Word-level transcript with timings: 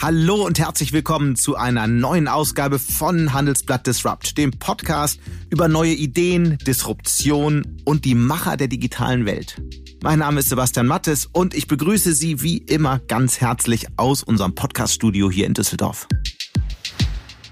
Hallo 0.00 0.46
und 0.46 0.60
herzlich 0.60 0.92
willkommen 0.92 1.34
zu 1.34 1.56
einer 1.56 1.88
neuen 1.88 2.28
Ausgabe 2.28 2.78
von 2.78 3.32
Handelsblatt 3.32 3.84
Disrupt, 3.84 4.38
dem 4.38 4.52
Podcast 4.52 5.18
über 5.50 5.66
neue 5.66 5.92
Ideen, 5.92 6.56
Disruption 6.58 7.80
und 7.84 8.04
die 8.04 8.14
Macher 8.14 8.56
der 8.56 8.68
digitalen 8.68 9.26
Welt. 9.26 9.60
Mein 10.00 10.20
Name 10.20 10.38
ist 10.38 10.50
Sebastian 10.50 10.86
Mattes 10.86 11.26
und 11.26 11.52
ich 11.52 11.66
begrüße 11.66 12.12
Sie 12.12 12.42
wie 12.42 12.58
immer 12.58 13.00
ganz 13.00 13.40
herzlich 13.40 13.88
aus 13.96 14.22
unserem 14.22 14.54
Podcaststudio 14.54 15.32
hier 15.32 15.46
in 15.46 15.54
Düsseldorf. 15.54 16.06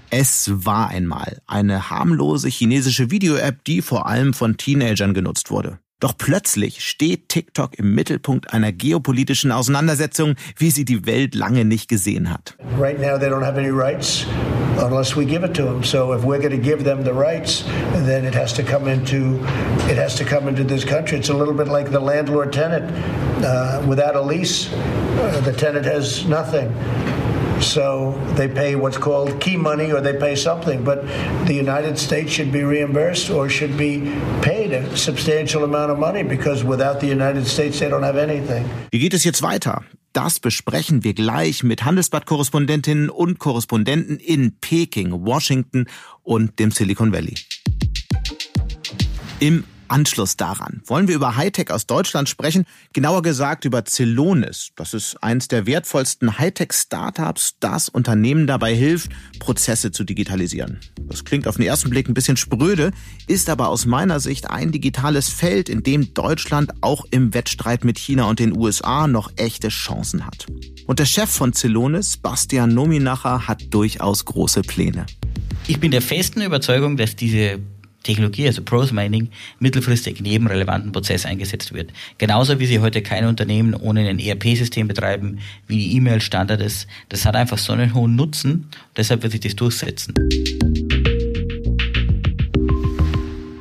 Es 0.09 0.49
war 0.53 0.87
einmal 0.87 1.41
eine 1.47 1.89
harmlose 1.89 2.47
chinesische 2.47 3.11
Video-App, 3.11 3.65
die 3.65 3.81
vor 3.81 4.07
allem 4.07 4.33
von 4.33 4.55
Teenagern 4.55 5.13
genutzt 5.13 5.51
wurde. 5.51 5.79
Doch 5.99 6.15
plötzlich 6.15 6.85
steht 6.85 7.27
TikTok 7.27 7.79
im 7.79 7.95
Mittelpunkt 7.95 8.53
einer 8.53 8.71
geopolitischen 8.71 9.51
Auseinandersetzung, 9.51 10.35
wie 10.55 10.69
sie 10.69 10.85
die 10.85 11.07
Welt 11.07 11.33
lange 11.33 11.65
nicht 11.65 11.89
gesehen 11.89 12.31
hat. 12.31 12.55
Right 12.79 12.99
now 12.99 13.17
they 13.17 13.29
don't 13.29 13.43
have 13.43 13.57
any 13.57 13.71
rights 13.71 14.27
unless 14.77 15.15
we 15.15 15.25
give 15.25 15.43
it 15.43 15.55
to 15.55 15.63
them. 15.63 15.83
So 15.83 16.13
if 16.13 16.23
we're 16.23 16.37
going 16.37 16.51
to 16.51 16.57
give 16.57 16.83
them 16.83 17.03
the 17.03 17.13
rights, 17.13 17.63
then 18.05 18.25
it 18.25 18.35
has 18.35 18.53
to 18.53 18.63
come 18.63 18.87
into 18.87 19.39
it 19.89 19.97
has 19.97 20.15
to 20.17 20.23
come 20.23 20.47
into 20.47 20.63
this 20.63 20.85
country. 20.85 21.17
It's 21.17 21.29
a 21.29 21.33
little 21.33 21.55
bit 21.55 21.67
like 21.67 21.89
the 21.89 21.99
landlord 21.99 22.53
tenant. 22.53 22.91
Uh, 23.43 23.83
without 23.87 24.15
a 24.15 24.21
lease, 24.21 24.71
uh, 24.71 25.41
the 25.45 25.53
tenant 25.53 25.85
has 25.85 26.25
nothing. 26.27 26.71
So 27.61 28.13
they 28.35 28.47
pay 28.47 28.75
what's 28.75 28.97
called 28.97 29.39
key 29.39 29.57
money 29.57 29.91
or 29.91 30.01
they 30.01 30.13
pay 30.13 30.35
something. 30.35 30.83
But 30.83 31.03
the 31.45 31.53
United 31.53 31.97
States 31.97 32.31
should 32.31 32.51
be 32.51 32.63
reimbursed 32.63 33.29
or 33.29 33.49
should 33.49 33.77
be 33.77 34.11
paid 34.41 34.73
a 34.73 34.95
substantial 34.95 35.63
amount 35.63 35.91
of 35.91 35.99
money 35.99 36.23
because 36.23 36.63
without 36.63 36.99
the 36.99 37.07
United 37.07 37.47
States 37.47 37.79
they 37.79 37.89
don't 37.89 38.03
have 38.03 38.17
anything. 38.17 38.65
Wie 38.91 38.99
geht 38.99 39.13
es 39.13 39.23
jetzt 39.23 39.41
weiter? 39.41 39.83
Das 40.13 40.39
besprechen 40.39 41.03
wir 41.03 41.13
gleich 41.13 41.63
mit 41.63 41.85
Handelsblatt-Korrespondentinnen 41.85 43.09
und 43.09 43.37
Korrespondenten 43.37 44.17
in 44.17 44.57
Peking, 44.59 45.11
Washington 45.11 45.85
und 46.23 46.57
dem 46.57 46.71
Silicon 46.71 47.13
Valley. 47.13 47.35
Im 49.39 49.63
Anschluss 49.89 50.37
daran 50.37 50.81
wollen 50.85 51.07
wir 51.07 51.15
über 51.15 51.35
Hightech 51.35 51.71
aus 51.71 51.87
Deutschland 51.87 52.29
sprechen, 52.29 52.65
genauer 52.93 53.21
gesagt 53.21 53.65
über 53.65 53.83
Celonis. 53.85 54.69
Das 54.75 54.93
ist 54.93 55.21
eines 55.23 55.47
der 55.47 55.65
wertvollsten 55.65 56.37
Hightech-Startups, 56.37 57.55
das 57.59 57.89
Unternehmen 57.89 58.47
dabei 58.47 58.75
hilft, 58.75 59.11
Prozesse 59.39 59.91
zu 59.91 60.03
digitalisieren. 60.03 60.79
Das 61.07 61.25
klingt 61.25 61.47
auf 61.47 61.57
den 61.57 61.65
ersten 61.65 61.89
Blick 61.89 62.07
ein 62.07 62.13
bisschen 62.13 62.37
spröde, 62.37 62.91
ist 63.27 63.49
aber 63.49 63.69
aus 63.69 63.85
meiner 63.85 64.19
Sicht 64.19 64.49
ein 64.49 64.71
digitales 64.71 65.29
Feld, 65.29 65.69
in 65.69 65.83
dem 65.83 66.13
Deutschland 66.13 66.71
auch 66.81 67.05
im 67.11 67.33
Wettstreit 67.33 67.83
mit 67.83 67.97
China 67.97 68.25
und 68.25 68.39
den 68.39 68.55
USA 68.55 69.07
noch 69.07 69.31
echte 69.35 69.69
Chancen 69.69 70.25
hat. 70.25 70.47
Und 70.85 70.99
der 70.99 71.05
Chef 71.05 71.29
von 71.29 71.53
Celonis, 71.53 72.17
Bastian 72.17 72.73
Nominacher, 72.73 73.47
hat 73.47 73.73
durchaus 73.73 74.25
große 74.25 74.61
Pläne. 74.61 75.05
Ich 75.67 75.79
bin 75.79 75.91
der 75.91 76.01
festen 76.01 76.41
Überzeugung, 76.41 76.95
dass 76.95 77.15
diese 77.15 77.59
Technologie, 78.07 78.47
also 78.47 78.63
Prose 78.63 78.93
Mining, 78.93 79.29
mittelfristig 79.59 80.19
in 80.19 80.25
jedem 80.25 80.47
relevanten 80.47 80.91
Prozess 80.91 81.25
eingesetzt 81.25 81.73
wird. 81.73 81.91
Genauso 82.17 82.59
wie 82.59 82.65
sie 82.65 82.79
heute 82.79 83.01
kein 83.01 83.25
Unternehmen 83.25 83.73
ohne 83.73 84.07
ein 84.07 84.19
ERP-System 84.19 84.87
betreiben, 84.87 85.39
wie 85.67 85.77
die 85.77 85.95
E-Mail 85.97 86.21
Standard 86.21 86.61
ist. 86.61 86.87
Das 87.09 87.25
hat 87.25 87.35
einfach 87.35 87.57
so 87.57 87.73
einen 87.73 87.93
hohen 87.93 88.15
Nutzen, 88.15 88.69
deshalb 88.95 89.23
wird 89.23 89.33
sich 89.33 89.41
das 89.41 89.55
durchsetzen. 89.55 90.13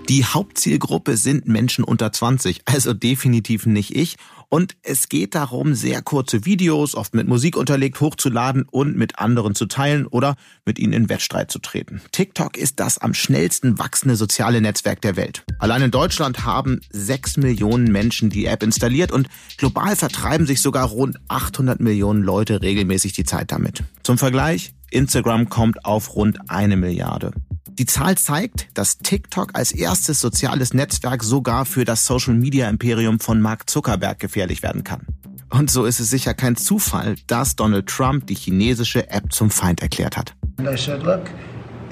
Die 0.08 0.24
Hauptzielgruppe 0.24 1.16
sind 1.16 1.48
Menschen 1.48 1.82
unter 1.82 2.12
20, 2.12 2.62
also 2.66 2.94
definitiv 2.94 3.66
nicht 3.66 3.96
ich. 3.96 4.16
Und 4.48 4.76
es 4.82 5.08
geht 5.08 5.34
darum, 5.34 5.74
sehr 5.74 6.00
kurze 6.00 6.44
Videos, 6.44 6.94
oft 6.94 7.12
mit 7.12 7.26
Musik 7.26 7.56
unterlegt, 7.56 8.00
hochzuladen 8.00 8.62
und 8.70 8.96
mit 8.96 9.18
anderen 9.18 9.56
zu 9.56 9.66
teilen 9.66 10.06
oder 10.06 10.36
mit 10.64 10.78
ihnen 10.78 10.92
in 10.92 11.08
Wettstreit 11.08 11.50
zu 11.50 11.58
treten. 11.58 12.00
TikTok 12.12 12.56
ist 12.56 12.78
das 12.78 12.98
am 12.98 13.14
schnellsten 13.14 13.80
wachsende 13.80 14.14
soziale 14.14 14.60
Netzwerk 14.60 15.00
der 15.00 15.16
Welt. 15.16 15.42
Allein 15.58 15.82
in 15.82 15.90
Deutschland 15.90 16.44
haben 16.44 16.80
sechs 16.90 17.36
Millionen 17.36 17.90
Menschen 17.90 18.30
die 18.30 18.46
App 18.46 18.62
installiert 18.62 19.10
und 19.10 19.28
global 19.56 19.96
vertreiben 19.96 20.46
sich 20.46 20.60
sogar 20.60 20.86
rund 20.86 21.16
800 21.26 21.80
Millionen 21.80 22.22
Leute 22.22 22.62
regelmäßig 22.62 23.12
die 23.12 23.24
Zeit 23.24 23.50
damit. 23.50 23.82
Zum 24.04 24.18
Vergleich, 24.18 24.72
Instagram 24.92 25.48
kommt 25.48 25.84
auf 25.84 26.14
rund 26.14 26.38
eine 26.48 26.76
Milliarde. 26.76 27.32
Die 27.78 27.84
Zahl 27.84 28.16
zeigt, 28.16 28.68
dass 28.72 28.96
TikTok 28.96 29.50
als 29.52 29.70
erstes 29.70 30.18
soziales 30.20 30.72
Netzwerk 30.72 31.22
sogar 31.22 31.66
für 31.66 31.84
das 31.84 32.06
Social-Media-Imperium 32.06 33.20
von 33.20 33.38
Mark 33.42 33.68
Zuckerberg 33.68 34.18
gefährlich 34.18 34.62
werden 34.62 34.82
kann. 34.82 35.02
Und 35.50 35.70
so 35.70 35.84
ist 35.84 36.00
es 36.00 36.08
sicher 36.08 36.32
kein 36.32 36.56
Zufall, 36.56 37.16
dass 37.26 37.54
Donald 37.54 37.86
Trump 37.86 38.28
die 38.28 38.34
chinesische 38.34 39.10
App 39.10 39.30
zum 39.30 39.50
Feind 39.50 39.82
erklärt 39.82 40.16
hat. 40.16 40.34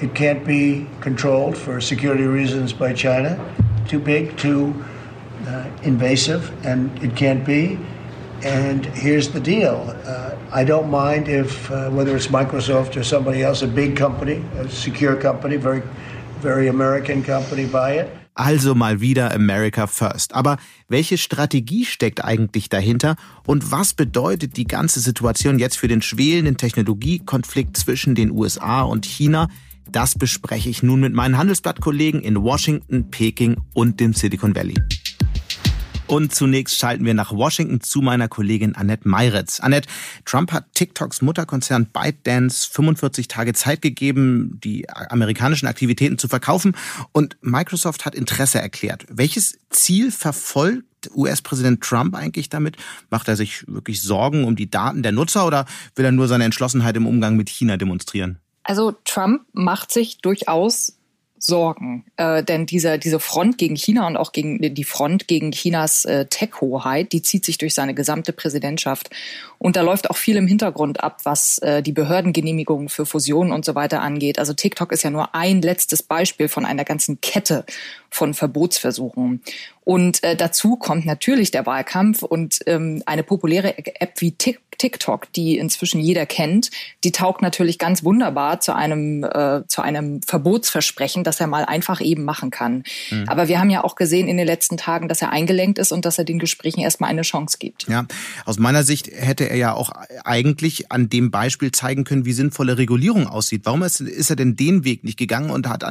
It 0.01 0.13
can't 0.13 0.43
be 0.43 0.85
controlled 0.99 1.55
for 1.57 1.79
security 1.79 2.25
reasons 2.25 2.73
by 2.73 2.93
China. 2.93 3.37
Too 3.89 3.99
big, 3.99 4.35
too 4.35 4.73
uh, 5.47 5.63
invasive, 5.83 6.51
and 6.65 6.91
it 7.01 7.15
can't 7.15 7.45
be. 7.45 7.77
And 8.43 8.85
here's 8.87 9.31
the 9.31 9.39
deal. 9.39 9.95
Uh, 10.05 10.31
I 10.55 10.63
don't 10.63 10.89
mind 10.89 11.27
if, 11.27 11.69
uh, 11.69 11.89
whether 11.89 12.15
it's 12.15 12.29
Microsoft 12.29 12.95
or 12.95 13.03
somebody 13.03 13.43
else, 13.43 13.61
a 13.61 13.67
big 13.67 13.97
company, 13.97 14.41
a 14.57 14.69
secure 14.69 15.17
company, 15.17 15.57
very, 15.57 15.83
very 16.39 16.69
American 16.69 17.21
company, 17.25 17.65
buy 17.65 17.99
it. 17.99 18.07
Also 18.35 18.73
mal 18.73 19.01
wieder 19.01 19.33
America 19.33 19.85
First. 19.85 20.33
Aber 20.33 20.55
welche 20.87 21.17
Strategie 21.17 21.83
steckt 21.83 22.23
eigentlich 22.23 22.69
dahinter 22.69 23.17
und 23.45 23.73
was 23.73 23.93
bedeutet 23.93 24.55
die 24.55 24.65
ganze 24.65 25.01
Situation 25.01 25.59
jetzt 25.59 25.77
für 25.77 25.89
den 25.89 26.01
schwelenden 26.01 26.55
Technologiekonflikt 26.55 27.75
zwischen 27.75 28.15
den 28.15 28.31
USA 28.31 28.83
und 28.83 29.05
China? 29.05 29.49
Das 29.91 30.15
bespreche 30.15 30.69
ich 30.69 30.81
nun 30.83 31.01
mit 31.01 31.13
meinen 31.13 31.37
Handelsblattkollegen 31.37 32.21
in 32.21 32.41
Washington, 32.41 33.11
Peking 33.11 33.57
und 33.73 33.99
dem 33.99 34.13
Silicon 34.13 34.55
Valley. 34.55 34.75
Und 36.07 36.35
zunächst 36.35 36.77
schalten 36.77 37.03
wir 37.03 37.15
nach 37.15 37.31
Washington 37.31 37.81
zu 37.81 38.01
meiner 38.01 38.27
Kollegin 38.27 38.75
Annette 38.75 39.07
Meiretz. 39.07 39.59
Annette, 39.59 39.89
Trump 40.23 40.51
hat 40.51 40.65
TikToks 40.73 41.21
Mutterkonzern 41.21 41.87
ByteDance 41.87 42.69
45 42.71 43.27
Tage 43.27 43.53
Zeit 43.53 43.81
gegeben, 43.81 44.59
die 44.63 44.87
amerikanischen 44.89 45.67
Aktivitäten 45.67 46.19
zu 46.19 46.27
verkaufen 46.27 46.75
und 47.11 47.37
Microsoft 47.41 48.05
hat 48.05 48.13
Interesse 48.13 48.59
erklärt. 48.59 49.05
Welches 49.09 49.57
Ziel 49.71 50.11
verfolgt 50.11 50.85
US-Präsident 51.15 51.81
Trump 51.81 52.15
eigentlich 52.15 52.49
damit? 52.49 52.77
Macht 53.09 53.27
er 53.27 53.35
sich 53.35 53.67
wirklich 53.67 54.01
Sorgen 54.01 54.43
um 54.43 54.55
die 54.55 54.69
Daten 54.69 55.01
der 55.01 55.11
Nutzer 55.11 55.45
oder 55.45 55.65
will 55.95 56.05
er 56.05 56.11
nur 56.11 56.27
seine 56.27 56.43
Entschlossenheit 56.43 56.95
im 56.97 57.07
Umgang 57.07 57.35
mit 57.35 57.49
China 57.49 57.77
demonstrieren? 57.77 58.39
Also 58.63 58.93
Trump 59.05 59.43
macht 59.53 59.91
sich 59.91 60.19
durchaus 60.19 60.94
Sorgen. 61.37 62.05
Äh, 62.17 62.43
denn 62.43 62.65
diese, 62.65 62.97
diese 62.97 63.19
Front 63.19 63.57
gegen 63.57 63.75
China 63.75 64.07
und 64.07 64.17
auch 64.17 64.31
gegen 64.31 64.73
die 64.73 64.83
Front 64.83 65.27
gegen 65.27 65.51
Chinas 65.51 66.05
äh, 66.05 66.25
Tech-Hoheit, 66.25 67.11
die 67.11 67.21
zieht 67.21 67.45
sich 67.45 67.57
durch 67.57 67.73
seine 67.73 67.93
gesamte 67.93 68.33
Präsidentschaft. 68.33 69.09
Und 69.57 69.75
da 69.75 69.81
läuft 69.81 70.09
auch 70.09 70.17
viel 70.17 70.37
im 70.37 70.47
Hintergrund 70.47 71.03
ab, 71.03 71.19
was 71.23 71.57
äh, 71.59 71.81
die 71.83 71.91
Behördengenehmigungen 71.91 72.89
für 72.89 73.05
Fusionen 73.05 73.51
und 73.51 73.65
so 73.65 73.75
weiter 73.75 74.01
angeht. 74.01 74.39
Also 74.39 74.53
TikTok 74.53 74.91
ist 74.91 75.03
ja 75.03 75.09
nur 75.09 75.35
ein 75.35 75.61
letztes 75.61 76.03
Beispiel 76.03 76.47
von 76.47 76.65
einer 76.65 76.85
ganzen 76.85 77.19
Kette 77.21 77.65
von 78.15 78.33
Verbotsversuchen. 78.33 79.41
Und 79.83 80.23
äh, 80.23 80.35
dazu 80.35 80.77
kommt 80.77 81.05
natürlich 81.05 81.51
der 81.51 81.65
Wahlkampf 81.67 82.23
und 82.23 82.59
ähm, 82.65 83.03
eine 83.05 83.21
populäre 83.21 83.77
App 83.77 84.19
wie 84.19 84.31
TikTok, 84.31 85.31
die 85.33 85.57
inzwischen 85.57 85.99
jeder 85.99 86.25
kennt, 86.25 86.71
die 87.03 87.11
taugt 87.11 87.43
natürlich 87.43 87.77
ganz 87.77 88.03
wunderbar 88.03 88.59
zu 88.59 88.73
einem 88.73 89.23
äh, 89.23 89.61
zu 89.67 89.83
einem 89.83 90.21
Verbotsversprechen, 90.23 91.23
das 91.23 91.39
er 91.39 91.45
mal 91.45 91.65
einfach 91.65 92.01
eben 92.01 92.23
machen 92.23 92.49
kann. 92.49 92.83
Mhm. 93.11 93.25
Aber 93.27 93.47
wir 93.47 93.59
haben 93.59 93.69
ja 93.69 93.83
auch 93.83 93.95
gesehen 93.95 94.27
in 94.27 94.37
den 94.37 94.47
letzten 94.47 94.77
Tagen, 94.77 95.07
dass 95.07 95.21
er 95.21 95.29
eingelenkt 95.29 95.77
ist 95.77 95.91
und 95.91 96.03
dass 96.03 96.17
er 96.17 96.23
den 96.23 96.39
Gesprächen 96.39 96.79
erstmal 96.79 97.11
eine 97.11 97.21
Chance 97.21 97.57
gibt. 97.59 97.87
Ja, 97.87 98.07
aus 98.45 98.57
meiner 98.57 98.83
Sicht 98.83 99.11
hätte 99.13 99.47
er 99.47 99.57
ja 99.57 99.73
auch 99.73 99.91
eigentlich 100.23 100.91
an 100.91 101.09
dem 101.09 101.29
Beispiel 101.29 101.71
zeigen 101.71 102.05
können, 102.05 102.25
wie 102.25 102.33
sinnvolle 102.33 102.79
Regulierung 102.79 103.27
aussieht. 103.27 103.61
Warum 103.65 103.83
ist, 103.83 104.01
ist 104.01 104.31
er 104.31 104.35
denn 104.35 104.55
den 104.55 104.83
Weg 104.83 105.03
nicht 105.03 105.17
gegangen 105.17 105.51
und 105.51 105.67
hat 105.67 105.85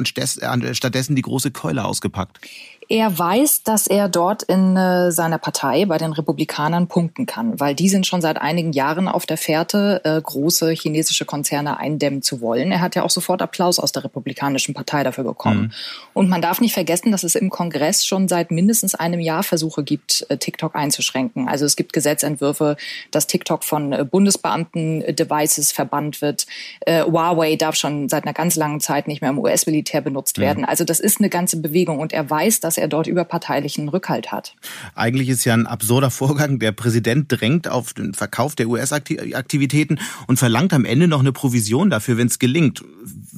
stattdessen 0.73 1.15
die 1.15 1.21
große 1.21 1.51
Keule 1.51 1.85
ausgepackt? 1.85 2.14
gepackt? 2.15 2.74
Er 2.87 3.17
weiß, 3.17 3.63
dass 3.63 3.87
er 3.87 4.09
dort 4.09 4.43
in 4.43 4.77
äh, 4.77 5.11
seiner 5.11 5.39
Partei 5.39 5.85
bei 5.85 5.97
den 5.97 6.13
Republikanern 6.13 6.87
punkten 6.87 7.25
kann, 7.25 7.59
weil 7.59 7.73
die 7.73 7.89
sind 7.89 8.05
schon 8.05 8.21
seit 8.21 8.39
einigen 8.39 8.73
Jahren 8.73 9.07
auf 9.07 9.25
der 9.25 9.37
Fährte, 9.37 10.01
äh, 10.03 10.21
große 10.21 10.71
chinesische 10.71 11.25
Konzerne 11.25 11.79
eindämmen 11.79 12.21
zu 12.21 12.41
wollen. 12.41 12.71
Er 12.71 12.81
hat 12.81 12.95
ja 12.95 13.03
auch 13.03 13.09
sofort 13.09 13.41
Applaus 13.41 13.79
aus 13.79 13.91
der 13.91 14.03
Republikanischen 14.03 14.73
Partei 14.75 15.03
dafür 15.03 15.23
bekommen. 15.23 15.61
Mhm. 15.61 15.71
Und 16.13 16.29
man 16.29 16.41
darf 16.41 16.61
nicht 16.61 16.73
vergessen, 16.73 17.11
dass 17.11 17.23
es 17.23 17.35
im 17.35 17.49
Kongress 17.49 18.05
schon 18.05 18.27
seit 18.27 18.51
mindestens 18.51 18.93
einem 18.93 19.19
Jahr 19.19 19.43
Versuche 19.43 19.83
gibt, 19.83 20.25
äh, 20.29 20.37
TikTok 20.37 20.75
einzuschränken. 20.75 21.47
Also 21.47 21.65
es 21.65 21.75
gibt 21.75 21.91
Gesetzentwürfe, 21.91 22.77
dass 23.09 23.25
TikTok 23.25 23.63
von 23.63 23.93
äh, 23.93 24.05
Bundesbeamten-Devices 24.05 25.71
verbannt 25.71 26.21
wird. 26.21 26.45
Äh, 26.81 27.03
Huawei 27.03 27.55
darf 27.55 27.75
schon 27.75 28.09
seit 28.09 28.25
einer 28.25 28.33
ganz 28.33 28.55
langen 28.55 28.79
Zeit 28.79 29.07
nicht 29.07 29.21
mehr 29.21 29.31
im 29.31 29.39
US-Militär 29.39 30.01
benutzt 30.01 30.37
mhm. 30.37 30.43
werden. 30.43 30.65
Also 30.65 30.83
das 30.83 30.99
ist 30.99 31.19
eine 31.19 31.29
ganze 31.29 31.57
Bewegung 31.57 31.99
und 31.99 32.13
er 32.13 32.29
weiß, 32.29 32.59
dass 32.59 32.74
dass 32.75 32.81
er 32.81 32.87
dort 32.89 33.07
überparteilichen 33.07 33.87
Rückhalt 33.87 34.33
hat. 34.33 34.55
Eigentlich 34.95 35.29
ist 35.29 35.45
ja 35.45 35.53
ein 35.53 35.65
absurder 35.65 36.11
Vorgang. 36.11 36.59
Der 36.59 36.73
Präsident 36.73 37.27
drängt 37.29 37.69
auf 37.69 37.93
den 37.93 38.13
Verkauf 38.13 38.55
der 38.55 38.67
US-Aktivitäten 38.67 39.99
und 40.27 40.37
verlangt 40.37 40.73
am 40.73 40.83
Ende 40.83 41.07
noch 41.07 41.21
eine 41.21 41.31
Provision 41.31 41.89
dafür, 41.89 42.17
wenn 42.17 42.27
es 42.27 42.37
gelingt. 42.37 42.83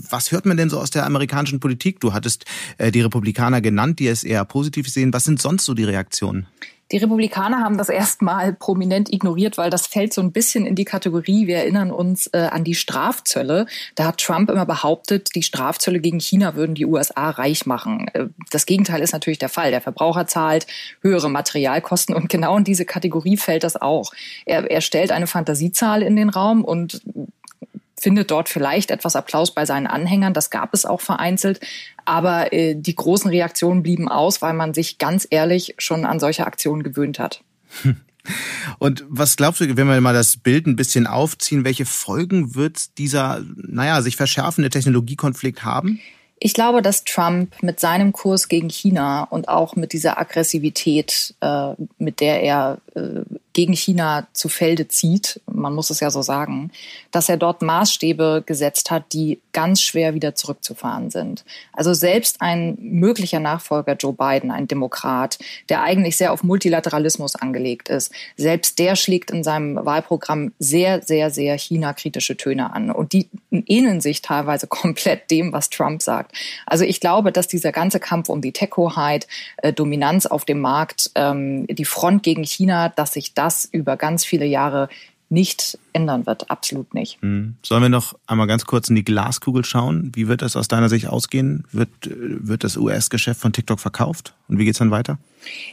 Was 0.10 0.32
hört 0.32 0.48
man 0.48 0.58
denn 0.58 0.72
so 0.72 0.80
aus 0.80 0.90
der 0.90 1.06
amerikanischen 1.06 1.60
Politik? 1.60 2.00
Du 2.00 2.14
hattest 2.14 2.46
äh, 2.80 2.92
die 2.92 3.02
Republikaner 3.02 3.62
genannt, 3.62 4.00
die 4.00 4.08
es 4.08 4.24
eher 4.24 4.44
positiv 4.44 4.90
sehen. 4.90 5.14
Was 5.14 5.26
sind 5.26 5.40
sonst 5.40 5.66
so 5.66 5.76
die 5.76 5.84
Reaktionen? 5.84 6.48
Die 6.92 6.98
Republikaner 6.98 7.62
haben 7.62 7.78
das 7.78 7.90
erstmal 7.90 8.54
prominent 8.54 9.12
ignoriert, 9.12 9.58
weil 9.58 9.70
das 9.70 9.88
fällt 9.88 10.14
so 10.14 10.22
ein 10.22 10.32
bisschen 10.32 10.66
in 10.66 10.76
die 10.76 10.86
Kategorie, 10.86 11.48
wir 11.48 11.58
erinnern 11.58 11.92
uns 11.92 12.28
äh, 12.28 12.48
an 12.52 12.64
die 12.64 12.76
Strafzölle. 12.76 13.66
Da 13.96 14.06
hat 14.06 14.20
Trump 14.20 14.50
immer 14.50 14.66
behauptet, 14.66 15.36
die 15.36 15.44
Strafzölle 15.44 16.00
gegen 16.00 16.20
China 16.20 16.56
würden 16.56 16.76
die 16.76 16.86
USA 16.86 17.30
reich 17.30 17.66
machen. 17.66 18.08
Äh, 18.14 18.28
das 18.52 18.66
Gegenteil 18.66 19.02
ist 19.02 19.12
natürlich 19.12 19.40
der 19.40 19.50
Fall. 19.50 19.72
Der 19.72 19.82
Verbraucher 19.82 20.28
zahlt 20.28 20.66
höhere 21.02 21.30
Materialkosten 21.30 22.16
und 22.16 22.30
genau 22.30 22.58
in 22.58 22.64
diese 22.64 22.86
Kategorie 22.86 23.38
fällt 23.38 23.64
das 23.64 23.76
auch. 23.76 24.12
Er, 24.46 24.70
er 24.72 24.82
stellt 24.82 25.12
eine 25.12 25.28
Fantasiezahl 25.28 26.02
in 26.02 26.16
den 26.16 26.30
Raum 26.30 26.64
und 26.64 27.02
findet 28.00 28.32
dort 28.32 28.50
vielleicht 28.50 28.92
etwas 28.92 29.16
Applaus 29.16 29.54
bei 29.54 29.66
seinen 29.66 29.88
Anhängern. 29.88 30.34
Das 30.34 30.50
gab 30.50 30.74
es 30.74 30.86
auch 30.86 31.02
vereinzelt. 31.02 31.60
Aber 32.06 32.54
äh, 32.54 32.76
die 32.76 32.96
großen 32.96 33.30
Reaktionen 33.30 33.84
blieben 33.84 34.08
aus, 34.08 34.42
weil 34.42 34.54
man 34.54 34.74
sich 34.74 34.98
ganz 34.98 35.28
ehrlich 35.30 35.76
schon 35.78 36.06
an 36.06 36.20
solche 36.20 36.46
Aktionen 36.46 36.84
gewöhnt 36.84 37.20
hat. 37.20 37.44
Und 38.80 39.06
was 39.08 39.38
glaubst 39.38 39.62
du, 39.62 39.78
wenn 39.78 39.88
wir 39.88 40.02
mal 40.02 40.14
das 40.14 40.38
Bild 40.38 40.68
ein 40.68 40.76
bisschen 40.76 41.08
aufziehen, 41.08 41.64
welche 41.64 41.86
Folgen 41.86 42.56
wird 42.56 42.98
dieser, 42.98 43.42
naja, 43.56 44.02
sich 44.02 44.18
verschärfende 44.18 44.70
Technologiekonflikt 44.70 45.64
haben? 45.64 46.02
Ich 46.40 46.54
glaube, 46.54 46.82
dass 46.82 47.04
Trump 47.04 47.56
mit 47.64 47.80
seinem 47.80 48.14
Kurs 48.14 48.48
gegen 48.48 48.70
China 48.70 49.24
und 49.24 49.50
auch 49.50 49.76
mit 49.76 49.94
dieser 49.94 50.20
Aggressivität, 50.20 51.34
äh, 51.42 51.74
mit 51.98 52.20
der 52.20 52.44
er 52.44 52.78
äh, 52.96 53.22
gegen 53.58 53.74
China 53.74 54.28
zu 54.34 54.50
Felde 54.50 54.88
zieht, 54.88 55.42
man 55.52 55.74
muss 55.74 55.90
es 55.90 56.00
ja 56.00 56.12
so 56.12 56.22
sagen, 56.22 56.70
dass 57.10 57.28
er 57.28 57.38
dort 57.38 57.64
Maßstäbe 57.64 58.44
gesetzt 58.46 58.92
hat, 58.92 59.14
die 59.14 59.42
ganz 59.52 59.82
schwer 59.82 60.14
wieder 60.14 60.36
zurückzufahren 60.36 61.10
sind. 61.10 61.44
Also 61.74 61.96
selbst 61.96 62.40
ein 62.40 62.78
möglicher 62.80 63.40
Nachfolger 63.40 63.96
Joe 63.96 64.14
Biden, 64.14 64.52
ein 64.52 64.68
Demokrat, 64.68 65.40
der 65.70 65.82
eigentlich 65.82 66.18
sehr 66.18 66.34
auf 66.34 66.44
Multilateralismus 66.44 67.36
angelegt 67.36 67.90
ist, 67.90 68.14
selbst 68.36 68.78
der 68.78 68.96
schlägt 68.96 69.32
in 69.32 69.44
seinem 69.44 69.84
Wahlprogramm 69.84 70.54
sehr, 70.60 71.02
sehr, 71.02 71.32
sehr 71.32 71.58
China-kritische 71.58 72.38
Töne 72.38 72.72
an. 72.72 72.92
Und 72.92 73.12
die 73.12 73.28
ähneln 73.52 74.02
sich 74.02 74.22
teilweise 74.22 74.68
komplett 74.68 75.32
dem, 75.32 75.54
was 75.54 75.70
Trump 75.70 76.02
sagt. 76.02 76.34
Also 76.66 76.84
ich 76.84 77.00
glaube, 77.00 77.32
dass 77.32 77.48
dieser 77.48 77.72
ganze 77.72 78.00
Kampf 78.00 78.30
um 78.30 78.42
die 78.42 78.52
Tech-Hoheit, 78.52 79.28
äh, 79.58 79.74
Dominanz 79.74 80.26
auf 80.26 80.46
dem 80.46 80.60
Markt, 80.60 81.12
ähm, 81.16 81.68
die 81.68 81.86
Front 81.86 82.24
gegen 82.24 82.44
China, 82.44 82.90
dass 82.90 83.14
sich 83.14 83.34
das 83.34 83.66
über 83.66 83.98
ganz 83.98 84.26
viele 84.26 84.46
Jahre 84.46 84.90
nicht 85.30 85.78
ändern 85.92 86.26
wird. 86.26 86.50
Absolut 86.50 86.94
nicht. 86.94 87.22
Hm. 87.22 87.56
Sollen 87.62 87.82
wir 87.82 87.90
noch 87.90 88.18
einmal 88.28 88.48
ganz 88.48 88.66
kurz 88.66 88.90
in 88.90 88.96
die 88.96 89.04
Glaskugel 89.04 89.66
schauen? 89.66 90.12
Wie 90.16 90.28
wird 90.28 90.42
das 90.42 90.56
aus 90.56 90.70
deiner 90.70 90.88
Sicht 90.88 91.08
ausgehen? 91.08 91.66
Wird, 91.72 91.90
wird 92.02 92.64
das 92.64 92.78
US-Geschäft 92.78 93.42
von 93.42 93.52
TikTok 93.52 93.80
verkauft? 93.80 94.34
Und 94.48 94.58
wie 94.58 94.66
geht 94.66 94.76
es 94.76 94.80
dann 94.80 94.92
weiter? 94.92 95.18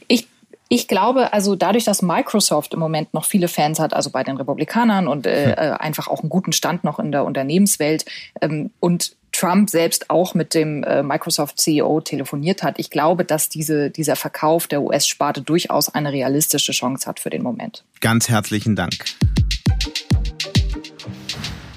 Ich 0.09 0.27
ich 0.75 0.89
glaube, 0.89 1.33
also 1.33 1.55
dadurch, 1.55 1.85
dass 1.85 2.03
Microsoft 2.03 2.75
im 2.75 2.81
Moment 2.81 3.15
noch 3.15 3.25
viele 3.25 3.47
Fans 3.47 3.79
hat, 3.79 3.95
also 3.95 4.11
bei 4.11 4.25
den 4.25 4.37
Republikanern 4.37 5.07
und 5.07 5.25
äh, 5.27 5.55
hm. 5.57 5.77
einfach 5.79 6.09
auch 6.09 6.21
einen 6.21 6.31
guten 6.31 6.53
Stand 6.53 6.83
noch 6.83 6.99
in 6.99 7.13
der 7.13 7.25
Unternehmenswelt 7.25 8.05
ähm, 8.41 8.71
und 8.81 9.17
Trump 9.31 9.71
selbst 9.71 10.11
auch 10.11 10.35
mit 10.35 10.55
dem 10.55 10.83
äh, 10.85 11.03
Microsoft-CEO 11.03 12.01
telefoniert 12.01 12.63
hat. 12.63 12.79
Ich 12.79 12.91
glaube, 12.91 13.25
dass 13.25 13.49
diese, 13.49 13.91
dieser 13.91 14.17
Verkauf 14.17 14.67
der 14.67 14.83
US-Sparte 14.83 15.43
durchaus 15.43 15.89
eine 15.89 16.13
realistische 16.13 16.73
Chance 16.73 17.07
hat 17.07 17.21
für 17.21 17.31
den 17.31 17.43
Moment. 17.43 17.85
Ganz 18.01 18.29
herzlichen 18.29 18.77
Dank. 18.77 19.05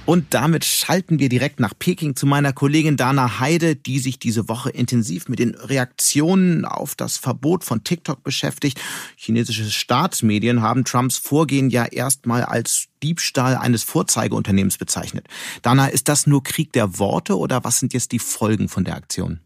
Und 0.08 0.34
damit 0.34 0.64
schalten 0.64 1.20
wir 1.20 1.28
direkt 1.28 1.60
nach 1.60 1.74
Peking 1.78 2.16
zu 2.16 2.26
meiner 2.26 2.54
Kollegin 2.54 2.96
Dana 2.96 3.42
Heide, 3.42 3.76
die 3.76 4.00
sich 4.00 4.20
diese 4.20 4.48
Woche 4.48 4.70
intensiv 4.70 5.28
mit 5.28 5.38
den 5.38 5.54
Reaktionen 5.54 6.64
auf 6.64 6.96
das 6.96 7.18
Verbot 7.18 7.66
von 7.66 7.84
TikTok 7.84 8.24
beschäftigt. 8.24 8.80
Chinesische 9.18 9.70
Staatsmedien 9.70 10.62
haben 10.62 10.86
Trumps 10.86 11.18
Vorgehen 11.18 11.70
ja 11.70 11.84
erstmal 11.84 12.46
als 12.46 12.88
Diebstahl 13.04 13.58
eines 13.58 13.84
Vorzeigeunternehmens 13.84 14.78
bezeichnet. 14.78 15.28
Dana, 15.62 15.88
ist 15.88 16.08
das 16.08 16.26
nur 16.26 16.42
Krieg 16.42 16.72
der 16.72 17.00
Worte 17.00 17.38
oder 17.38 17.66
was 17.66 17.80
sind 17.80 17.94
jetzt 17.94 18.14
die 18.14 18.20
Folgen 18.20 18.70
von 18.70 18.86
der 18.86 18.96
Aktion? 18.96 19.42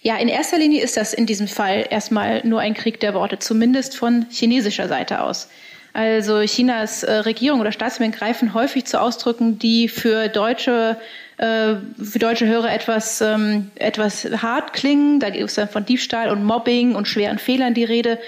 Ja, 0.00 0.16
in 0.16 0.28
erster 0.28 0.58
Linie 0.58 0.82
ist 0.82 0.96
das 0.96 1.12
in 1.12 1.26
diesem 1.26 1.48
Fall 1.48 1.86
erstmal 1.90 2.46
nur 2.46 2.60
ein 2.60 2.72
Krieg 2.72 2.98
der 3.00 3.12
Worte, 3.12 3.38
zumindest 3.38 3.94
von 3.94 4.24
chinesischer 4.30 4.88
Seite 4.88 5.22
aus. 5.22 5.48
Also 5.98 6.42
Chinas 6.42 7.02
äh, 7.02 7.12
Regierung 7.12 7.58
oder 7.58 7.72
Staatsmedien 7.72 8.16
greifen 8.16 8.54
häufig 8.54 8.84
zu 8.84 9.00
Ausdrücken, 9.00 9.58
die 9.58 9.88
für 9.88 10.28
deutsche 10.28 10.96
äh, 11.38 11.74
für 12.00 12.20
deutsche 12.20 12.46
Hörer 12.46 12.72
etwas, 12.72 13.20
ähm, 13.20 13.72
etwas 13.74 14.24
hart 14.40 14.74
klingen. 14.74 15.18
Da 15.18 15.30
gibt 15.30 15.48
es 15.48 15.56
dann 15.56 15.68
von 15.68 15.84
Diebstahl 15.84 16.30
und 16.30 16.44
Mobbing 16.44 16.94
und 16.94 17.08
schweren 17.08 17.40
Fehlern 17.40 17.74
die 17.74 17.82
Rede. 17.82 18.20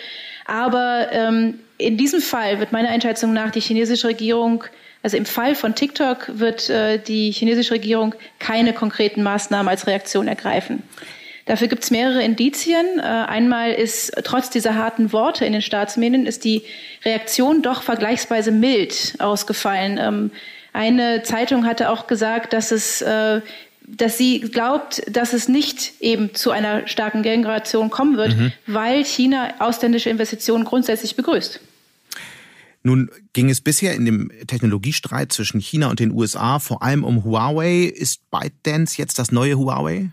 Aber 0.46 1.10
ähm, 1.12 1.60
in 1.78 1.96
diesem 1.96 2.20
Fall 2.20 2.58
wird 2.58 2.72
meiner 2.72 2.88
Einschätzung 2.88 3.32
nach 3.32 3.52
die 3.52 3.60
chinesische 3.60 4.08
Regierung, 4.08 4.64
also 5.04 5.16
im 5.16 5.24
Fall 5.24 5.54
von 5.54 5.76
TikTok, 5.76 6.40
wird 6.40 6.68
äh, 6.70 6.98
die 6.98 7.30
chinesische 7.30 7.74
Regierung 7.74 8.16
keine 8.40 8.72
konkreten 8.72 9.22
Maßnahmen 9.22 9.68
als 9.68 9.86
Reaktion 9.86 10.26
ergreifen. 10.26 10.82
Dafür 11.50 11.66
gibt 11.66 11.82
es 11.82 11.90
mehrere 11.90 12.22
Indizien. 12.22 13.00
Äh, 13.00 13.02
einmal 13.02 13.72
ist 13.72 14.12
trotz 14.22 14.50
dieser 14.50 14.76
harten 14.76 15.12
Worte 15.12 15.44
in 15.44 15.52
den 15.52 15.62
Staatsmedien 15.62 16.24
ist 16.24 16.44
die 16.44 16.62
Reaktion 17.04 17.60
doch 17.60 17.82
vergleichsweise 17.82 18.52
mild 18.52 19.16
ausgefallen. 19.18 19.98
Ähm, 20.00 20.30
eine 20.72 21.24
Zeitung 21.24 21.66
hatte 21.66 21.90
auch 21.90 22.06
gesagt, 22.06 22.52
dass 22.52 22.70
es 22.70 23.02
äh, 23.02 23.40
dass 23.84 24.16
sie 24.16 24.38
glaubt, 24.38 25.02
dass 25.10 25.32
es 25.32 25.48
nicht 25.48 25.94
eben 25.98 26.36
zu 26.36 26.52
einer 26.52 26.86
starken 26.86 27.24
Gegenreaktion 27.24 27.90
kommen 27.90 28.16
wird, 28.16 28.36
mhm. 28.36 28.52
weil 28.68 29.04
China 29.04 29.54
ausländische 29.58 30.08
Investitionen 30.08 30.64
grundsätzlich 30.64 31.16
begrüßt. 31.16 31.58
Nun 32.84 33.10
ging 33.32 33.50
es 33.50 33.60
bisher 33.60 33.94
in 33.94 34.04
dem 34.04 34.30
Technologiestreit 34.46 35.32
zwischen 35.32 35.58
China 35.58 35.90
und 35.90 35.98
den 35.98 36.12
USA 36.12 36.60
vor 36.60 36.84
allem 36.84 37.02
um 37.02 37.24
Huawei. 37.24 37.92
Ist 37.92 38.30
ByteDance 38.30 38.98
jetzt 38.98 39.18
das 39.18 39.32
neue 39.32 39.58
Huawei? 39.58 40.12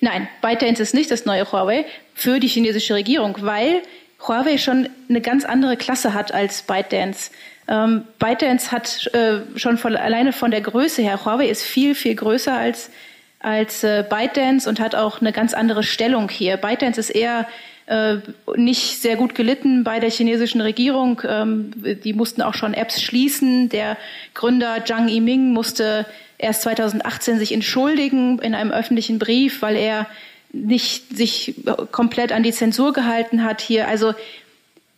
Nein, 0.00 0.28
ByteDance 0.42 0.82
ist 0.82 0.94
nicht 0.94 1.10
das 1.10 1.26
neue 1.26 1.50
Huawei 1.50 1.84
für 2.14 2.40
die 2.40 2.48
chinesische 2.48 2.94
Regierung, 2.94 3.36
weil 3.40 3.82
Huawei 4.26 4.58
schon 4.58 4.88
eine 5.08 5.20
ganz 5.20 5.44
andere 5.44 5.76
Klasse 5.76 6.12
hat 6.12 6.32
als 6.32 6.62
ByteDance. 6.62 7.30
Ähm, 7.68 8.04
ByteDance 8.18 8.72
hat 8.72 9.06
äh, 9.14 9.40
schon 9.56 9.78
von, 9.78 9.96
alleine 9.96 10.32
von 10.32 10.50
der 10.50 10.60
Größe 10.60 11.02
her, 11.02 11.24
Huawei 11.24 11.46
ist 11.46 11.62
viel, 11.62 11.94
viel 11.94 12.16
größer 12.16 12.52
als, 12.52 12.90
als 13.38 13.84
äh, 13.84 14.04
ByteDance 14.08 14.68
und 14.68 14.80
hat 14.80 14.94
auch 14.94 15.20
eine 15.20 15.32
ganz 15.32 15.54
andere 15.54 15.82
Stellung 15.82 16.28
hier. 16.28 16.56
ByteDance 16.56 16.98
ist 16.98 17.10
eher 17.10 17.46
äh, 17.86 18.16
nicht 18.56 19.00
sehr 19.00 19.16
gut 19.16 19.34
gelitten 19.34 19.84
bei 19.84 20.00
der 20.00 20.10
chinesischen 20.10 20.60
Regierung. 20.60 21.22
Ähm, 21.26 21.72
die 22.04 22.12
mussten 22.12 22.42
auch 22.42 22.54
schon 22.54 22.74
Apps 22.74 23.00
schließen. 23.02 23.68
Der 23.68 23.96
Gründer 24.34 24.84
Zhang 24.84 25.08
Yiming 25.08 25.52
musste 25.52 26.06
erst 26.40 26.62
2018 26.62 27.38
sich 27.38 27.52
entschuldigen 27.52 28.38
in 28.38 28.54
einem 28.54 28.70
öffentlichen 28.70 29.18
Brief, 29.18 29.62
weil 29.62 29.76
er 29.76 30.06
nicht 30.52 31.16
sich 31.16 31.54
komplett 31.92 32.32
an 32.32 32.42
die 32.42 32.52
Zensur 32.52 32.92
gehalten 32.92 33.44
hat 33.44 33.60
hier. 33.60 33.86
Also 33.86 34.14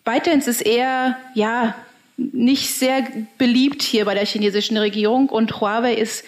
ByteDance 0.04 0.48
ist 0.48 0.62
eher, 0.62 1.16
ja, 1.34 1.74
nicht 2.16 2.74
sehr 2.74 3.06
beliebt 3.38 3.82
hier 3.82 4.04
bei 4.04 4.14
der 4.14 4.24
chinesischen 4.24 4.76
Regierung 4.76 5.28
und 5.28 5.60
Huawei 5.60 5.94
ist 5.94 6.24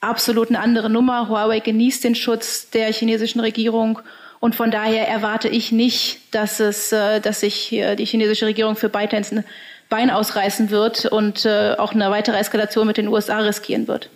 absolut 0.00 0.48
eine 0.48 0.60
andere 0.60 0.90
Nummer. 0.90 1.28
Huawei 1.28 1.60
genießt 1.60 2.04
den 2.04 2.14
Schutz 2.14 2.70
der 2.70 2.92
chinesischen 2.92 3.40
Regierung 3.40 4.00
und 4.40 4.54
von 4.54 4.70
daher 4.70 5.08
erwarte 5.08 5.48
ich 5.48 5.72
nicht, 5.72 6.20
dass 6.30 6.60
es, 6.60 6.92
äh, 6.92 7.20
dass 7.20 7.40
sich 7.40 7.68
die 7.70 8.04
chinesische 8.04 8.46
Regierung 8.46 8.76
für 8.76 8.88
ByteDance 8.88 9.36
ein 9.36 9.44
Bein 9.88 10.10
ausreißen 10.10 10.70
wird 10.70 11.06
und 11.06 11.44
äh, 11.44 11.74
auch 11.76 11.92
eine 11.92 12.10
weitere 12.10 12.38
Eskalation 12.38 12.86
mit 12.86 12.96
den 12.96 13.08
USA 13.08 13.38
riskieren 13.40 13.88
wird. 13.88 14.08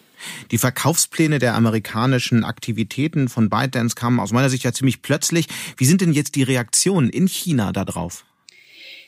Die 0.50 0.58
Verkaufspläne 0.58 1.38
der 1.38 1.54
amerikanischen 1.54 2.44
Aktivitäten 2.44 3.28
von 3.28 3.50
ByteDance 3.50 3.94
kamen 3.94 4.20
aus 4.20 4.32
meiner 4.32 4.50
Sicht 4.50 4.64
ja 4.64 4.72
ziemlich 4.72 5.02
plötzlich. 5.02 5.46
Wie 5.76 5.84
sind 5.84 6.00
denn 6.00 6.12
jetzt 6.12 6.34
die 6.34 6.42
Reaktionen 6.42 7.10
in 7.10 7.28
China 7.28 7.72
darauf? 7.72 8.24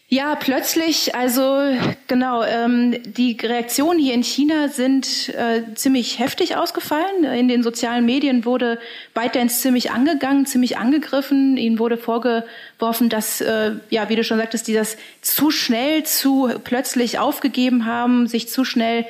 Ja, 0.08 0.36
plötzlich, 0.36 1.16
also 1.16 1.58
genau, 2.06 2.44
ähm, 2.44 2.94
die 3.04 3.36
Reaktionen 3.42 3.98
hier 3.98 4.14
in 4.14 4.22
China 4.22 4.68
sind 4.68 5.30
äh, 5.30 5.74
ziemlich 5.74 6.20
heftig 6.20 6.56
ausgefallen. 6.56 7.24
In 7.24 7.48
den 7.48 7.64
sozialen 7.64 8.06
Medien 8.06 8.44
wurde 8.44 8.78
ByteDance 9.14 9.62
ziemlich 9.62 9.90
angegangen, 9.90 10.46
ziemlich 10.46 10.78
angegriffen. 10.78 11.56
Ihnen 11.56 11.80
wurde 11.80 11.96
vorgeworfen, 11.96 13.08
dass, 13.08 13.40
äh, 13.40 13.72
ja, 13.90 14.08
wie 14.08 14.14
du 14.14 14.22
schon 14.22 14.38
sagtest, 14.38 14.68
die 14.68 14.74
das 14.74 14.96
zu 15.22 15.50
schnell, 15.50 16.04
zu 16.04 16.52
plötzlich 16.62 17.18
aufgegeben 17.18 17.84
haben, 17.84 18.28
sich 18.28 18.48
zu 18.48 18.64
schnell 18.64 19.06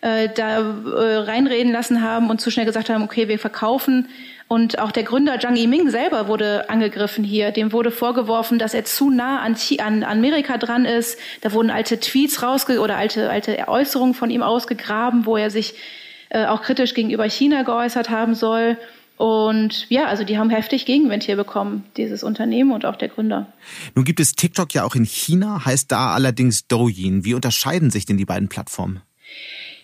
äh, 0.00 0.28
da 0.34 0.58
äh, 0.58 1.16
reinreden 1.18 1.72
lassen 1.72 2.02
haben 2.02 2.30
und 2.30 2.40
zu 2.40 2.50
schnell 2.50 2.66
gesagt 2.66 2.90
haben, 2.90 3.02
okay, 3.02 3.28
wir 3.28 3.38
verkaufen 3.38 4.08
Und 4.52 4.80
auch 4.80 4.90
der 4.90 5.04
Gründer 5.04 5.38
Zhang 5.38 5.54
Yiming 5.54 5.90
selber 5.90 6.26
wurde 6.26 6.68
angegriffen 6.68 7.22
hier. 7.22 7.52
Dem 7.52 7.70
wurde 7.70 7.92
vorgeworfen, 7.92 8.58
dass 8.58 8.74
er 8.74 8.84
zu 8.84 9.08
nah 9.08 9.38
an, 9.38 9.54
an 9.78 10.02
Amerika 10.02 10.58
dran 10.58 10.86
ist. 10.86 11.20
Da 11.42 11.52
wurden 11.52 11.70
alte 11.70 12.00
Tweets 12.00 12.42
rausge 12.42 12.80
oder 12.80 12.96
alte, 12.96 13.30
alte 13.30 13.68
Äußerungen 13.68 14.12
von 14.12 14.28
ihm 14.28 14.42
ausgegraben, 14.42 15.24
wo 15.24 15.36
er 15.36 15.50
sich 15.50 15.74
äh, 16.30 16.46
auch 16.46 16.62
kritisch 16.62 16.94
gegenüber 16.94 17.26
China 17.26 17.62
geäußert 17.62 18.10
haben 18.10 18.34
soll. 18.34 18.76
Und 19.16 19.86
ja, 19.88 20.06
also 20.06 20.24
die 20.24 20.36
haben 20.36 20.50
heftig 20.50 20.84
Gegenwind 20.84 21.22
hier 21.22 21.36
bekommen, 21.36 21.84
dieses 21.96 22.24
Unternehmen 22.24 22.72
und 22.72 22.84
auch 22.84 22.96
der 22.96 23.08
Gründer. 23.08 23.52
Nun 23.94 24.04
gibt 24.04 24.18
es 24.18 24.32
TikTok 24.32 24.74
ja 24.74 24.82
auch 24.82 24.96
in 24.96 25.04
China, 25.04 25.64
heißt 25.64 25.92
da 25.92 26.12
allerdings 26.12 26.66
Douyin. 26.66 27.24
Wie 27.24 27.34
unterscheiden 27.34 27.90
sich 27.90 28.04
denn 28.04 28.16
die 28.16 28.24
beiden 28.24 28.48
Plattformen? 28.48 29.00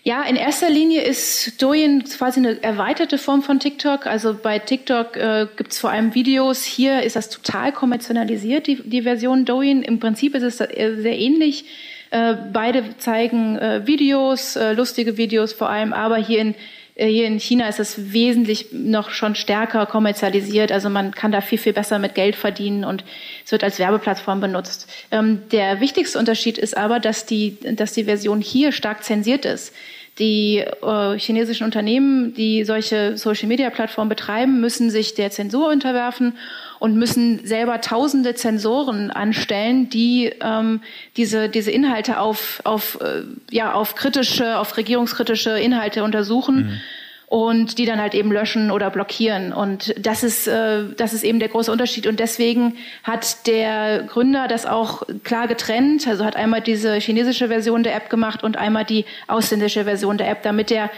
Ja, 0.06 0.22
in 0.22 0.36
erster 0.36 0.70
Linie 0.70 1.02
ist 1.02 1.60
Douyin 1.60 2.04
quasi 2.04 2.38
eine 2.38 2.62
erweiterte 2.62 3.18
Form 3.18 3.42
von 3.42 3.58
TikTok. 3.58 4.06
Also 4.06 4.38
bei 4.40 4.60
TikTok 4.60 5.16
äh, 5.16 5.48
gibt 5.56 5.72
es 5.72 5.80
vor 5.80 5.90
allem 5.90 6.14
Videos. 6.14 6.62
Hier 6.62 7.02
ist 7.02 7.16
das 7.16 7.28
total 7.28 7.72
kommerzialisiert, 7.72 8.68
die, 8.68 8.88
die 8.88 9.02
Version 9.02 9.44
Douyin. 9.44 9.82
Im 9.82 9.98
Prinzip 9.98 10.36
ist 10.36 10.44
es 10.44 10.60
äh, 10.60 10.94
sehr 11.00 11.18
ähnlich. 11.18 11.64
Äh, 12.12 12.36
beide 12.52 12.96
zeigen 12.98 13.58
äh, 13.58 13.84
Videos, 13.88 14.54
äh, 14.54 14.74
lustige 14.74 15.16
Videos 15.16 15.52
vor 15.52 15.70
allem, 15.70 15.92
aber 15.92 16.18
hier 16.18 16.38
in 16.38 16.54
äh, 16.94 17.08
hier 17.08 17.26
in 17.26 17.38
China 17.38 17.68
ist 17.68 17.80
es 17.80 18.12
wesentlich 18.12 18.68
noch 18.72 19.10
schon 19.10 19.34
stärker 19.34 19.86
kommerzialisiert. 19.86 20.72
Also 20.72 20.88
man 20.88 21.12
kann 21.12 21.32
da 21.32 21.40
viel, 21.40 21.58
viel 21.58 21.72
besser 21.72 21.98
mit 21.98 22.14
Geld 22.14 22.36
verdienen 22.36 22.84
und 22.84 23.04
es 23.44 23.52
wird 23.52 23.62
als 23.62 23.78
Werbeplattform 23.78 24.40
benutzt. 24.40 24.88
Ähm, 25.10 25.42
der 25.52 25.80
wichtigste 25.80 26.18
Unterschied 26.18 26.58
ist 26.58 26.76
aber, 26.76 26.98
dass 27.00 27.26
die, 27.26 27.58
dass 27.74 27.92
die 27.92 28.04
Version 28.04 28.40
hier 28.40 28.72
stark 28.72 29.04
zensiert 29.04 29.44
ist. 29.44 29.74
Die 30.18 30.58
äh, 30.58 31.18
chinesischen 31.18 31.64
Unternehmen, 31.64 32.32
die 32.32 32.64
solche 32.64 33.18
Social-Media-Plattformen 33.18 34.08
betreiben, 34.08 34.60
müssen 34.60 34.90
sich 34.90 35.14
der 35.14 35.30
Zensur 35.30 35.68
unterwerfen 35.68 36.34
und 36.78 36.96
müssen 36.96 37.44
selber 37.46 37.80
tausende 37.80 38.34
Zensoren 38.34 39.10
anstellen, 39.10 39.90
die 39.90 40.32
ähm, 40.40 40.80
diese, 41.16 41.48
diese 41.48 41.70
Inhalte 41.70 42.18
auf, 42.18 42.60
auf, 42.64 42.98
äh, 43.02 43.22
ja, 43.50 43.72
auf 43.72 43.94
kritische, 43.94 44.58
auf 44.58 44.76
regierungskritische 44.76 45.58
Inhalte 45.58 46.02
untersuchen. 46.02 46.56
Mhm 46.56 46.80
und 47.26 47.78
die 47.78 47.86
dann 47.86 48.00
halt 48.00 48.14
eben 48.14 48.30
löschen 48.30 48.70
oder 48.70 48.90
blockieren. 48.90 49.52
Und 49.52 49.94
das 49.98 50.22
ist, 50.22 50.46
äh, 50.46 50.84
das 50.96 51.12
ist 51.12 51.24
eben 51.24 51.40
der 51.40 51.48
große 51.48 51.70
Unterschied. 51.72 52.06
Und 52.06 52.20
deswegen 52.20 52.76
hat 53.02 53.46
der 53.46 54.04
Gründer 54.04 54.46
das 54.46 54.64
auch 54.64 55.02
klar 55.24 55.48
getrennt. 55.48 56.06
Also 56.06 56.24
hat 56.24 56.36
einmal 56.36 56.60
diese 56.60 56.94
chinesische 56.96 57.48
Version 57.48 57.82
der 57.82 57.96
App 57.96 58.10
gemacht 58.10 58.44
und 58.44 58.56
einmal 58.56 58.84
die 58.84 59.04
ausländische 59.26 59.84
Version 59.84 60.18
der 60.18 60.30
App, 60.30 60.42
damit 60.42 60.70
er 60.70 60.90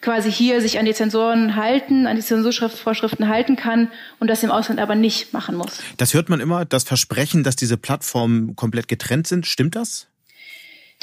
quasi 0.00 0.30
hier 0.30 0.60
sich 0.60 0.78
an 0.78 0.84
die 0.84 0.94
Zensoren 0.94 1.56
halten, 1.56 2.06
an 2.06 2.16
die 2.16 2.22
Zensurvorschriften 2.22 3.28
halten 3.28 3.56
kann 3.56 3.90
und 4.20 4.28
das 4.28 4.42
im 4.42 4.50
Ausland 4.50 4.78
aber 4.78 4.94
nicht 4.94 5.32
machen 5.32 5.56
muss. 5.56 5.80
Das 5.96 6.14
hört 6.14 6.28
man 6.28 6.40
immer, 6.40 6.64
das 6.64 6.84
Versprechen, 6.84 7.42
dass 7.42 7.56
diese 7.56 7.78
Plattformen 7.78 8.54
komplett 8.54 8.86
getrennt 8.86 9.26
sind. 9.26 9.46
Stimmt 9.46 9.74
das? 9.74 10.08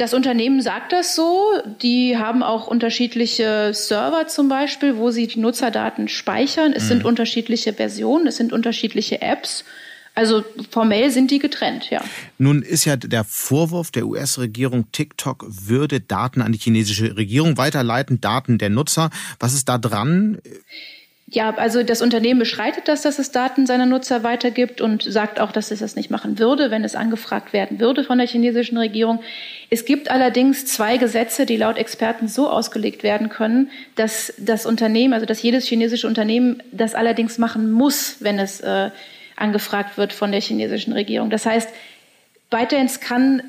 Das 0.02 0.16
Unternehmen 0.16 0.64
sagt 0.64 0.94
das 0.94 1.16
so. 1.16 1.52
Die 1.84 2.18
haben 2.18 2.42
auch 2.42 2.66
unterschiedliche 2.66 3.70
Server 3.72 4.26
zum 4.26 4.50
Beispiel, 4.50 4.98
wo 4.98 5.12
sie 5.12 5.28
die 5.28 5.38
Nutzerdaten 5.38 6.08
speichern. 6.08 6.74
Es 6.76 6.86
mhm. 6.86 6.88
sind 6.88 7.06
unterschiedliche 7.06 7.74
Versionen, 7.74 8.26
es 8.26 8.38
sind 8.38 8.52
unterschiedliche 8.52 9.22
Apps. 9.22 9.64
Also 10.16 10.44
formell 10.72 11.12
sind 11.12 11.30
die 11.30 11.38
getrennt, 11.38 11.92
ja. 11.92 12.04
Nun 12.40 12.64
ist 12.64 12.86
ja 12.86 12.96
der 12.96 13.24
Vorwurf 13.24 13.92
der 13.92 14.08
US-Regierung, 14.08 14.92
TikTok 14.92 15.46
würde 15.48 16.02
Daten 16.02 16.42
an 16.42 16.52
die 16.52 16.58
chinesische 16.58 17.16
Regierung 17.16 17.58
weiterleiten, 17.58 18.20
Daten 18.20 18.58
der 18.58 18.72
Nutzer. 18.72 19.12
Was 19.40 19.54
ist 19.54 19.70
da 19.70 19.78
dran? 19.78 20.40
Ja, 21.34 21.56
also 21.56 21.82
das 21.82 22.02
Unternehmen 22.02 22.42
beschreitet 22.42 22.90
das, 22.90 23.04
dass 23.04 23.18
es 23.18 23.32
Daten 23.32 23.66
seiner 23.66 23.86
Nutzer 23.86 24.22
weitergibt 24.22 24.82
und 24.82 25.02
sagt 25.04 25.40
auch, 25.40 25.54
dass 25.54 25.72
es 25.72 25.80
das 25.80 25.96
nicht 25.96 26.12
machen 26.12 26.40
würde, 26.40 26.72
wenn 26.72 26.84
es 26.84 26.94
angefragt 26.94 27.54
werden 27.54 27.80
würde 27.80 28.04
von 28.04 28.18
der 28.18 28.28
chinesischen 28.28 28.78
Regierung. 28.78 29.22
Es 29.70 29.86
gibt 29.86 30.12
allerdings 30.12 30.66
zwei 30.66 30.98
Gesetze, 30.98 31.46
die 31.46 31.56
laut 31.56 31.78
Experten 31.78 32.28
so 32.28 32.50
ausgelegt 32.50 33.04
werden 33.04 33.30
können, 33.30 33.72
dass 33.96 34.34
das 34.40 34.66
Unternehmen, 34.66 35.14
also 35.14 35.26
dass 35.26 35.42
jedes 35.42 35.66
chinesische 35.66 36.06
Unternehmen 36.06 36.62
das 36.74 36.96
allerdings 36.96 37.38
machen 37.38 37.72
muss, 37.72 38.18
wenn 38.20 38.38
es 38.38 38.60
äh, 38.60 38.92
angefragt 39.38 39.98
wird 39.98 40.12
von 40.12 40.34
der 40.34 40.42
chinesischen 40.42 40.92
Regierung. 40.92 41.30
Das 41.30 41.46
heißt, 41.46 41.70
ByteDance 42.50 43.00
kann 43.00 43.42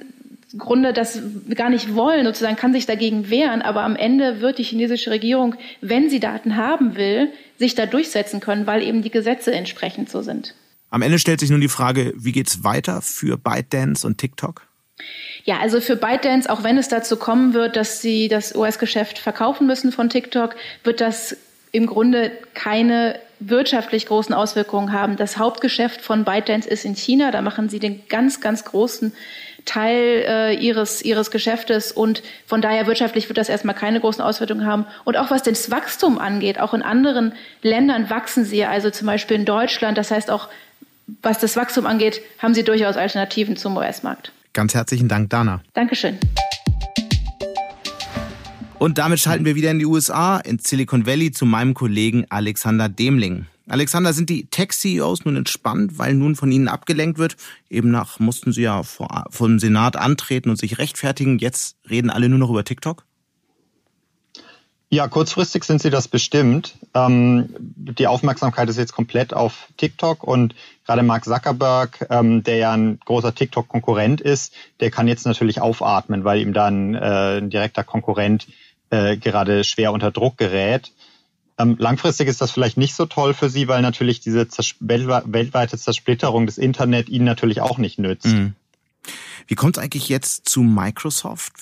Grunde 0.58 0.92
das 0.92 1.20
gar 1.54 1.70
nicht 1.70 1.94
wollen, 1.94 2.24
sozusagen 2.24 2.56
kann 2.56 2.72
sich 2.72 2.86
dagegen 2.86 3.30
wehren, 3.30 3.62
aber 3.62 3.82
am 3.82 3.96
Ende 3.96 4.40
wird 4.40 4.58
die 4.58 4.64
chinesische 4.64 5.10
Regierung, 5.10 5.54
wenn 5.80 6.10
sie 6.10 6.20
Daten 6.20 6.56
haben 6.56 6.96
will, 6.96 7.30
sich 7.58 7.74
da 7.74 7.86
durchsetzen 7.86 8.40
können, 8.40 8.66
weil 8.66 8.82
eben 8.82 9.02
die 9.02 9.10
Gesetze 9.10 9.52
entsprechend 9.52 10.10
so 10.10 10.22
sind. 10.22 10.54
Am 10.90 11.00
Ende 11.00 11.18
stellt 11.18 11.40
sich 11.40 11.48
nun 11.48 11.62
die 11.62 11.68
Frage, 11.68 12.12
wie 12.16 12.32
geht 12.32 12.48
es 12.48 12.64
weiter 12.64 13.00
für 13.00 13.38
ByteDance 13.38 14.06
und 14.06 14.18
TikTok? 14.18 14.66
Ja, 15.44 15.58
also 15.58 15.80
für 15.80 15.96
ByteDance, 15.96 16.50
auch 16.50 16.62
wenn 16.62 16.76
es 16.76 16.88
dazu 16.88 17.16
kommen 17.16 17.54
wird, 17.54 17.76
dass 17.76 18.02
sie 18.02 18.28
das 18.28 18.54
US-Geschäft 18.54 19.18
verkaufen 19.18 19.66
müssen 19.66 19.90
von 19.90 20.10
TikTok, 20.10 20.54
wird 20.84 21.00
das 21.00 21.36
im 21.72 21.86
Grunde 21.86 22.30
keine 22.52 23.18
wirtschaftlich 23.40 24.06
großen 24.06 24.34
Auswirkungen 24.34 24.92
haben. 24.92 25.16
Das 25.16 25.38
Hauptgeschäft 25.38 26.00
von 26.00 26.24
ByteDance 26.24 26.68
ist 26.68 26.84
in 26.84 26.94
China. 26.94 27.30
Da 27.30 27.42
machen 27.42 27.68
sie 27.68 27.78
den 27.78 28.06
ganz, 28.08 28.40
ganz 28.40 28.64
großen 28.64 29.12
Teil 29.64 30.24
äh, 30.26 30.54
ihres, 30.54 31.02
ihres 31.02 31.30
Geschäftes 31.30 31.92
und 31.92 32.22
von 32.46 32.60
daher 32.60 32.86
wirtschaftlich 32.86 33.28
wird 33.28 33.38
das 33.38 33.48
erstmal 33.48 33.74
keine 33.74 34.00
großen 34.00 34.22
Auswirkungen 34.22 34.66
haben. 34.66 34.86
Und 35.04 35.16
auch 35.16 35.30
was 35.30 35.42
das 35.42 35.70
Wachstum 35.70 36.18
angeht, 36.18 36.58
auch 36.60 36.74
in 36.74 36.82
anderen 36.82 37.32
Ländern 37.62 38.10
wachsen 38.10 38.44
sie, 38.44 38.64
also 38.64 38.90
zum 38.90 39.06
Beispiel 39.06 39.36
in 39.36 39.44
Deutschland. 39.44 39.96
Das 39.98 40.10
heißt 40.10 40.30
auch, 40.30 40.48
was 41.22 41.38
das 41.38 41.56
Wachstum 41.56 41.86
angeht, 41.86 42.20
haben 42.38 42.54
sie 42.54 42.64
durchaus 42.64 42.96
Alternativen 42.96 43.56
zum 43.56 43.76
US-Markt. 43.76 44.32
Ganz 44.52 44.74
herzlichen 44.74 45.08
Dank, 45.08 45.30
Dana. 45.30 45.62
Dankeschön. 45.74 46.18
Und 48.78 48.98
damit 48.98 49.20
schalten 49.20 49.44
wir 49.44 49.54
wieder 49.54 49.70
in 49.70 49.78
die 49.78 49.86
USA, 49.86 50.38
in 50.38 50.58
Silicon 50.58 51.06
Valley 51.06 51.30
zu 51.30 51.46
meinem 51.46 51.72
Kollegen 51.72 52.26
Alexander 52.30 52.88
Demling. 52.88 53.46
Alexander, 53.68 54.12
sind 54.12 54.28
die 54.28 54.46
Tech-CEOs 54.46 55.24
nun 55.24 55.36
entspannt, 55.36 55.98
weil 55.98 56.14
nun 56.14 56.34
von 56.34 56.50
ihnen 56.50 56.68
abgelenkt 56.68 57.18
wird? 57.18 57.36
Eben 57.70 57.90
nach 57.90 58.18
mussten 58.18 58.52
sie 58.52 58.62
ja 58.62 58.82
vor, 58.82 59.26
dem 59.40 59.58
Senat 59.58 59.96
antreten 59.96 60.50
und 60.50 60.56
sich 60.56 60.78
rechtfertigen. 60.78 61.38
Jetzt 61.38 61.76
reden 61.88 62.10
alle 62.10 62.28
nur 62.28 62.38
noch 62.38 62.50
über 62.50 62.64
TikTok? 62.64 63.04
Ja, 64.90 65.08
kurzfristig 65.08 65.64
sind 65.64 65.80
sie 65.80 65.88
das 65.88 66.06
bestimmt. 66.06 66.74
Ähm, 66.92 67.48
die 67.58 68.06
Aufmerksamkeit 68.06 68.68
ist 68.68 68.76
jetzt 68.76 68.92
komplett 68.92 69.32
auf 69.32 69.68
TikTok 69.78 70.22
und 70.22 70.54
gerade 70.84 71.02
Mark 71.02 71.24
Zuckerberg, 71.24 72.06
ähm, 72.10 72.42
der 72.42 72.56
ja 72.56 72.72
ein 72.72 73.00
großer 73.02 73.34
TikTok-Konkurrent 73.34 74.20
ist, 74.20 74.52
der 74.80 74.90
kann 74.90 75.08
jetzt 75.08 75.24
natürlich 75.24 75.62
aufatmen, 75.62 76.24
weil 76.24 76.42
ihm 76.42 76.52
dann 76.52 76.94
äh, 76.94 77.38
ein 77.38 77.48
direkter 77.48 77.84
Konkurrent 77.84 78.48
äh, 78.90 79.16
gerade 79.16 79.64
schwer 79.64 79.92
unter 79.92 80.10
Druck 80.10 80.36
gerät. 80.36 80.92
Ähm, 81.58 81.76
langfristig 81.78 82.28
ist 82.28 82.40
das 82.40 82.50
vielleicht 82.50 82.76
nicht 82.76 82.94
so 82.94 83.06
toll 83.06 83.34
für 83.34 83.48
Sie, 83.48 83.68
weil 83.68 83.82
natürlich 83.82 84.20
diese 84.20 84.48
Zers 84.48 84.74
weltweite 84.80 85.78
Zersplitterung 85.78 86.46
des 86.46 86.58
Internet 86.58 87.08
Ihnen 87.08 87.24
natürlich 87.24 87.60
auch 87.60 87.78
nicht 87.78 87.98
nützt. 87.98 88.26
Mhm. 88.26 88.54
Wie 89.46 89.54
kommt 89.54 89.76
es 89.76 89.82
eigentlich 89.82 90.08
jetzt 90.08 90.48
zu 90.48 90.62
Microsoft? 90.62 91.52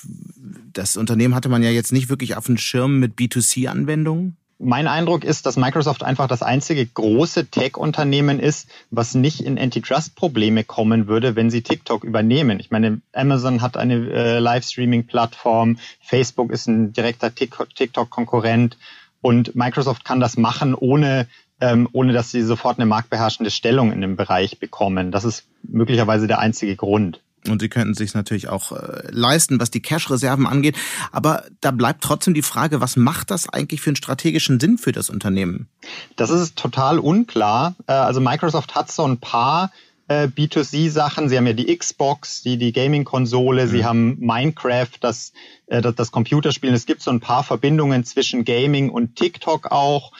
Das 0.73 0.97
Unternehmen 0.97 1.35
hatte 1.35 1.49
man 1.49 1.62
ja 1.62 1.70
jetzt 1.70 1.92
nicht 1.92 2.09
wirklich 2.09 2.37
auf 2.37 2.47
dem 2.47 2.59
Schirm 2.59 2.99
mit 2.99 3.16
B2C-Anwendungen. 3.16 4.37
Mein 4.62 4.88
Eindruck 4.88 5.25
ist, 5.25 5.47
dass 5.47 5.56
Microsoft 5.56 6.02
einfach 6.02 6.28
das 6.28 6.42
einzige 6.42 6.85
große 6.85 7.47
Tech-Unternehmen 7.47 8.38
ist, 8.38 8.68
was 8.90 9.14
nicht 9.14 9.40
in 9.40 9.59
Antitrust-Probleme 9.59 10.64
kommen 10.64 11.06
würde, 11.06 11.35
wenn 11.35 11.49
sie 11.49 11.62
TikTok 11.62 12.04
übernehmen. 12.04 12.61
Ich 12.61 12.70
meine, 12.70 13.00
Amazon 13.14 13.62
hat 13.62 13.78
eine 13.78 13.94
äh, 14.11 14.38
Livestreaming-Plattform, 14.38 15.78
Facebook 16.02 16.52
ist 16.52 16.66
ein 16.66 16.92
direkter 16.92 17.35
TikTok-Konkurrent 17.35 18.76
und 19.20 19.54
Microsoft 19.54 20.04
kann 20.04 20.20
das 20.20 20.36
machen, 20.36 20.74
ohne, 20.74 21.26
ähm, 21.60 21.88
ohne 21.92 22.12
dass 22.12 22.30
sie 22.30 22.42
sofort 22.42 22.78
eine 22.78 22.86
marktbeherrschende 22.86 23.50
Stellung 23.50 23.92
in 23.92 24.00
dem 24.00 24.16
Bereich 24.16 24.58
bekommen. 24.58 25.10
Das 25.10 25.24
ist 25.24 25.44
möglicherweise 25.62 26.26
der 26.26 26.38
einzige 26.38 26.76
Grund. 26.76 27.20
Und 27.48 27.60
sie 27.62 27.70
könnten 27.70 27.94
sich 27.94 28.12
natürlich 28.14 28.48
auch 28.48 28.72
äh, 28.72 29.02
leisten, 29.10 29.60
was 29.60 29.70
die 29.70 29.80
Cash-Reserven 29.80 30.46
angeht. 30.46 30.76
Aber 31.10 31.44
da 31.60 31.70
bleibt 31.70 32.02
trotzdem 32.02 32.34
die 32.34 32.42
Frage, 32.42 32.80
was 32.80 32.96
macht 32.96 33.30
das 33.30 33.48
eigentlich 33.48 33.80
für 33.80 33.90
einen 33.90 33.96
strategischen 33.96 34.60
Sinn 34.60 34.76
für 34.76 34.92
das 34.92 35.08
Unternehmen? 35.08 35.68
Das 36.16 36.28
ist 36.28 36.56
total 36.56 36.98
unklar. 36.98 37.76
Äh, 37.86 37.92
also 37.92 38.20
Microsoft 38.20 38.74
hat 38.74 38.92
so 38.92 39.06
ein 39.06 39.18
paar 39.18 39.72
äh, 40.11 40.26
B2C-Sachen. 40.26 41.29
Sie 41.29 41.37
haben 41.37 41.47
ja 41.47 41.52
die 41.52 41.75
Xbox, 41.75 42.43
die, 42.43 42.57
die 42.59 42.73
Gaming-Konsole, 42.73 43.67
mhm. 43.67 43.71
sie 43.71 43.85
haben 43.85 44.19
Minecraft, 44.19 44.90
das, 45.00 45.33
äh, 45.69 45.81
das, 45.81 45.95
das 45.95 46.11
Computerspielen. 46.11 46.75
Es 46.75 46.85
gibt 46.85 47.00
so 47.00 47.12
ein 47.12 47.21
paar 47.21 47.45
Verbindungen 47.45 48.05
zwischen 48.05 48.45
Gaming 48.45 48.90
und 48.90 49.14
TikTok 49.14 49.71
auch. 49.71 50.11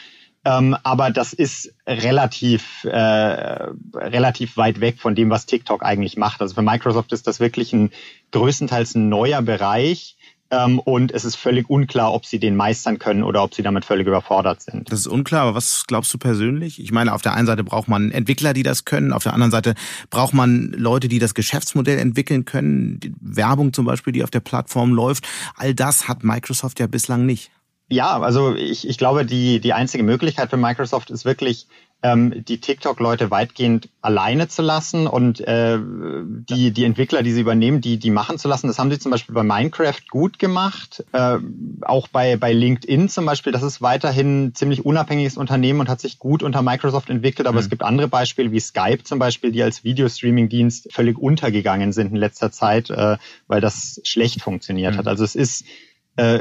Ähm, 0.45 0.77
aber 0.85 1.11
das 1.11 1.33
ist 1.33 1.75
relativ, 1.87 2.85
äh, 2.85 3.69
relativ 3.95 4.57
weit 4.57 4.81
weg 4.81 4.99
von 5.01 5.17
dem, 5.17 5.29
was 5.29 5.47
TikTok 5.47 5.83
eigentlich 5.85 6.17
macht. 6.17 6.41
Also 6.41 6.55
für 6.55 6.63
Microsoft 6.63 7.13
ist 7.13 7.27
das 7.27 7.41
wirklich 7.41 7.73
ein 7.73 7.91
größtenteils 8.31 8.95
ein 8.95 9.09
neuer 9.09 9.43
Bereich. 9.43 10.17
Ähm, 10.51 10.79
und 10.81 11.13
es 11.13 11.25
ist 11.25 11.37
völlig 11.37 11.71
unklar, 11.71 12.13
ob 12.13 12.27
sie 12.27 12.39
den 12.39 12.57
meistern 12.57 12.99
können 12.99 13.23
oder 13.23 13.43
ob 13.43 13.55
sie 13.55 13.63
damit 13.63 13.85
völlig 13.85 14.07
überfordert 14.07 14.63
sind. 14.63 14.91
Das 14.91 15.01
ist 15.01 15.07
unklar, 15.07 15.43
aber 15.43 15.55
was 15.55 15.85
glaubst 15.87 16.13
du 16.13 16.19
persönlich? 16.19 16.83
Ich 16.83 16.93
meine, 16.93 17.15
auf 17.15 17.23
der 17.23 17.35
einen 17.35 17.47
Seite 17.47 17.63
braucht 17.63 17.89
man 17.89 18.11
Entwickler, 18.11 18.53
die 18.53 18.63
das 18.63 18.85
können, 18.85 19.13
auf 19.13 19.23
der 19.23 19.35
anderen 19.35 19.53
Seite 19.53 19.75
braucht 20.11 20.35
man 20.35 20.73
Leute, 20.77 21.09
die 21.09 21.19
das 21.19 21.35
Geschäftsmodell 21.35 21.99
entwickeln 21.99 22.45
können, 22.45 22.99
die 23.01 23.15
Werbung 23.21 23.73
zum 23.73 23.85
Beispiel, 23.85 24.13
die 24.13 24.25
auf 24.25 24.31
der 24.31 24.41
Plattform 24.41 24.93
läuft. 24.93 25.25
All 25.57 25.75
das 25.75 26.09
hat 26.09 26.25
Microsoft 26.25 26.81
ja 26.81 26.87
bislang 26.87 27.27
nicht. 27.27 27.51
Ja, 27.89 28.21
also 28.21 28.55
ich, 28.55 28.89
ich 28.89 28.99
glaube, 28.99 29.27
die, 29.27 29.61
die 29.61 29.73
einzige 29.73 30.05
Möglichkeit 30.05 30.51
für 30.51 30.57
Microsoft 30.57 31.11
ist 31.11 31.25
wirklich, 31.25 31.67
ähm, 32.03 32.45
die 32.45 32.61
TikTok-Leute 32.61 33.31
weitgehend 33.31 33.89
alleine 34.01 34.49
zu 34.49 34.63
lassen 34.63 35.07
und 35.07 35.41
äh, 35.41 35.79
die, 35.79 36.71
die 36.71 36.85
Entwickler, 36.85 37.23
die 37.23 37.33
sie 37.33 37.43
übernehmen, 37.43 37.81
die, 37.81 37.99
die 37.99 38.11
machen 38.11 38.39
zu 38.39 38.49
lassen. 38.49 38.69
Das 38.69 38.79
haben 38.79 38.91
sie 38.91 38.99
zum 38.99 39.11
Beispiel 39.11 39.35
bei 39.35 39.43
Minecraft 39.43 40.01
gut 40.09 40.39
gemacht. 40.39 41.05
Äh, 41.13 41.39
auch 41.83 42.09
bei, 42.09 42.37
bei 42.37 42.53
LinkedIn 42.53 43.09
zum 43.09 43.27
Beispiel, 43.27 43.53
das 43.53 43.63
ist 43.63 43.83
weiterhin 43.83 44.47
ein 44.47 44.55
ziemlich 44.55 44.85
unabhängiges 44.85 45.37
Unternehmen 45.37 45.81
und 45.81 45.89
hat 45.89 46.01
sich 46.01 46.19
gut 46.19 46.43
unter 46.43 46.63
Microsoft 46.63 47.11
entwickelt. 47.11 47.47
Aber 47.47 47.59
mhm. 47.59 47.65
es 47.65 47.71
gibt 47.71 47.83
andere 47.83 48.09
Beispiele 48.09 48.51
wie 48.51 48.61
Skype 48.61 49.05
zum 49.05 49.19
Beispiel, 49.19 49.53
die 49.53 49.63
als 49.63 49.85
Videostreaming-Dienst 49.85 50.93
völlig 50.93 51.19
untergegangen 51.19 51.93
sind 51.93 52.13
in 52.13 52.17
letzter 52.17 52.51
Zeit, 52.51 52.89
äh, 52.89 53.19
weil 53.47 53.61
das 53.61 54.01
schlecht 54.05 54.41
funktioniert 54.41 54.95
mhm. 54.95 54.99
hat. 54.99 55.07
Also 55.07 55.25
es 55.25 55.35
ist 55.35 55.67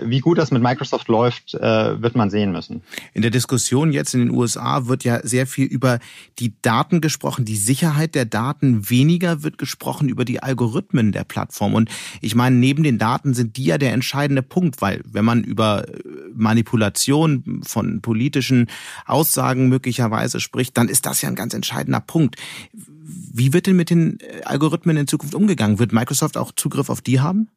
wie 0.04 0.20
gut 0.20 0.38
das 0.38 0.52
mit 0.52 0.62
Microsoft 0.62 1.08
läuft, 1.08 1.54
äh, 1.54 2.02
wird 2.02 2.16
man 2.16 2.30
sehen 2.30 2.52
müssen. 2.52 2.82
In 3.14 3.22
der 3.22 3.32
Diskussion 3.32 3.92
jetzt 3.92 4.14
in 4.14 4.22
den 4.22 4.32
USA 4.32 4.88
wird 4.88 5.04
ja 5.04 5.26
sehr 5.26 5.48
viel 5.48 5.68
über 5.68 6.00
die 6.40 6.54
Daten 6.62 7.02
gesprochen, 7.02 7.46
die 7.46 7.56
Sicherheit 7.56 8.16
der 8.16 8.26
Daten. 8.26 8.90
Weniger 8.90 9.44
wird 9.44 9.58
gesprochen 9.58 10.10
über 10.10 10.26
die 10.26 10.42
Algorithmen 10.42 11.12
der 11.12 11.24
Plattform. 11.24 11.76
Und 11.76 11.90
ich 12.22 12.36
meine, 12.36 12.56
neben 12.56 12.84
den 12.84 12.98
Daten 12.98 13.34
sind 13.34 13.58
die 13.58 13.66
ja 13.66 13.78
der 13.78 13.94
entscheidende 13.94 14.42
Punkt, 14.42 14.82
weil 14.82 15.02
wenn 15.06 15.26
man 15.26 15.44
über 15.44 15.88
äh, 15.88 15.94
Manipulation 16.34 17.62
von 17.66 18.02
politischen 18.02 18.68
Aussagen 19.06 19.70
möglicherweise 19.70 20.40
spricht, 20.40 20.78
dann 20.78 20.90
ist 20.90 21.06
das 21.06 21.22
ja 21.22 21.30
ein 21.30 21.36
ganz 21.36 21.54
entscheidender 21.54 22.02
Punkt. 22.02 22.36
Wie 23.10 23.54
wird 23.54 23.68
denn 23.68 23.76
mit 23.76 23.90
den 23.90 24.20
Algorithmen 24.46 24.98
in 24.98 25.08
Zukunft 25.08 25.34
umgegangen? 25.34 25.80
Wird 25.80 25.94
Microsoft 25.94 26.38
auch 26.38 26.52
Zugriff 26.56 26.90
auf 26.90 27.02
die 27.02 27.20
haben? 27.20 27.50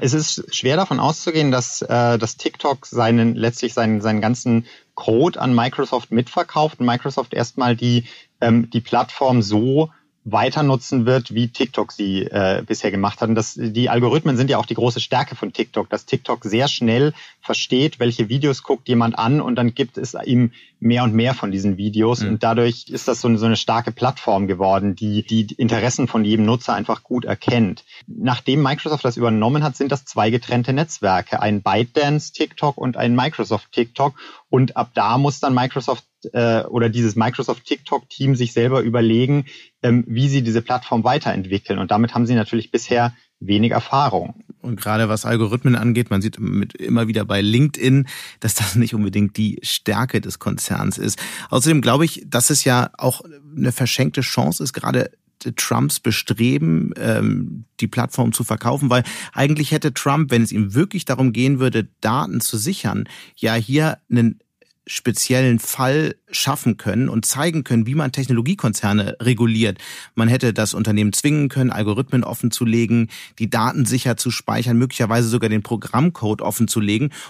es 0.00 0.14
ist 0.14 0.54
schwer 0.54 0.76
davon 0.76 0.98
auszugehen, 0.98 1.52
dass, 1.52 1.82
äh, 1.82 2.18
dass 2.18 2.36
TikTok 2.36 2.86
seinen 2.86 3.36
letztlich 3.36 3.72
seinen, 3.72 4.00
seinen 4.00 4.20
ganzen 4.20 4.66
Code 4.94 5.40
an 5.40 5.54
Microsoft 5.54 6.10
mitverkauft 6.10 6.80
und 6.80 6.86
Microsoft 6.86 7.34
erstmal 7.34 7.76
die, 7.76 8.04
ähm, 8.40 8.68
die 8.70 8.80
Plattform 8.80 9.42
so 9.42 9.90
weiter 10.24 10.62
nutzen 10.62 11.06
wird, 11.06 11.34
wie 11.34 11.48
TikTok 11.48 11.92
sie 11.92 12.22
äh, 12.22 12.62
bisher 12.66 12.90
gemacht 12.90 13.20
hat. 13.20 13.30
Und 13.30 13.34
das, 13.36 13.54
die 13.56 13.88
Algorithmen 13.88 14.36
sind 14.36 14.50
ja 14.50 14.58
auch 14.58 14.66
die 14.66 14.74
große 14.74 15.00
Stärke 15.00 15.34
von 15.34 15.52
TikTok, 15.52 15.88
dass 15.88 16.04
TikTok 16.04 16.44
sehr 16.44 16.68
schnell 16.68 17.14
versteht, 17.40 17.98
welche 18.00 18.28
Videos 18.28 18.62
guckt 18.62 18.88
jemand 18.88 19.18
an 19.18 19.40
und 19.40 19.56
dann 19.56 19.74
gibt 19.74 19.96
es 19.96 20.14
ihm 20.24 20.52
mehr 20.78 21.04
und 21.04 21.14
mehr 21.14 21.32
von 21.34 21.50
diesen 21.50 21.78
Videos. 21.78 22.20
Mhm. 22.20 22.28
Und 22.28 22.42
dadurch 22.42 22.86
ist 22.88 23.08
das 23.08 23.22
so 23.22 23.28
eine, 23.28 23.38
so 23.38 23.46
eine 23.46 23.56
starke 23.56 23.92
Plattform 23.92 24.46
geworden, 24.46 24.94
die 24.94 25.22
die 25.22 25.54
Interessen 25.54 26.06
von 26.06 26.24
jedem 26.24 26.44
Nutzer 26.44 26.74
einfach 26.74 27.02
gut 27.02 27.24
erkennt. 27.24 27.84
Nachdem 28.06 28.62
Microsoft 28.62 29.04
das 29.04 29.16
übernommen 29.16 29.62
hat, 29.62 29.76
sind 29.76 29.90
das 29.90 30.04
zwei 30.04 30.28
getrennte 30.30 30.74
Netzwerke, 30.74 31.40
ein 31.40 31.62
ByteDance 31.62 32.32
TikTok 32.32 32.76
und 32.76 32.98
ein 32.98 33.14
Microsoft 33.14 33.72
TikTok. 33.72 34.14
Und 34.50 34.76
ab 34.76 34.90
da 34.94 35.16
muss 35.16 35.40
dann 35.40 35.54
Microsoft 35.54 36.04
äh, 36.32 36.62
oder 36.64 36.88
dieses 36.88 37.16
Microsoft 37.16 37.64
TikTok-Team 37.64 38.36
sich 38.36 38.52
selber 38.52 38.80
überlegen, 38.82 39.46
ähm, 39.82 40.04
wie 40.06 40.28
sie 40.28 40.42
diese 40.42 40.62
Plattform 40.62 41.04
weiterentwickeln. 41.04 41.78
Und 41.78 41.90
damit 41.90 42.14
haben 42.14 42.26
sie 42.26 42.34
natürlich 42.34 42.70
bisher 42.70 43.14
wenig 43.40 43.72
Erfahrung. 43.72 44.44
Und 44.60 44.78
gerade 44.78 45.08
was 45.08 45.24
Algorithmen 45.24 45.74
angeht, 45.74 46.10
man 46.10 46.20
sieht 46.20 46.38
mit, 46.38 46.74
immer 46.74 47.08
wieder 47.08 47.24
bei 47.24 47.40
LinkedIn, 47.40 48.06
dass 48.40 48.54
das 48.54 48.76
nicht 48.76 48.94
unbedingt 48.94 49.36
die 49.36 49.58
Stärke 49.62 50.20
des 50.20 50.38
Konzerns 50.38 50.98
ist. 50.98 51.18
Außerdem 51.48 51.80
glaube 51.80 52.04
ich, 52.04 52.24
dass 52.26 52.50
es 52.50 52.64
ja 52.64 52.90
auch 52.98 53.22
eine 53.56 53.72
verschenkte 53.72 54.20
Chance 54.20 54.62
ist, 54.62 54.74
gerade 54.74 55.10
Trumps 55.56 56.00
Bestreben, 56.00 56.92
ähm, 56.98 57.64
die 57.80 57.88
Plattform 57.88 58.32
zu 58.32 58.44
verkaufen, 58.44 58.90
weil 58.90 59.04
eigentlich 59.32 59.72
hätte 59.72 59.94
Trump, 59.94 60.30
wenn 60.30 60.42
es 60.42 60.52
ihm 60.52 60.74
wirklich 60.74 61.06
darum 61.06 61.32
gehen 61.32 61.58
würde, 61.58 61.88
Daten 62.02 62.42
zu 62.42 62.58
sichern, 62.58 63.08
ja 63.36 63.54
hier 63.54 63.98
einen 64.10 64.40
speziellen 64.90 65.60
Fall 65.60 66.16
schaffen 66.30 66.76
können 66.76 67.08
und 67.08 67.24
zeigen 67.24 67.62
können, 67.62 67.86
wie 67.86 67.94
man 67.94 68.10
Technologiekonzerne 68.10 69.16
reguliert. 69.20 69.78
Man 70.14 70.28
hätte 70.28 70.52
das 70.52 70.74
Unternehmen 70.74 71.12
zwingen 71.12 71.48
können, 71.48 71.70
Algorithmen 71.70 72.24
offen 72.24 72.50
die 73.38 73.48
Daten 73.48 73.86
sicher 73.86 74.16
zu 74.16 74.30
speichern, 74.30 74.76
möglicherweise 74.76 75.28
sogar 75.28 75.48
den 75.48 75.62
Programmcode 75.62 76.42
offen 76.42 76.66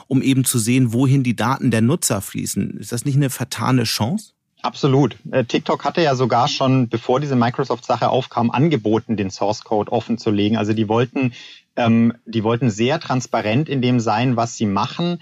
um 0.06 0.22
eben 0.22 0.44
zu 0.44 0.58
sehen, 0.58 0.92
wohin 0.94 1.22
die 1.22 1.37
Daten 1.37 1.70
der 1.70 1.82
Nutzer 1.82 2.22
fließen. 2.22 2.78
Ist 2.78 2.92
das 2.92 3.04
nicht 3.04 3.16
eine 3.16 3.30
vertane 3.30 3.84
Chance? 3.84 4.32
Absolut. 4.62 5.16
Äh, 5.30 5.44
TikTok 5.44 5.84
hatte 5.84 6.02
ja 6.02 6.14
sogar 6.14 6.48
schon, 6.48 6.88
bevor 6.88 7.20
diese 7.20 7.37
Microsoft-Sache 7.37 8.08
aufkam, 8.08 8.50
angeboten, 8.50 9.16
den 9.16 9.30
Source 9.30 9.64
Code 9.64 9.92
offen 9.92 10.18
zu 10.18 10.30
legen. 10.30 10.56
Also 10.56 10.72
die 10.72 10.88
wollten, 10.88 11.32
ähm, 11.76 12.14
die 12.26 12.44
wollten 12.44 12.70
sehr 12.70 13.00
transparent 13.00 13.68
in 13.68 13.80
dem 13.80 14.00
sein, 14.00 14.37
was 14.37 14.56
sie 14.56 14.66
machen. 14.66 15.20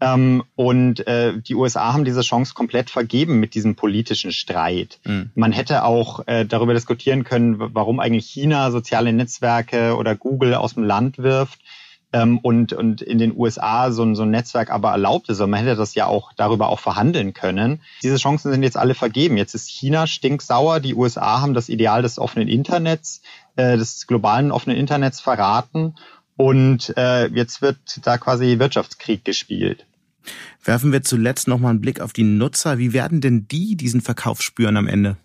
Ähm, 0.00 0.44
und 0.54 1.06
äh, 1.06 1.38
die 1.38 1.54
USA 1.54 1.92
haben 1.92 2.04
diese 2.04 2.20
Chance 2.20 2.54
komplett 2.54 2.90
vergeben 2.90 3.40
mit 3.40 3.54
diesem 3.54 3.74
politischen 3.74 4.32
Streit. 4.32 5.00
Mhm. 5.04 5.30
Man 5.34 5.52
hätte 5.52 5.84
auch 5.84 6.26
äh, 6.26 6.44
darüber 6.44 6.74
diskutieren 6.74 7.24
können, 7.24 7.56
warum 7.74 7.98
eigentlich 7.98 8.26
China 8.26 8.70
soziale 8.70 9.12
Netzwerke 9.12 9.96
oder 9.96 10.14
Google 10.14 10.54
aus 10.54 10.74
dem 10.74 10.84
Land 10.84 11.18
wirft 11.18 11.60
ähm, 12.12 12.38
und, 12.38 12.72
und 12.72 13.02
in 13.02 13.18
den 13.18 13.36
USA 13.36 13.90
so 13.90 14.02
ein, 14.02 14.14
so 14.14 14.22
ein 14.22 14.30
Netzwerk 14.30 14.70
aber 14.70 14.90
erlaubt 14.90 15.28
ist. 15.28 15.40
Und 15.40 15.50
man 15.50 15.60
hätte 15.60 15.76
das 15.76 15.94
ja 15.94 16.06
auch 16.06 16.32
darüber 16.36 16.68
auch 16.68 16.80
verhandeln 16.80 17.34
können. 17.34 17.80
Diese 18.02 18.16
Chancen 18.16 18.52
sind 18.52 18.62
jetzt 18.62 18.76
alle 18.76 18.94
vergeben. 18.94 19.36
Jetzt 19.36 19.54
ist 19.54 19.68
China 19.68 20.06
stinksauer. 20.06 20.80
Die 20.80 20.94
USA 20.94 21.40
haben 21.40 21.54
das 21.54 21.68
Ideal 21.68 22.02
des 22.02 22.18
offenen 22.18 22.48
Internets, 22.48 23.22
äh, 23.56 23.76
des 23.76 24.06
globalen 24.06 24.52
offenen 24.52 24.78
Internets 24.78 25.20
verraten. 25.20 25.96
Und 26.36 26.96
äh, 26.96 27.26
jetzt 27.26 27.62
wird 27.62 27.78
da 28.04 28.16
quasi 28.16 28.60
Wirtschaftskrieg 28.60 29.24
gespielt. 29.24 29.87
Werfen 30.64 30.92
wir 30.92 31.02
zuletzt 31.02 31.48
nochmal 31.48 31.70
einen 31.70 31.80
Blick 31.80 32.00
auf 32.00 32.12
die 32.12 32.24
Nutzer. 32.24 32.78
Wie 32.78 32.92
werden 32.92 33.20
denn 33.20 33.48
die 33.48 33.76
diesen 33.76 34.00
Verkauf 34.00 34.42
spüren 34.42 34.76
am 34.76 34.86
Ende? 34.86 35.16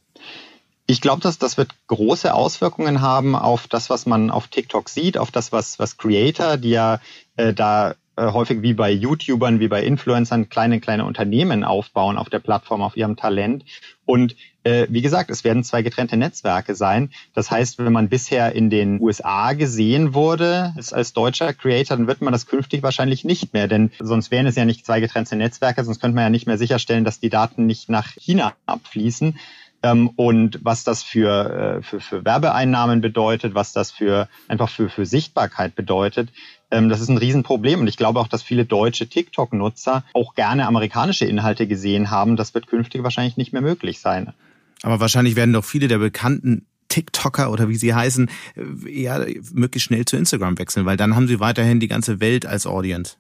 Ich 0.86 1.00
glaube, 1.00 1.22
dass 1.22 1.38
das 1.38 1.58
wird 1.58 1.72
große 1.88 2.34
Auswirkungen 2.34 3.02
haben 3.02 3.36
auf 3.36 3.68
das, 3.68 3.90
was 3.90 4.06
man 4.06 4.30
auf 4.30 4.48
TikTok 4.48 4.90
sieht, 4.90 5.18
auf 5.18 5.32
das, 5.32 5.52
was, 5.52 5.80
was 5.80 5.98
Creator, 5.98 6.58
die 6.58 6.72
ja 6.72 7.00
äh, 7.38 7.54
da 7.54 7.96
äh, 8.16 8.32
häufig 8.32 8.62
wie 8.62 8.74
bei 8.74 8.92
YouTubern, 8.92 9.60
wie 9.60 9.68
bei 9.68 9.84
Influencern 9.84 10.50
kleine, 10.50 10.80
kleine 10.80 11.06
Unternehmen 11.06 11.64
aufbauen 11.64 12.18
auf 12.18 12.30
der 12.30 12.40
Plattform, 12.40 12.82
auf 12.82 12.96
ihrem 12.96 13.16
Talent. 13.16 13.66
Und 14.06 14.36
äh, 14.64 14.88
wie 14.90 15.02
gesagt, 15.02 15.30
es 15.30 15.44
werden 15.44 15.64
zwei 15.64 15.82
getrennte 15.82 16.16
Netzwerke 16.16 16.76
sein. 16.76 17.12
Das 17.34 17.50
heißt, 17.50 17.80
wenn 17.80 17.92
man 17.92 18.10
bisher 18.10 18.54
in 18.54 18.70
den 18.70 19.02
USA 19.02 19.54
gesehen 19.54 20.14
wurde 20.14 20.74
als 20.92 21.14
deutscher 21.14 21.54
Creator, 21.54 21.98
dann 21.98 22.08
wird 22.08 22.22
man 22.22 22.34
das 22.34 22.46
künftig 22.46 22.84
wahrscheinlich 22.84 23.26
nicht 23.26 23.54
mehr, 23.54 23.68
denn 23.68 23.92
sonst 24.00 24.32
wären 24.32 24.46
es 24.46 24.56
ja 24.56 24.66
nicht 24.66 24.86
zwei 24.86 25.00
getrennte 25.00 25.36
Netzwerke, 25.36 25.84
sonst 25.84 26.00
könnte 26.00 26.16
man 26.16 26.26
ja 26.26 26.30
nicht 26.30 26.48
mehr 26.48 26.58
sicherstellen, 26.58 27.06
dass 27.06 27.20
die 27.20 27.30
Daten 27.30 27.66
nicht 27.66 27.90
nach 27.90 28.14
China 28.14 28.54
abfließen 28.66 29.40
ähm, 29.84 30.10
und 30.16 30.60
was 30.64 30.84
das 30.84 31.04
für, 31.04 31.80
äh, 31.80 31.82
für, 31.84 32.00
für 32.00 32.26
Werbeeinnahmen 32.26 33.02
bedeutet, 33.02 33.54
was 33.54 33.74
das 33.74 33.92
für 33.92 34.30
einfach 34.48 34.70
für, 34.70 34.90
für 34.90 35.06
Sichtbarkeit 35.06 35.76
bedeutet. 35.76 36.30
Ähm, 36.74 36.90
das 36.90 37.02
ist 37.02 37.10
ein 37.10 37.18
Riesenproblem 37.18 37.82
und 37.82 37.88
ich 37.88 37.98
glaube 37.98 38.20
auch, 38.20 38.28
dass 38.28 38.42
viele 38.42 38.66
deutsche 38.66 39.08
TikTok-Nutzer 39.08 40.04
auch 40.14 40.34
gerne 40.34 40.66
amerikanische 40.66 41.26
Inhalte 41.26 41.68
gesehen 41.68 42.10
haben. 42.10 42.36
Das 42.36 42.56
wird 42.56 42.68
künftig 42.68 43.04
wahrscheinlich 43.04 43.38
nicht 43.38 43.54
mehr 43.54 43.62
möglich 43.62 44.00
sein. 44.00 44.34
Aber 44.82 45.00
wahrscheinlich 45.00 45.36
werden 45.36 45.54
doch 45.54 45.64
viele 45.64 45.88
der 45.88 46.00
bekannten 46.00 46.66
TikToker 46.90 47.52
oder 47.52 47.70
wie 47.70 47.76
sie 47.76 47.94
heißen, 47.94 48.30
eher 48.88 49.26
möglichst 49.54 49.88
schnell 49.88 50.06
zu 50.06 50.18
Instagram 50.18 50.58
wechseln, 50.58 50.86
weil 50.86 50.98
dann 50.98 51.16
haben 51.16 51.28
sie 51.28 51.40
weiterhin 51.40 51.80
die 51.80 51.88
ganze 51.88 52.20
Welt 52.20 52.46
als 52.46 52.66
Audience. 52.66 53.16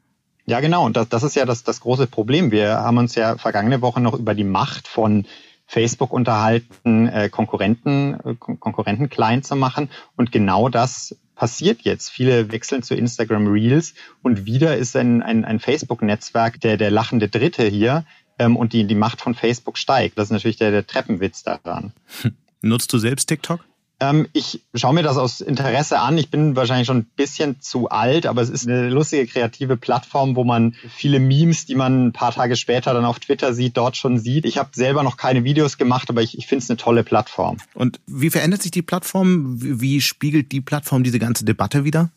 Ja, 0.45 0.59
genau. 0.59 0.85
Und 0.85 0.97
das, 0.97 1.09
das 1.09 1.23
ist 1.23 1.35
ja 1.35 1.45
das, 1.45 1.63
das 1.63 1.79
große 1.79 2.07
Problem. 2.07 2.51
Wir 2.51 2.77
haben 2.79 2.97
uns 2.97 3.15
ja 3.15 3.37
vergangene 3.37 3.81
Woche 3.81 4.01
noch 4.01 4.13
über 4.17 4.33
die 4.33 4.43
Macht 4.43 4.87
von 4.87 5.25
Facebook 5.73 6.13
unterhalten, 6.13 7.07
äh, 7.07 7.29
Konkurrenten, 7.29 8.19
äh, 8.23 8.35
Konkurrenten 8.35 9.09
klein 9.09 9.41
zu 9.41 9.55
machen. 9.55 9.89
Und 10.15 10.31
genau 10.31 10.69
das 10.69 11.17
passiert 11.33 11.81
jetzt. 11.81 12.09
Viele 12.09 12.51
wechseln 12.51 12.83
zu 12.83 12.93
Instagram 12.93 13.47
Reels 13.47 13.95
und 14.21 14.45
wieder 14.45 14.77
ist 14.77 14.95
ein, 14.95 15.23
ein, 15.23 15.43
ein 15.45 15.59
Facebook-Netzwerk 15.59 16.61
der, 16.61 16.77
der 16.77 16.91
lachende 16.91 17.27
Dritte 17.27 17.63
hier 17.63 18.05
ähm, 18.37 18.55
und 18.55 18.73
die, 18.73 18.85
die 18.85 18.95
Macht 18.95 19.19
von 19.19 19.33
Facebook 19.33 19.79
steigt. 19.79 20.17
Das 20.19 20.25
ist 20.25 20.31
natürlich 20.31 20.57
der, 20.57 20.69
der 20.69 20.85
Treppenwitz 20.85 21.41
daran. 21.41 21.91
Nutzt 22.61 22.93
du 22.93 22.99
selbst 22.99 23.25
TikTok? 23.25 23.65
Ähm, 24.03 24.27
ich 24.33 24.61
schaue 24.73 24.93
mir 24.93 25.03
das 25.03 25.17
aus 25.17 25.39
Interesse 25.39 25.99
an. 25.99 26.17
Ich 26.17 26.29
bin 26.29 26.55
wahrscheinlich 26.55 26.87
schon 26.87 26.97
ein 26.97 27.07
bisschen 27.15 27.61
zu 27.61 27.89
alt, 27.89 28.25
aber 28.25 28.41
es 28.41 28.49
ist 28.49 28.67
eine 28.67 28.89
lustige 28.89 29.25
kreative 29.27 29.77
Plattform, 29.77 30.35
wo 30.35 30.43
man 30.43 30.75
viele 30.89 31.19
Memes, 31.19 31.65
die 31.65 31.75
man 31.75 32.07
ein 32.07 32.11
paar 32.11 32.33
Tage 32.33 32.55
später 32.55 32.93
dann 32.93 33.05
auf 33.05 33.19
Twitter 33.19 33.53
sieht, 33.53 33.77
dort 33.77 33.95
schon 33.95 34.19
sieht. 34.19 34.45
Ich 34.45 34.57
habe 34.57 34.69
selber 34.73 35.03
noch 35.03 35.15
keine 35.15 35.43
Videos 35.43 35.77
gemacht, 35.77 36.09
aber 36.09 36.21
ich, 36.21 36.37
ich 36.37 36.47
finde 36.47 36.63
es 36.63 36.69
eine 36.69 36.77
tolle 36.77 37.03
Plattform. 37.03 37.57
Und 37.73 38.01
wie 38.07 38.29
verändert 38.29 38.61
sich 38.61 38.71
die 38.71 38.81
Plattform? 38.81 39.61
Wie, 39.61 39.79
wie 39.79 40.01
spiegelt 40.01 40.51
die 40.51 40.61
Plattform 40.61 41.03
diese 41.03 41.19
ganze 41.19 41.45
Debatte 41.45 41.85
wieder? 41.85 42.09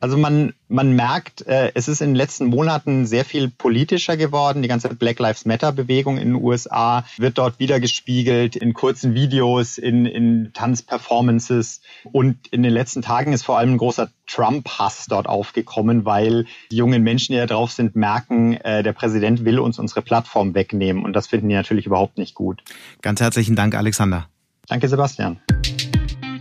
Also 0.00 0.16
man, 0.16 0.52
man 0.68 0.92
merkt, 0.92 1.46
äh, 1.46 1.72
es 1.74 1.88
ist 1.88 2.00
in 2.00 2.10
den 2.10 2.16
letzten 2.16 2.46
Monaten 2.46 3.06
sehr 3.06 3.24
viel 3.24 3.48
politischer 3.48 4.16
geworden. 4.16 4.62
Die 4.62 4.68
ganze 4.68 4.88
Black 4.88 5.18
Lives 5.18 5.46
Matter 5.46 5.72
Bewegung 5.72 6.18
in 6.18 6.32
den 6.32 6.42
USA 6.42 7.04
wird 7.16 7.38
dort 7.38 7.58
wiedergespiegelt 7.58 8.56
in 8.56 8.74
kurzen 8.74 9.14
Videos, 9.14 9.78
in, 9.78 10.06
in 10.06 10.50
Tanzperformances. 10.52 11.80
Und 12.12 12.46
in 12.48 12.62
den 12.62 12.72
letzten 12.72 13.02
Tagen 13.02 13.32
ist 13.32 13.44
vor 13.44 13.58
allem 13.58 13.72
ein 13.72 13.78
großer 13.78 14.10
Trump-Hass 14.26 15.06
dort 15.08 15.26
aufgekommen, 15.26 16.04
weil 16.04 16.46
die 16.70 16.76
jungen 16.76 17.02
Menschen, 17.02 17.32
die 17.32 17.38
da 17.38 17.46
drauf 17.46 17.72
sind, 17.72 17.96
merken, 17.96 18.54
äh, 18.54 18.82
der 18.82 18.92
Präsident 18.92 19.44
will 19.44 19.58
uns 19.58 19.78
unsere 19.78 20.02
Plattform 20.02 20.54
wegnehmen. 20.54 21.04
Und 21.04 21.14
das 21.14 21.26
finden 21.26 21.48
die 21.48 21.54
natürlich 21.54 21.86
überhaupt 21.86 22.18
nicht 22.18 22.34
gut. 22.34 22.62
Ganz 23.02 23.20
herzlichen 23.20 23.56
Dank, 23.56 23.74
Alexander. 23.74 24.28
Danke, 24.68 24.88
Sebastian. 24.88 25.40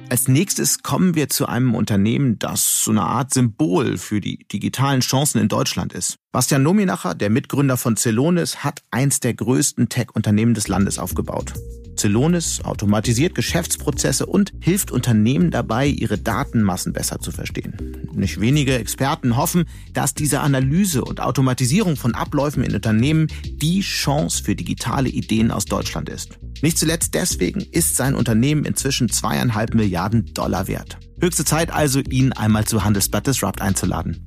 Als 0.08 0.28
nächstes 0.28 0.84
kommen 0.84 1.16
wir 1.16 1.30
zu 1.30 1.48
einem 1.48 1.74
Unternehmen, 1.74 2.38
das 2.38 2.84
so 2.84 2.92
eine 2.92 3.02
Art 3.02 3.34
Symbol 3.34 3.98
für 3.98 4.22
die 4.22 4.46
digitalen 4.48 5.02
Chancen 5.02 5.42
in 5.42 5.48
Deutschland 5.48 5.94
ist. 5.94 6.18
Bastian 6.32 6.62
Nominacher, 6.62 7.16
der 7.16 7.32
Mitgründer 7.32 7.76
von 7.76 7.98
Celonis, 7.98 8.64
hat 8.64 8.84
eins 8.92 9.20
der 9.20 9.34
größten 9.34 9.90
Tech-Unternehmen 9.90 10.54
des 10.54 10.68
Landes 10.68 11.00
aufgebaut. 11.00 11.54
Celonis 11.96 12.62
automatisiert 12.64 13.36
Geschäftsprozesse 13.36 14.26
und 14.26 14.54
hilft 14.60 14.92
Unternehmen 14.92 15.52
dabei, 15.52 15.88
ihre 15.88 16.18
Datenmassen 16.18 16.94
besser 16.94 17.20
zu 17.20 17.32
verstehen. 17.32 17.76
Nicht 18.14 18.40
wenige 18.40 18.78
Experten 18.78 19.38
hoffen, 19.38 19.66
dass 19.94 20.14
diese 20.14 20.40
Analyse 20.42 21.04
und 21.04 21.20
Automatisierung 21.20 21.98
von 21.98 22.16
Abläufen 22.16 22.64
in 22.64 22.76
Unternehmen 22.76 23.28
die 23.46 23.82
Chance 23.82 24.44
für 24.44 24.56
digitale 24.56 25.10
Ideen 25.10 25.52
aus 25.52 25.66
Deutschland 25.66 26.10
ist. 26.10 26.38
Nicht 26.62 26.78
zuletzt 26.78 27.14
deswegen 27.14 27.62
ist 27.62 27.96
sein 27.96 28.16
Unternehmen 28.16 28.66
inzwischen 28.66 29.10
zweieinhalb 29.10 29.74
Milliarden 29.74 30.34
Dollar 30.34 30.68
wert. 30.68 30.98
Höchste 31.20 31.46
Zeit 31.46 31.72
also, 31.72 32.00
ihn 32.00 32.34
einmal 32.34 32.66
zu 32.66 32.84
Handelsblatt 32.84 33.28
Disrupt 33.28 33.62
einzuladen. 33.62 34.26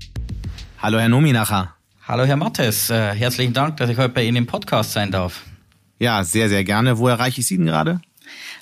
Hallo, 0.78 0.98
Herr 0.98 1.08
Nominacher. 1.08 1.74
Hallo, 2.06 2.24
Herr 2.24 2.36
Mattes. 2.36 2.88
Äh, 2.88 3.14
herzlichen 3.14 3.52
Dank, 3.52 3.76
dass 3.76 3.90
ich 3.90 3.98
heute 3.98 4.10
bei 4.10 4.24
Ihnen 4.24 4.36
im 4.36 4.46
Podcast 4.46 4.92
sein 4.92 5.10
darf. 5.10 5.42
Ja, 5.98 6.24
sehr, 6.24 6.48
sehr 6.48 6.64
gerne. 6.64 6.98
Wo 6.98 7.08
erreiche 7.08 7.40
ich 7.40 7.46
Sie 7.46 7.56
denn 7.56 7.66
gerade? 7.66 8.00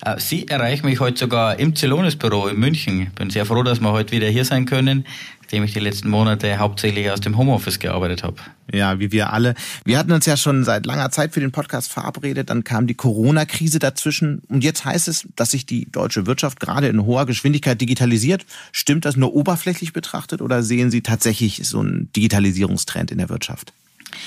Äh, 0.02 0.18
Sie 0.18 0.48
erreichen 0.48 0.86
mich 0.86 1.00
heute 1.00 1.18
sogar 1.18 1.58
im 1.58 1.74
Zelonis-Büro 1.74 2.46
in 2.46 2.58
München. 2.58 3.10
Bin 3.14 3.30
sehr 3.30 3.46
froh, 3.46 3.62
dass 3.62 3.80
wir 3.80 3.92
heute 3.92 4.12
wieder 4.12 4.28
hier 4.28 4.44
sein 4.44 4.66
können, 4.66 5.06
nachdem 5.40 5.64
ich 5.64 5.72
die 5.72 5.80
letzten 5.80 6.08
Monate 6.08 6.58
hauptsächlich 6.58 7.10
aus 7.10 7.20
dem 7.20 7.36
Homeoffice 7.36 7.78
gearbeitet 7.78 8.22
habe. 8.22 8.36
Ja, 8.72 8.98
wie 8.98 9.12
wir 9.12 9.32
alle. 9.32 9.54
Wir 9.84 9.98
hatten 9.98 10.12
uns 10.12 10.26
ja 10.26 10.36
schon 10.36 10.64
seit 10.64 10.86
langer 10.86 11.10
Zeit 11.10 11.34
für 11.34 11.40
den 11.40 11.52
Podcast 11.52 11.92
verabredet, 11.92 12.50
dann 12.50 12.64
kam 12.64 12.86
die 12.86 12.94
Corona-Krise 12.94 13.78
dazwischen 13.78 14.42
und 14.48 14.64
jetzt 14.64 14.84
heißt 14.84 15.08
es, 15.08 15.28
dass 15.36 15.52
sich 15.52 15.66
die 15.66 15.90
deutsche 15.90 16.26
Wirtschaft 16.26 16.58
gerade 16.58 16.88
in 16.88 17.04
hoher 17.04 17.26
Geschwindigkeit 17.26 17.80
digitalisiert. 17.80 18.44
Stimmt 18.72 19.04
das 19.04 19.16
nur 19.16 19.34
oberflächlich 19.34 19.92
betrachtet 19.92 20.42
oder 20.42 20.62
sehen 20.62 20.90
Sie 20.90 21.02
tatsächlich 21.02 21.60
so 21.64 21.80
einen 21.80 22.10
Digitalisierungstrend 22.14 23.10
in 23.10 23.18
der 23.18 23.28
Wirtschaft? 23.28 23.72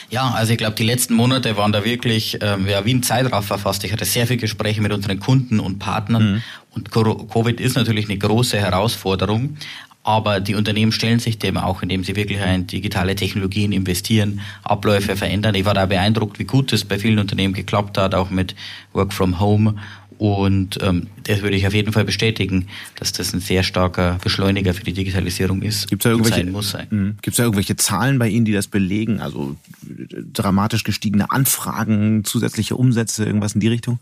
Ja, 0.10 0.32
also 0.32 0.52
ich 0.52 0.58
glaube, 0.58 0.75
die 0.75 0.84
letzten 0.84 1.13
Monate 1.13 1.58
waren 1.58 1.71
da 1.71 1.84
wirklich 1.86 2.38
ähm, 2.41 2.67
ja, 2.67 2.86
wie 2.86 2.93
ein 2.93 3.04
Zeitraffer 3.04 3.58
fast. 3.58 3.84
Ich 3.84 3.91
hatte 3.91 4.06
sehr 4.06 4.28
viele 4.28 4.39
Gespräche 4.39 4.82
mit 4.82 4.91
unseren 4.91 5.19
Kunden 5.19 5.60
und 5.60 5.80
Partnern. 5.80 6.34
Mhm. 6.34 6.43
Und 6.71 6.91
Covid 6.91 7.60
ist 7.60 7.75
natürlich 7.75 8.10
eine 8.10 8.17
große 8.17 8.58
Herausforderung. 8.58 9.58
Aber 10.04 10.39
die 10.39 10.56
Unternehmen 10.56 10.91
stellen 10.91 11.19
sich 11.19 11.39
dem 11.39 11.58
auch, 11.58 11.84
indem 11.84 12.04
sie 12.04 12.15
wirklich 12.15 12.39
in 12.39 12.67
digitale 12.67 13.15
Technologien 13.15 13.71
investieren, 13.71 14.39
Abläufe 14.63 15.15
verändern. 15.15 15.56
Ich 15.56 15.65
war 15.65 15.73
da 15.73 15.86
beeindruckt, 15.86 16.39
wie 16.39 16.45
gut 16.45 16.71
es 16.71 16.86
bei 16.86 16.97
vielen 16.97 17.19
Unternehmen 17.19 17.54
geklappt 17.54 17.97
hat, 17.97 18.15
auch 18.15 18.30
mit 18.30 18.56
Work 18.93 19.13
from 19.13 19.39
Home 19.39 19.75
und 20.19 20.79
ähm, 20.82 21.08
das 21.23 21.41
würde 21.41 21.55
ich 21.55 21.65
auf 21.65 21.73
jeden 21.73 21.93
Fall 21.93 22.03
bestätigen, 22.03 22.67
dass 22.95 23.13
das 23.13 23.34
ein 23.34 23.39
sehr 23.39 23.63
starker 23.63 24.17
Beschleuniger 24.21 24.73
für 24.73 24.84
die 24.84 24.91
Digitalisierung 24.91 25.62
ist. 25.62 25.88
Gibt 25.88 26.05
es 26.05 26.29
da. 26.71 26.79
Hm. 26.89 27.15
Gibt's 27.21 27.38
da 27.38 27.43
irgendwelche 27.43 27.77
Zahlen 27.77 28.19
bei 28.19 28.27
Ihnen, 28.27 28.43
die 28.43 28.51
das 28.51 28.67
belegen? 28.67 29.21
Also 29.21 29.55
dramatisch 30.34 30.84
gestiegene 30.84 31.32
Anfragen, 31.32 32.25
zusätzliche 32.25 32.75
Umsätze, 32.75 33.23
irgendwas 33.23 33.53
in 33.53 33.62
die 33.62 33.69
Richtung? 33.69 33.99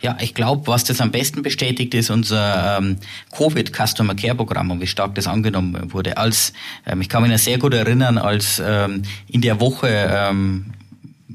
Ja, 0.00 0.16
ich 0.22 0.32
glaube, 0.32 0.66
was 0.66 0.84
das 0.84 1.02
am 1.02 1.10
besten 1.10 1.42
bestätigt, 1.42 1.92
ist 1.92 2.08
unser 2.08 2.78
ähm, 2.78 2.96
Covid 3.30 3.70
Customer 3.76 4.14
Care 4.14 4.34
Programm 4.34 4.70
und 4.70 4.80
wie 4.80 4.86
stark 4.86 5.14
das 5.16 5.26
angenommen 5.26 5.92
wurde. 5.92 6.16
Als 6.16 6.54
ähm, 6.86 7.02
ich 7.02 7.10
kann 7.10 7.22
mich 7.22 7.30
noch 7.30 7.38
sehr 7.38 7.58
gut 7.58 7.74
erinnern, 7.74 8.16
als 8.16 8.60
ähm, 8.64 9.02
in 9.28 9.42
der 9.42 9.60
Woche 9.60 9.88
ähm, 9.88 10.72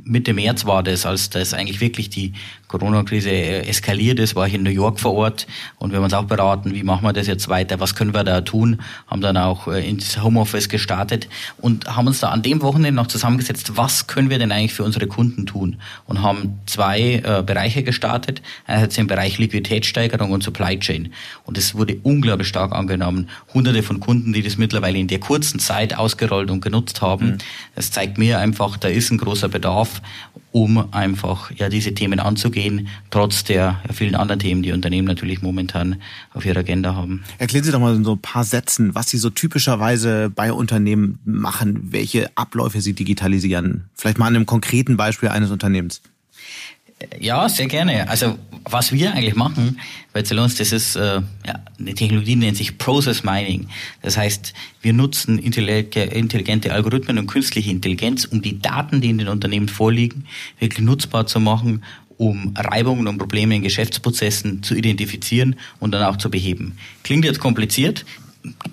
Mitte 0.06 0.34
März 0.34 0.66
war 0.66 0.84
das, 0.84 1.06
als 1.06 1.30
das 1.30 1.54
eigentlich 1.54 1.82
wirklich 1.82 2.10
die 2.10 2.34
Corona-Krise 2.68 3.30
äh, 3.30 3.68
eskaliert 3.68 4.20
ist, 4.20 4.36
war 4.36 4.48
ich 4.48 4.54
in 4.54 4.64
New 4.64 4.70
York 4.70 5.00
vor 5.00 5.14
Ort. 5.14 5.48
Und 5.78 5.92
wir 5.92 5.98
haben 5.98 6.06
uns 6.06 6.14
auch 6.14 6.26
beraten, 6.26 6.74
wie 6.74 6.84
machen 6.84 7.04
wir 7.04 7.14
das 7.14 7.28
jetzt 7.28 7.48
weiter, 7.50 7.80
was 7.80 7.96
können 7.96 8.14
wir 8.14 8.24
da 8.24 8.42
tun, 8.42 8.82
haben 9.08 9.22
dann 9.22 9.38
auch 9.38 9.68
äh, 9.68 9.88
ins 9.88 10.22
Homeoffice 10.22 10.70
gestartet 10.70 11.28
und 11.58 11.96
haben 11.96 12.08
uns 12.08 12.20
da 12.20 12.30
an 12.30 12.42
dem 12.42 12.62
Wochenende 12.62 12.92
noch 12.92 13.08
zusammengesetzt, 13.08 13.78
was 13.78 14.08
können 14.08 14.30
wir 14.30 14.40
denn 14.40 14.52
eigentlich 14.52 14.74
für 14.74 14.84
unsere 14.84 15.08
Kunden 15.08 15.46
tun? 15.46 15.78
Und 16.06 16.22
haben 16.22 16.60
zwei 16.66 17.22
äh, 17.24 17.44
Bereiche 17.44 17.84
gestartet, 17.84 18.42
einerseits 18.66 18.98
im 18.98 19.08
Bereich 19.08 19.38
Liquiditätssteigerung 19.38 20.32
und 20.32 20.44
Supply 20.44 20.80
Chain. 20.80 21.14
Und 21.44 21.58
es 21.58 21.76
wurde 21.76 21.98
unglaublich 22.04 22.48
stark 22.48 22.72
angenommen, 22.74 23.30
hunderte 23.54 23.84
von 23.84 24.00
Kunden, 24.00 24.34
die 24.34 24.42
das 24.42 24.58
mittlerweile 24.58 24.98
in 24.98 25.08
der 25.08 25.20
kurzen 25.20 25.60
Zeit 25.60 25.98
ausgerollt 25.98 26.50
und 26.52 26.62
genutzt 26.62 27.02
haben, 27.02 27.26
mhm. 27.28 27.38
das 27.76 27.92
zeigt 27.92 28.18
mir 28.18 28.40
einfach, 28.40 28.78
da 28.78 28.88
ist 28.88 29.12
ein 29.12 29.18
großer 29.18 29.50
Bedarf 29.50 30.02
um 30.56 30.94
einfach 30.94 31.52
ja 31.52 31.68
diese 31.68 31.94
Themen 31.94 32.22
anzugehen, 32.22 32.55
trotz 33.10 33.44
der 33.44 33.82
vielen 33.94 34.16
anderen 34.16 34.40
Themen, 34.40 34.64
die 34.64 34.72
Unternehmen 34.72 35.08
natürlich 35.08 35.42
momentan 35.42 36.02
auf 36.34 36.46
ihrer 36.46 36.60
Agenda 36.60 36.96
haben. 36.96 37.24
Erklären 37.38 37.64
Sie 37.64 37.72
doch 37.72 37.80
mal 37.80 37.96
in 37.96 38.04
so 38.04 38.14
ein 38.14 38.22
paar 38.22 38.44
Sätzen, 38.44 38.96
was 38.96 39.10
Sie 39.10 39.18
so 39.18 39.30
typischerweise 39.30 40.30
bei 40.30 40.52
Unternehmen 40.52 41.20
machen, 41.26 41.92
welche 41.92 42.30
Abläufe 42.36 42.82
Sie 42.82 42.94
digitalisieren. 42.94 43.90
Vielleicht 43.96 44.18
mal 44.18 44.28
an 44.28 44.36
einem 44.36 44.46
konkreten 44.46 44.98
Beispiel 44.98 45.30
eines 45.30 45.52
Unternehmens. 45.52 46.02
Ja, 47.20 47.50
sehr 47.50 47.68
gerne. 47.68 48.10
Also 48.10 48.38
was 48.64 48.92
wir 48.94 49.14
eigentlich 49.14 49.36
machen 49.36 49.80
bei 50.14 50.22
Zellons, 50.22 50.56
das 50.56 50.72
ist 50.72 50.96
äh, 50.96 51.22
ja, 51.46 51.60
eine 51.78 51.94
Technologie, 51.94 52.32
die 52.32 52.36
nennt 52.38 52.58
sich 52.58 52.78
Process 52.78 53.24
Mining. 53.24 53.68
Das 54.02 54.18
heißt, 54.18 54.54
wir 54.82 54.94
nutzen 54.94 55.38
intelligente 55.38 56.74
Algorithmen 56.74 57.18
und 57.20 57.28
künstliche 57.28 57.70
Intelligenz, 57.70 58.26
um 58.26 58.42
die 58.42 58.60
Daten, 58.60 59.02
die 59.02 59.10
in 59.10 59.18
den 59.18 59.28
Unternehmen 59.28 59.68
vorliegen, 59.68 60.26
wirklich 60.58 60.84
nutzbar 60.84 61.28
zu 61.28 61.40
machen, 61.40 61.84
um 62.18 62.54
Reibungen 62.58 63.08
und 63.08 63.18
Probleme 63.18 63.56
in 63.56 63.62
Geschäftsprozessen 63.62 64.64
zu 64.64 64.76
identifizieren 64.76 65.56
und 65.80 65.92
dann 65.92 66.04
auch 66.04 66.18
zu 66.18 66.30
beheben. 66.30 66.78
Klingt 67.04 67.26
jetzt 67.26 67.40
kompliziert, 67.40 68.06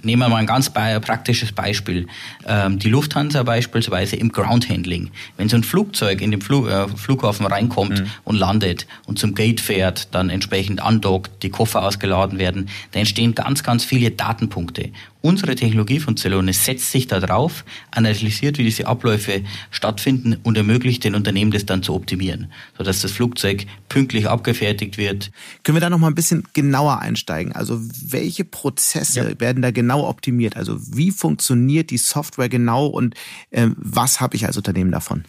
nehmen 0.03 0.23
wir 0.23 0.29
mal 0.29 0.37
ein 0.37 0.47
ganz 0.47 0.71
praktisches 0.71 1.53
Beispiel. 1.53 2.07
Ähm, 2.47 2.79
die 2.79 2.89
Lufthansa 2.89 3.43
beispielsweise 3.43 4.17
im 4.17 4.33
Groundhandling. 4.33 5.11
Wenn 5.37 5.49
so 5.49 5.57
ein 5.57 5.65
Flugzeug 5.65 6.21
in 6.21 6.31
den 6.31 6.41
Flug, 6.41 6.69
äh, 6.69 6.89
Flughafen 6.89 7.47
reinkommt 7.47 8.01
mhm. 8.01 8.07
und 8.25 8.37
landet 8.37 8.87
und 9.07 9.19
zum 9.19 9.35
Gate 9.35 9.61
fährt, 9.61 10.15
dann 10.15 10.31
entsprechend 10.31 10.83
andockt, 10.83 11.43
die 11.43 11.51
Koffer 11.51 11.83
ausgeladen 11.83 12.39
werden, 12.39 12.69
da 12.93 13.01
entstehen 13.01 13.35
ganz, 13.35 13.63
ganz 13.63 13.85
viele 13.85 14.11
Datenpunkte. 14.11 14.91
Unsere 15.23 15.55
Technologie 15.55 16.01
von 16.01 16.17
Celonis 16.17 16.65
setzt 16.65 16.91
sich 16.91 17.07
da 17.07 17.21
drauf, 17.21 17.65
analysiert, 17.93 18.59
wie 18.59 18.65
diese 18.65 18.89
Abläufe 18.89 19.43
stattfinden 19.71 20.37
und 20.43 20.57
ermöglicht 20.57 21.05
den 21.05 21.15
Unternehmen 21.15 21.53
das 21.53 21.65
dann 21.65 21.85
zu 21.85 21.95
optimieren, 21.95 22.51
sodass 22.77 23.03
das 23.03 23.13
Flugzeug 23.13 23.67
pünktlich 23.89 24.29
abgefertigt 24.29 24.99
wird. 24.99 25.31
Können 25.63 25.77
wir 25.77 25.81
da 25.81 25.91
noch 25.91 25.99
mal 25.99 26.09
ein 26.09 26.17
bisschen 26.17 26.43
genauer 26.55 26.99
einsteigen? 26.99 27.53
Also 27.53 27.79
welche 27.81 28.45
Prozesse 28.45 29.31
ja. 29.31 29.41
werden 29.41 29.62
da 29.63 29.71
genau 29.71 30.09
optimiert? 30.09 30.57
Also 30.57 30.79
wie 30.95 31.11
funktioniert 31.11 31.91
die 31.91 31.99
Software 31.99 32.49
genau 32.49 32.87
und 32.87 33.15
äh, 33.51 33.69
was 33.77 34.21
habe 34.21 34.37
ich 34.37 34.47
als 34.47 34.57
Unternehmen 34.57 34.91
davon? 34.91 35.25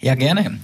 Ja, 0.00 0.14
gerne. 0.14 0.58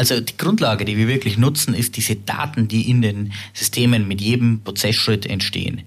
Also 0.00 0.18
die 0.18 0.34
Grundlage, 0.38 0.86
die 0.86 0.96
wir 0.96 1.08
wirklich 1.08 1.36
nutzen, 1.36 1.74
ist 1.74 1.94
diese 1.98 2.16
Daten, 2.16 2.68
die 2.68 2.88
in 2.88 3.02
den 3.02 3.34
Systemen 3.52 4.08
mit 4.08 4.22
jedem 4.22 4.62
Prozessschritt 4.62 5.26
entstehen. 5.26 5.82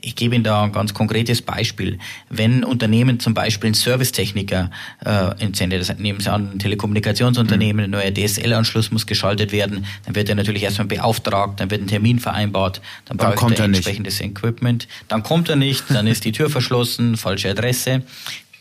Ich 0.00 0.16
gebe 0.16 0.34
Ihnen 0.34 0.42
da 0.42 0.64
ein 0.64 0.72
ganz 0.72 0.94
konkretes 0.94 1.42
Beispiel. 1.42 2.00
Wenn 2.28 2.64
Unternehmen 2.64 3.20
zum 3.20 3.34
Beispiel 3.34 3.68
einen 3.68 3.74
Servicetechniker 3.74 4.72
äh, 5.04 5.40
entsendet, 5.40 5.80
das 5.80 5.96
nehmen 5.96 6.18
Sie 6.18 6.28
an, 6.28 6.54
ein 6.54 6.58
Telekommunikationsunternehmen, 6.58 7.84
ein 7.84 7.90
neuer 7.90 8.10
DSL-Anschluss 8.10 8.90
muss 8.90 9.06
geschaltet 9.06 9.52
werden, 9.52 9.86
dann 10.06 10.16
wird 10.16 10.28
er 10.28 10.34
natürlich 10.34 10.64
erstmal 10.64 10.88
beauftragt, 10.88 11.60
dann 11.60 11.70
wird 11.70 11.82
ein 11.82 11.86
Termin 11.86 12.18
vereinbart, 12.18 12.80
dann, 13.04 13.16
dann 13.16 13.36
braucht 13.36 13.60
er 13.60 13.66
entsprechendes 13.66 14.18
nicht. 14.18 14.28
Equipment, 14.28 14.88
dann 15.06 15.22
kommt 15.22 15.48
er 15.48 15.54
nicht, 15.54 15.84
dann 15.88 16.08
ist 16.08 16.24
die 16.24 16.32
Tür 16.32 16.50
verschlossen, 16.50 17.16
falsche 17.16 17.50
Adresse 17.50 18.02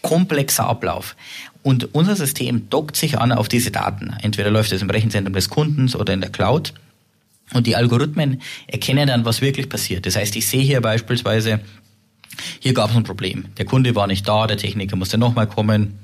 komplexer 0.01 0.65
Ablauf. 0.65 1.15
Und 1.63 1.93
unser 1.93 2.15
System 2.15 2.69
dockt 2.69 2.95
sich 2.95 3.19
an 3.19 3.31
auf 3.31 3.47
diese 3.47 3.71
Daten. 3.71 4.13
Entweder 4.21 4.49
läuft 4.49 4.71
es 4.71 4.81
im 4.81 4.89
Rechenzentrum 4.89 5.33
des 5.33 5.49
Kundens 5.49 5.95
oder 5.95 6.13
in 6.13 6.21
der 6.21 6.31
Cloud. 6.31 6.73
Und 7.53 7.67
die 7.67 7.75
Algorithmen 7.75 8.41
erkennen 8.67 9.07
dann, 9.07 9.25
was 9.25 9.41
wirklich 9.41 9.69
passiert. 9.69 10.05
Das 10.05 10.15
heißt, 10.15 10.35
ich 10.35 10.47
sehe 10.47 10.63
hier 10.63 10.81
beispielsweise, 10.81 11.59
hier 12.59 12.73
gab 12.73 12.89
es 12.89 12.95
ein 12.95 13.03
Problem. 13.03 13.45
Der 13.57 13.65
Kunde 13.65 13.93
war 13.95 14.07
nicht 14.07 14.27
da, 14.27 14.47
der 14.47 14.57
Techniker 14.57 14.95
musste 14.95 15.17
nochmal 15.17 15.47
kommen. 15.47 15.99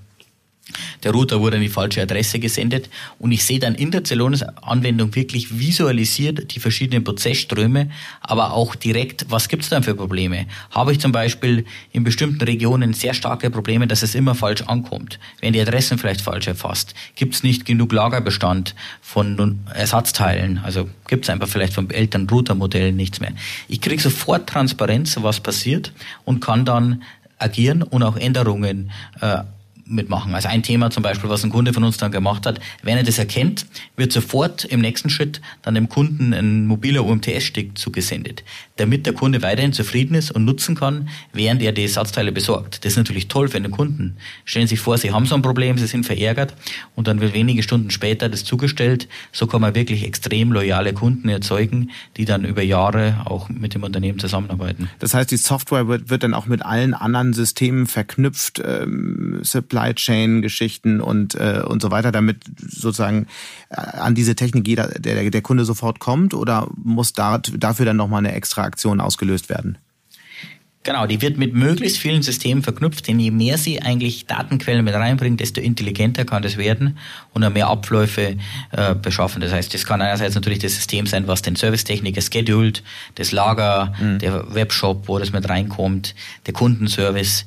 Der 1.03 1.12
Router 1.12 1.39
wurde 1.39 1.58
an 1.58 1.62
die 1.62 1.69
falsche 1.69 2.01
Adresse 2.01 2.39
gesendet 2.39 2.89
und 3.19 3.32
ich 3.32 3.43
sehe 3.43 3.60
dann 3.60 3.75
in 3.75 3.91
der 3.91 4.03
Celonis-Anwendung 4.03 5.15
wirklich 5.15 5.58
visualisiert 5.58 6.53
die 6.56 6.60
verschiedenen 6.60 7.03
Prozessströme, 7.03 7.89
aber 8.21 8.53
auch 8.53 8.75
direkt, 8.75 9.25
was 9.30 9.47
gibt 9.47 9.63
es 9.63 9.69
dann 9.69 9.84
für 9.84 9.95
Probleme? 9.95 10.45
Habe 10.71 10.91
ich 10.91 10.99
zum 10.99 11.12
Beispiel 11.12 11.65
in 11.91 12.03
bestimmten 12.03 12.43
Regionen 12.43 12.93
sehr 12.93 13.13
starke 13.13 13.49
Probleme, 13.49 13.88
dass 13.88 14.03
es 14.03 14.15
immer 14.15 14.36
falsch 14.36 14.63
ankommt? 14.63 15.19
Werden 15.39 15.53
die 15.53 15.62
Adressen 15.62 15.97
vielleicht 15.97 16.21
falsch 16.21 16.47
erfasst? 16.47 16.93
Gibt 17.15 17.36
es 17.36 17.43
nicht 17.43 17.65
genug 17.65 17.93
Lagerbestand 17.93 18.75
von 19.01 19.60
Ersatzteilen? 19.73 20.60
Also 20.63 20.89
gibt 21.08 21.25
es 21.25 21.30
einfach 21.30 21.47
vielleicht 21.47 21.73
vom 21.73 21.89
älteren 21.89 22.30
Routermodell 22.30 22.91
nichts 22.91 23.19
mehr. 23.19 23.32
Ich 23.67 23.82
kriege 23.82 24.01
sofort 24.01 24.49
Transparenz, 24.49 25.17
was 25.21 25.39
passiert 25.39 25.93
und 26.25 26.41
kann 26.41 26.65
dann 26.65 27.03
agieren 27.39 27.84
und 27.84 28.03
auch 28.03 28.17
Änderungen 28.17 28.91
äh, 29.21 29.43
mitmachen. 29.89 30.34
Also 30.36 30.47
ein 30.47 30.63
Thema 30.63 30.89
zum 30.89 31.04
Beispiel, 31.04 31.30
was 31.30 31.43
ein 31.43 31.50
Kunde 31.50 31.73
von 31.73 31.84
uns 31.84 31.97
dann 31.97 32.12
gemacht 32.12 32.45
hat, 32.45 32.60
wenn 32.84 32.97
er 32.97 33.04
das 33.04 33.17
erkennt, 33.17 33.65
wird 33.95 34.12
sofort 34.12 34.65
im 34.65 34.82
nächsten 34.82 35.10
Schritt 35.10 35.41
dann 35.62 35.76
dem 35.76 35.89
Kunden 35.89 36.34
ein 36.34 36.65
mobiler 36.65 37.06
UMTS-Stick 37.06 37.78
zugesendet, 37.78 38.43
damit 38.78 39.06
der 39.06 39.13
Kunde 39.13 39.41
weiterhin 39.41 39.73
zufrieden 39.73 40.15
ist 40.15 40.32
und 40.32 40.45
nutzen 40.45 40.76
kann, 40.76 41.10
während 41.34 41.62
er 41.62 41.71
die 41.71 41.84
Ersatzteile 41.84 42.32
besorgt. 42.32 42.84
Das 42.86 42.93
ist 42.93 42.97
natürlich 42.97 43.28
toll 43.28 43.47
für 43.47 43.60
den 43.60 43.71
Kunden. 43.71 44.17
Stellen 44.45 44.67
Sie 44.67 44.76
sich 44.76 44.80
vor, 44.80 44.97
Sie 44.97 45.12
haben 45.12 45.26
so 45.26 45.36
ein 45.36 45.41
Problem, 45.41 45.78
Sie 45.78 45.88
sind 45.88 46.06
verärgert 46.06 46.54
und 46.95 47.08
dann 47.08 47.21
wird 47.21 47.34
wenige 47.34 47.63
Stunden 47.63 47.89
später 47.89 48.30
das 48.30 48.43
zugestellt. 48.43 49.08
So 49.32 49.47
kann 49.47 49.62
man 49.62 49.76
wirklich 49.76 50.06
extrem 50.06 50.52
loyale 50.52 50.93
Kunden 50.93 51.30
erzeugen, 51.30 51.91
die 52.17 52.26
dann 52.26 52.45
über 52.45 52.62
Jahre 52.62 53.21
auch 53.26 53.50
mit 53.50 53.73
dem 53.73 53.84
Unternehmen 53.84 54.19
zusammenarbeiten. 54.19 54.89
Das 55.00 55.13
heißt, 55.13 55.32
die 55.32 55.38
Software 55.38 55.88
wird, 55.88 56.10
wird 56.10 56.23
dann 56.23 56.34
auch 56.34 56.45
mit 56.45 56.63
allen 56.63 56.93
anderen 56.93 57.34
Systemen 57.34 57.88
verknüpft, 57.88 58.62
ähm, 58.63 59.39
Supply 59.78 59.94
Chain 59.94 60.42
Geschichten 60.42 61.02
und 61.02 61.36
äh, 61.36 61.62
und 61.66 61.82
so 61.82 61.92
weiter, 61.92 62.12
damit 62.12 62.38
sozusagen 62.58 63.28
äh, 63.70 63.76
an 63.76 64.16
diese 64.16 64.36
Technik 64.36 64.68
jeder 64.68 64.88
der 64.88 65.30
der 65.30 65.42
Kunde 65.42 65.66
sofort 65.66 66.00
kommt 66.00 66.34
oder 66.34 66.68
muss 66.76 67.13
da, 67.13 67.38
dafür 67.38 67.86
dann 67.86 67.98
noch 67.98 68.08
mal 68.08 68.20
eine 68.20 68.34
extra 68.34 68.63
Aktion 68.63 69.00
ausgelöst 69.00 69.50
werden? 69.50 69.78
Genau, 70.84 71.06
die 71.06 71.22
wird 71.22 71.38
mit 71.38 71.54
möglichst 71.54 71.98
vielen 71.98 72.22
Systemen 72.22 72.63
verknüpft, 72.63 73.10
denn 73.10 73.20
je 73.20 73.30
mehr 73.30 73.58
sie 73.58 73.82
eigentlich 73.82 74.26
Datenquellen 74.26 74.86
mit 74.86 74.94
reinbringen, 74.94 75.36
desto 75.36 75.60
intelligenter 75.60 76.24
kann 76.24 76.44
das 76.44 76.56
werden 76.56 76.98
und 77.34 77.44
auch 77.44 77.52
mehr 77.52 77.68
Abläufe 77.68 78.38
äh, 78.72 78.96
beschaffen. 78.96 79.42
Das 79.42 79.52
heißt, 79.52 79.74
das 79.74 79.86
kann 79.86 80.02
einerseits 80.02 80.36
natürlich 80.36 80.60
das 80.60 80.76
System 80.76 81.06
sein, 81.06 81.28
was 81.28 81.42
den 81.42 81.58
Servicetechniker 81.58 82.22
schedult, 82.22 82.84
das 83.16 83.34
Lager, 83.34 83.94
mhm. 84.00 84.20
der 84.20 84.56
Webshop, 84.56 85.10
wo 85.10 85.20
das 85.20 85.34
mit 85.34 85.50
reinkommt, 85.50 86.16
der 86.46 86.54
Kundenservice 86.54 87.44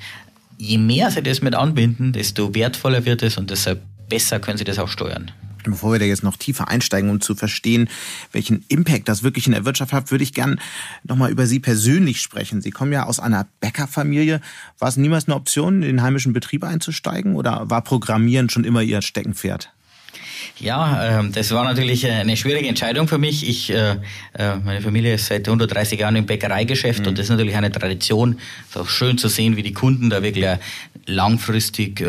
je 0.61 0.79
mehr 0.79 1.11
sie 1.11 1.23
das 1.23 1.41
mit 1.41 1.55
anbinden, 1.55 2.13
desto 2.13 2.55
wertvoller 2.55 3.05
wird 3.05 3.23
es 3.23 3.39
und 3.39 3.51
deshalb 3.51 3.81
besser 4.09 4.41
können 4.41 4.59
sie 4.59 4.65
das 4.65 4.79
auch 4.79 4.89
steuern. 4.89 5.31
Bevor 5.65 5.93
wir 5.93 5.99
da 5.99 6.07
jetzt 6.07 6.23
noch 6.23 6.37
tiefer 6.37 6.69
einsteigen, 6.69 7.11
um 7.11 7.21
zu 7.21 7.35
verstehen, 7.35 7.89
welchen 8.33 8.65
Impact 8.69 9.09
das 9.09 9.23
wirklich 9.23 9.47
in 9.47 9.53
der 9.53 9.67
Wirtschaft 9.67 9.93
hat, 9.93 10.11
würde 10.11 10.25
ich 10.25 10.33
gern 10.33 10.59
nochmal 11.05 11.31
über 11.31 11.47
Sie 11.47 11.61
persönlich 11.61 12.21
sprechen. 12.23 12.63
Sie 12.63 12.71
kommen 12.71 12.93
ja 12.93 13.05
aus 13.05 13.21
einer 13.21 13.47
Bäckerfamilie. 13.61 14.41
War 14.79 14.89
es 14.89 14.97
niemals 14.97 15.29
eine 15.29 15.35
Option, 15.35 15.83
in 15.83 15.89
den 15.89 16.03
heimischen 16.03 16.33
Betrieb 16.33 16.65
einzusteigen 16.65 17.35
oder 17.35 17.69
war 17.69 17.83
Programmieren 17.83 18.49
schon 18.49 18.65
immer 18.65 18.81
Ihr 18.81 19.03
Steckenpferd? 19.03 19.71
Ja, 20.59 21.21
äh, 21.21 21.31
das 21.31 21.51
war 21.53 21.65
natürlich 21.65 22.05
äh, 22.05 22.11
eine 22.11 22.37
schwierige 22.37 22.69
Entscheidung 22.69 23.09
für 23.09 23.19
mich. 23.19 23.49
Ich, 23.49 23.71
äh, 23.71 23.97
äh 24.35 24.57
meine 24.65 24.81
Familie 24.81 25.15
ist 25.15 25.27
seit 25.27 25.47
130 25.47 26.01
Jahren 26.01 26.17
im 26.17 26.27
Bäckereigeschäft 26.27 27.01
mhm. 27.01 27.09
und 27.09 27.19
das 27.19 27.27
ist 27.27 27.31
natürlich 27.31 27.57
eine 27.57 27.73
Tradition. 27.73 28.39
Es 28.69 28.77
ist 28.77 28.77
auch 28.77 28.89
schön 28.89 29.19
zu 29.19 29.29
sehen, 29.29 29.57
wie 29.57 29.63
die 29.63 29.73
Kunden 29.73 30.11
da 30.11 30.23
wirklich 30.23 30.47
langfristig 31.07 32.05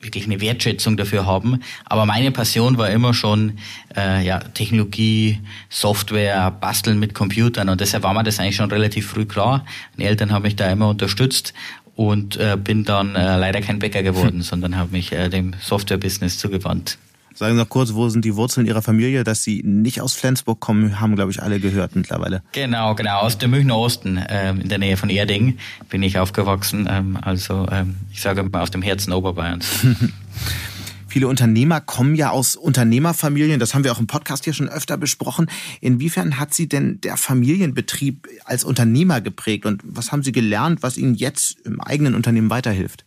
wirklich 0.00 0.24
eine 0.24 0.40
Wertschätzung 0.40 0.96
dafür 0.96 1.26
haben. 1.26 1.60
Aber 1.84 2.06
meine 2.06 2.30
Passion 2.30 2.78
war 2.78 2.90
immer 2.90 3.14
schon 3.14 3.58
äh, 3.96 4.24
ja, 4.24 4.38
Technologie, 4.40 5.40
Software, 5.68 6.50
Basteln 6.50 6.98
mit 6.98 7.14
Computern 7.14 7.68
und 7.68 7.80
deshalb 7.80 8.02
war 8.02 8.14
mir 8.14 8.24
das 8.24 8.38
eigentlich 8.38 8.56
schon 8.56 8.70
relativ 8.70 9.08
früh 9.08 9.26
klar. 9.26 9.64
Meine 9.96 10.08
Eltern 10.08 10.32
haben 10.32 10.42
mich 10.42 10.56
da 10.56 10.70
immer 10.70 10.88
unterstützt 10.88 11.52
und 11.96 12.36
äh, 12.36 12.56
bin 12.56 12.84
dann 12.84 13.14
äh, 13.14 13.36
leider 13.36 13.60
kein 13.60 13.78
Bäcker 13.78 14.02
geworden, 14.02 14.42
sondern 14.42 14.76
habe 14.76 14.92
mich 14.92 15.12
äh, 15.12 15.28
dem 15.28 15.54
Software-Business 15.60 16.38
zugewandt. 16.38 16.98
Sagen 17.34 17.54
Sie 17.54 17.60
noch 17.60 17.68
kurz, 17.68 17.94
wo 17.94 18.08
sind 18.08 18.24
die 18.24 18.34
Wurzeln 18.36 18.66
Ihrer 18.66 18.82
Familie? 18.82 19.24
Dass 19.24 19.42
Sie 19.42 19.62
nicht 19.64 20.00
aus 20.00 20.14
Flensburg 20.14 20.60
kommen, 20.60 21.00
haben, 21.00 21.14
glaube 21.14 21.30
ich, 21.30 21.42
alle 21.42 21.60
gehört 21.60 21.94
mittlerweile. 21.94 22.42
Genau, 22.52 22.94
genau. 22.94 23.20
Aus 23.20 23.38
dem 23.38 23.50
Münchner 23.50 23.76
Osten, 23.76 24.20
ähm, 24.28 24.60
in 24.60 24.68
der 24.68 24.78
Nähe 24.78 24.96
von 24.96 25.08
Erding, 25.08 25.58
bin 25.88 26.02
ich 26.02 26.18
aufgewachsen. 26.18 26.88
Ähm, 26.90 27.18
also, 27.20 27.66
ähm, 27.70 27.96
ich 28.12 28.20
sage 28.20 28.42
mal 28.42 28.62
aus 28.62 28.70
dem 28.70 28.82
Herzen 28.82 29.12
Oberbayerns. 29.12 29.66
Viele 31.08 31.26
Unternehmer 31.26 31.80
kommen 31.80 32.14
ja 32.14 32.30
aus 32.30 32.54
Unternehmerfamilien. 32.54 33.58
Das 33.58 33.74
haben 33.74 33.82
wir 33.82 33.92
auch 33.92 33.98
im 33.98 34.06
Podcast 34.06 34.44
hier 34.44 34.52
schon 34.52 34.68
öfter 34.68 34.98
besprochen. 34.98 35.50
Inwiefern 35.80 36.38
hat 36.38 36.52
Sie 36.52 36.68
denn 36.68 37.00
der 37.00 37.16
Familienbetrieb 37.16 38.28
als 38.44 38.62
Unternehmer 38.62 39.22
geprägt? 39.22 39.64
Und 39.64 39.80
was 39.84 40.12
haben 40.12 40.22
Sie 40.22 40.32
gelernt, 40.32 40.82
was 40.82 40.98
Ihnen 40.98 41.14
jetzt 41.14 41.60
im 41.64 41.80
eigenen 41.80 42.14
Unternehmen 42.14 42.50
weiterhilft? 42.50 43.06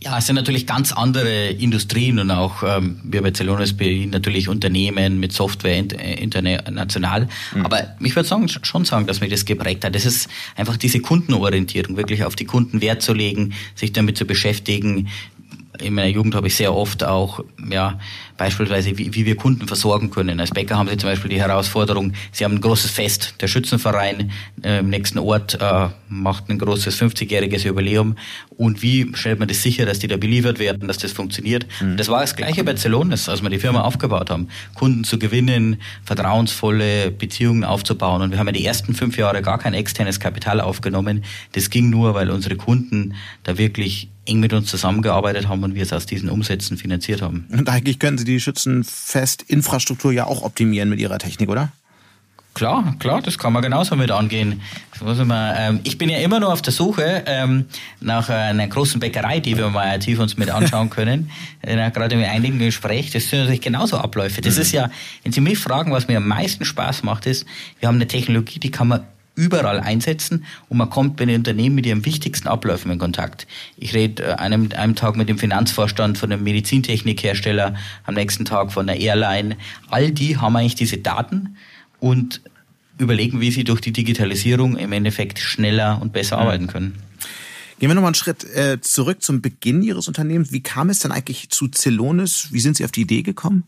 Ja, 0.00 0.16
es 0.16 0.26
sind 0.26 0.36
natürlich 0.36 0.64
ganz 0.64 0.92
andere 0.92 1.48
Industrien 1.48 2.20
und 2.20 2.30
auch 2.30 2.62
ähm, 2.62 3.00
wir 3.02 3.20
bei 3.20 3.32
Celonis 3.32 3.74
natürlich 4.06 4.48
Unternehmen 4.48 5.18
mit 5.18 5.32
Software 5.32 5.76
äh, 5.76 6.22
international. 6.22 7.28
Mhm. 7.52 7.64
Aber 7.64 7.96
ich 7.98 8.14
würde 8.14 8.28
sagen, 8.28 8.48
schon 8.48 8.84
sagen, 8.84 9.08
dass 9.08 9.20
mich 9.20 9.30
das 9.30 9.44
geprägt 9.44 9.84
hat. 9.84 9.96
Das 9.96 10.06
ist 10.06 10.28
einfach 10.54 10.76
diese 10.76 11.00
Kundenorientierung, 11.00 11.96
wirklich 11.96 12.22
auf 12.22 12.36
die 12.36 12.44
Kunden 12.44 12.80
Wert 12.80 13.02
zu 13.02 13.12
legen, 13.12 13.54
sich 13.74 13.92
damit 13.92 14.16
zu 14.16 14.24
beschäftigen, 14.24 15.08
in 15.80 15.94
meiner 15.94 16.08
Jugend 16.08 16.34
habe 16.34 16.46
ich 16.48 16.56
sehr 16.56 16.74
oft 16.74 17.04
auch, 17.04 17.44
ja, 17.70 17.98
beispielsweise, 18.38 18.96
wie, 18.96 19.14
wie 19.14 19.26
wir 19.26 19.36
Kunden 19.36 19.66
versorgen 19.66 20.10
können. 20.10 20.40
Als 20.40 20.52
Bäcker 20.52 20.78
haben 20.78 20.88
Sie 20.88 20.96
zum 20.96 21.10
Beispiel 21.10 21.28
die 21.28 21.40
Herausforderung, 21.40 22.12
Sie 22.32 22.44
haben 22.44 22.54
ein 22.54 22.60
großes 22.60 22.90
Fest. 22.90 23.34
Der 23.40 23.48
Schützenverein 23.48 24.30
äh, 24.62 24.78
im 24.78 24.88
nächsten 24.88 25.18
Ort 25.18 25.58
äh, 25.60 25.88
macht 26.08 26.48
ein 26.48 26.58
großes 26.58 26.98
50-jähriges 26.98 27.66
Jubiläum. 27.66 28.16
Und 28.56 28.80
wie 28.80 29.10
stellt 29.14 29.40
man 29.40 29.48
das 29.48 29.62
sicher, 29.62 29.84
dass 29.84 29.98
die 29.98 30.06
da 30.06 30.16
beliefert 30.16 30.58
werden, 30.58 30.88
dass 30.88 30.98
das 30.98 31.12
funktioniert? 31.12 31.66
Mhm. 31.80 31.96
Das 31.98 32.08
war 32.08 32.20
das 32.20 32.36
Gleiche 32.36 32.64
bei 32.64 32.74
Celonis, 32.76 33.28
als 33.28 33.42
wir 33.42 33.50
die 33.50 33.58
Firma 33.58 33.82
aufgebaut 33.82 34.30
haben. 34.30 34.48
Kunden 34.74 35.04
zu 35.04 35.18
gewinnen, 35.18 35.82
vertrauensvolle 36.04 37.10
Beziehungen 37.10 37.64
aufzubauen. 37.64 38.22
Und 38.22 38.30
wir 38.30 38.38
haben 38.38 38.46
ja 38.46 38.52
die 38.52 38.64
ersten 38.64 38.94
fünf 38.94 39.18
Jahre 39.18 39.42
gar 39.42 39.58
kein 39.58 39.74
externes 39.74 40.20
Kapital 40.20 40.60
aufgenommen. 40.60 41.24
Das 41.52 41.70
ging 41.70 41.90
nur, 41.90 42.14
weil 42.14 42.30
unsere 42.30 42.56
Kunden 42.56 43.14
da 43.42 43.58
wirklich 43.58 44.08
eng 44.28 44.40
mit 44.40 44.52
uns 44.52 44.68
zusammengearbeitet 44.68 45.48
haben 45.48 45.62
und 45.62 45.74
wir 45.74 45.82
es 45.82 45.92
aus 45.92 46.06
diesen 46.06 46.28
Umsätzen 46.28 46.76
finanziert 46.76 47.22
haben. 47.22 47.46
Und 47.50 47.68
eigentlich 47.68 47.98
können 47.98 48.18
Sie 48.18 48.24
die 48.28 48.40
Schützenfest-Infrastruktur 48.40 50.12
ja 50.12 50.26
auch 50.26 50.42
optimieren 50.42 50.88
mit 50.88 51.00
Ihrer 51.00 51.18
Technik, 51.18 51.48
oder? 51.48 51.72
Klar, 52.58 52.96
klar, 52.98 53.22
das 53.22 53.38
kann 53.38 53.52
man 53.52 53.62
genauso 53.62 53.94
mit 53.94 54.10
angehen. 54.10 54.60
Ähm, 55.00 55.80
ich 55.84 55.96
bin 55.96 56.08
ja 56.08 56.18
immer 56.18 56.40
nur 56.40 56.52
auf 56.52 56.60
der 56.60 56.72
Suche 56.72 57.22
ähm, 57.26 57.66
nach 58.00 58.28
einer 58.30 58.66
großen 58.66 58.98
Bäckerei, 58.98 59.38
die 59.38 59.56
wir 59.56 59.68
mal 59.68 60.00
tief 60.00 60.18
uns 60.18 60.36
mit 60.36 60.50
anschauen 60.50 60.90
können. 60.98 61.30
Gerade 61.62 62.16
im 62.16 62.24
einigen 62.24 62.58
Gespräch, 62.58 63.10
das 63.12 63.28
sind 63.28 63.40
natürlich 63.40 63.60
genauso 63.60 63.98
Abläufe. 63.98 64.40
Das 64.40 64.56
mhm. 64.56 64.62
ist 64.62 64.72
ja, 64.72 64.90
wenn 65.22 65.30
Sie 65.30 65.40
mich 65.40 65.58
fragen, 65.58 65.92
was 65.92 66.08
mir 66.08 66.16
am 66.16 66.26
meisten 66.26 66.64
Spaß 66.64 67.04
macht, 67.04 67.26
ist, 67.26 67.46
wir 67.78 67.86
haben 67.86 67.96
eine 67.96 68.08
Technologie, 68.08 68.58
die 68.58 68.72
kann 68.72 68.88
man 68.88 69.04
überall 69.38 69.78
einsetzen 69.80 70.44
und 70.68 70.78
man 70.78 70.90
kommt 70.90 71.16
bei 71.16 71.24
den 71.24 71.36
Unternehmen 71.36 71.76
mit 71.76 71.86
ihren 71.86 72.04
wichtigsten 72.04 72.48
Abläufen 72.48 72.90
in 72.90 72.98
Kontakt. 72.98 73.46
Ich 73.76 73.94
rede 73.94 74.24
äh, 74.24 74.32
einem, 74.34 74.68
einem 74.76 74.96
Tag 74.96 75.16
mit 75.16 75.28
dem 75.28 75.38
Finanzvorstand 75.38 76.18
von 76.18 76.32
einem 76.32 76.42
Medizintechnikhersteller, 76.42 77.74
am 78.04 78.14
nächsten 78.14 78.44
Tag 78.44 78.72
von 78.72 78.88
einer 78.88 78.98
Airline. 78.98 79.56
All 79.88 80.10
die 80.10 80.36
haben 80.36 80.56
eigentlich 80.56 80.74
diese 80.74 80.98
Daten 80.98 81.56
und 82.00 82.40
überlegen, 82.98 83.40
wie 83.40 83.52
sie 83.52 83.62
durch 83.62 83.80
die 83.80 83.92
Digitalisierung 83.92 84.76
im 84.76 84.90
Endeffekt 84.92 85.38
schneller 85.38 86.02
und 86.02 86.12
besser 86.12 86.36
mhm. 86.36 86.42
arbeiten 86.42 86.66
können. 86.66 87.02
Gehen 87.78 87.88
wir 87.88 87.94
nochmal 87.94 88.08
einen 88.08 88.14
Schritt 88.16 88.42
äh, 88.42 88.80
zurück 88.80 89.22
zum 89.22 89.40
Beginn 89.40 89.82
Ihres 89.82 90.08
Unternehmens. 90.08 90.50
Wie 90.50 90.62
kam 90.64 90.90
es 90.90 90.98
denn 90.98 91.12
eigentlich 91.12 91.48
zu 91.50 91.68
Celonis? 91.68 92.48
Wie 92.50 92.58
sind 92.58 92.76
Sie 92.76 92.84
auf 92.84 92.90
die 92.90 93.02
Idee 93.02 93.22
gekommen? 93.22 93.62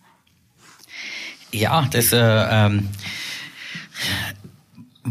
Ja, 1.52 1.88
das 1.92 2.12
äh, 2.12 2.18
ähm, 2.18 2.88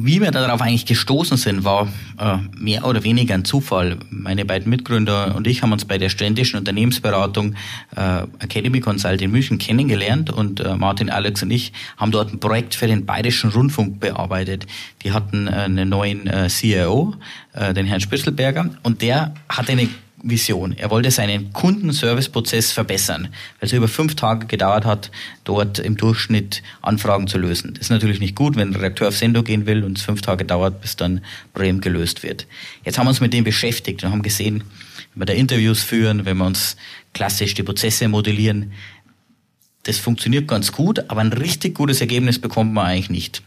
wie 0.02 0.22
wir 0.22 0.32
darauf 0.32 0.62
eigentlich 0.62 0.86
gestoßen 0.86 1.38
sind, 1.38 1.64
war 1.64 1.88
äh, 2.20 2.38
mehr 2.58 2.86
oder 2.86 3.04
weniger 3.04 3.34
ein 3.34 3.46
Zufall. 3.46 3.98
Meine 4.10 4.46
beiden 4.46 4.70
Mitgründer 4.70 5.36
und 5.36 5.48
ich 5.48 5.62
haben 5.62 5.72
uns 5.72 5.86
bei 5.86 5.98
der 5.98 6.10
ständischen 6.10 6.58
Unternehmensberatung 6.58 7.56
äh, 7.96 8.24
Academy 8.40 8.80
Consult 8.80 9.22
in 9.22 9.32
München 9.32 9.58
kennengelernt 9.58 10.30
und 10.30 10.60
äh, 10.60 10.76
Martin, 10.76 11.10
Alex 11.10 11.44
und 11.44 11.52
ich 11.52 11.74
haben 11.98 12.12
dort 12.12 12.34
ein 12.34 12.40
Projekt 12.40 12.76
für 12.76 12.88
den 12.88 13.06
Bayerischen 13.06 13.50
Rundfunk 13.50 14.00
bearbeitet. 14.00 14.68
Die 15.04 15.12
hatten 15.12 15.48
äh, 15.48 15.52
einen 15.52 15.90
neuen 15.90 16.28
äh, 16.28 16.48
CEO, 16.48 17.16
äh, 17.54 17.74
den 17.74 17.86
Herrn 17.86 18.02
Spitzelberger, 18.02 18.70
und 18.84 19.02
der 19.02 19.34
hatte 19.50 19.74
eine 19.74 19.90
Vision. 20.24 20.74
Er 20.78 20.90
wollte 20.90 21.12
seinen 21.12 21.54
Kundenserviceprozess 21.54 22.72
verbessern, 22.72 23.30
weil 23.60 23.68
es 23.68 23.74
über 23.74 23.88
fünf 23.88 24.16
Tage 24.16 24.48
gedauert 24.48 24.86
hat, 24.86 25.12
dort 25.44 25.80
im 25.80 25.98
Durchschnitt 25.98 26.62
Anfragen 26.82 27.28
zu 27.28 27.38
lösen. 27.38 27.74
Das 27.74 27.84
ist 27.84 27.90
natürlich 27.90 28.20
nicht 28.20 28.36
gut, 28.36 28.56
wenn 28.56 28.70
ein 28.70 28.76
Redakteur 28.76 29.08
auf 29.08 29.18
Sendung 29.18 29.44
gehen 29.44 29.66
will 29.66 29.84
und 29.84 29.98
es 29.98 30.04
fünf 30.04 30.22
Tage 30.22 30.46
dauert, 30.46 30.82
bis 30.82 30.96
dann 30.96 31.22
Problem 31.54 31.82
gelöst 31.82 32.24
wird. 32.24 32.48
Jetzt 32.84 32.98
haben 32.98 33.06
wir 33.06 33.10
uns 33.10 33.22
mit 33.22 33.34
dem 33.34 33.44
beschäftigt 33.44 34.04
und 34.04 34.12
haben 34.12 34.22
gesehen, 34.22 34.64
wenn 35.14 35.22
wir 35.22 35.26
da 35.26 35.34
Interviews 35.34 35.84
führen, 35.84 36.26
wenn 36.26 36.38
wir 36.38 36.46
uns 36.46 36.76
klassisch 37.14 37.54
die 37.54 37.64
Prozesse 37.64 38.08
modellieren, 38.08 38.74
das 39.84 39.98
funktioniert 39.98 40.48
ganz 40.48 40.72
gut, 40.72 41.10
aber 41.10 41.22
ein 41.22 41.34
richtig 41.34 41.76
gutes 41.76 42.02
Ergebnis 42.02 42.40
bekommt 42.40 42.74
man 42.74 42.86
eigentlich 42.86 43.10
nicht. 43.10 43.44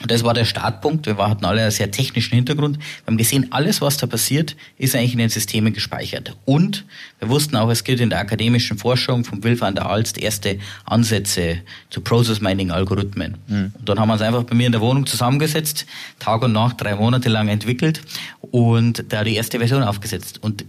Und 0.00 0.10
das 0.10 0.24
war 0.24 0.32
der 0.32 0.46
Startpunkt. 0.46 1.06
Wir 1.06 1.16
hatten 1.18 1.44
alle 1.44 1.62
einen 1.62 1.70
sehr 1.70 1.90
technischen 1.90 2.34
Hintergrund. 2.34 2.78
Wir 2.78 3.06
haben 3.06 3.18
gesehen, 3.18 3.48
alles, 3.50 3.80
was 3.80 3.98
da 3.98 4.06
passiert, 4.06 4.56
ist 4.78 4.96
eigentlich 4.96 5.12
in 5.12 5.18
den 5.18 5.28
Systemen 5.28 5.72
gespeichert. 5.72 6.36
Und 6.44 6.84
wir 7.18 7.28
wussten 7.28 7.56
auch, 7.56 7.70
es 7.70 7.84
gibt 7.84 8.00
in 8.00 8.10
der 8.10 8.18
akademischen 8.18 8.78
Forschung 8.78 9.24
vom 9.24 9.44
Will 9.44 9.60
van 9.60 9.74
der 9.74 9.86
Alst 9.86 10.18
erste 10.18 10.58
Ansätze 10.86 11.58
zu 11.90 12.00
Process 12.00 12.40
Mining 12.40 12.70
Algorithmen. 12.70 13.36
Mhm. 13.46 13.72
Und 13.78 13.88
dann 13.88 14.00
haben 14.00 14.08
wir 14.08 14.14
uns 14.14 14.22
einfach 14.22 14.44
bei 14.44 14.56
mir 14.56 14.66
in 14.66 14.72
der 14.72 14.80
Wohnung 14.80 15.06
zusammengesetzt, 15.06 15.86
Tag 16.18 16.42
und 16.42 16.52
Nacht, 16.52 16.80
drei 16.80 16.96
Monate 16.96 17.28
lang 17.28 17.48
entwickelt 17.48 18.00
und 18.40 19.04
da 19.10 19.22
die 19.24 19.36
erste 19.36 19.58
Version 19.58 19.82
aufgesetzt. 19.82 20.42
Und 20.42 20.64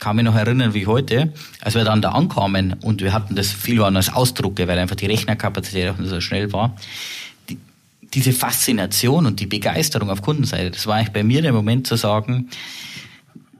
kann 0.00 0.16
mich 0.16 0.24
noch 0.24 0.34
erinnern 0.34 0.74
wie 0.74 0.86
heute, 0.86 1.32
als 1.60 1.74
wir 1.76 1.84
dann 1.84 2.02
da 2.02 2.10
ankamen 2.10 2.74
und 2.82 3.00
wir 3.00 3.12
hatten 3.14 3.36
das 3.36 3.52
viel 3.52 3.78
waren 3.78 3.96
als 3.96 4.12
Ausdrucke, 4.12 4.68
weil 4.68 4.78
einfach 4.78 4.96
die 4.96 5.06
Rechnerkapazität 5.06 5.88
auch 5.88 5.96
nicht 5.96 6.10
so 6.10 6.20
schnell 6.20 6.52
war 6.52 6.76
diese 8.14 8.32
Faszination 8.32 9.26
und 9.26 9.40
die 9.40 9.46
Begeisterung 9.46 10.10
auf 10.10 10.22
Kundenseite, 10.22 10.70
das 10.70 10.86
war 10.86 10.96
eigentlich 10.96 11.12
bei 11.12 11.24
mir 11.24 11.42
der 11.42 11.52
Moment 11.52 11.86
zu 11.86 11.96
sagen, 11.96 12.48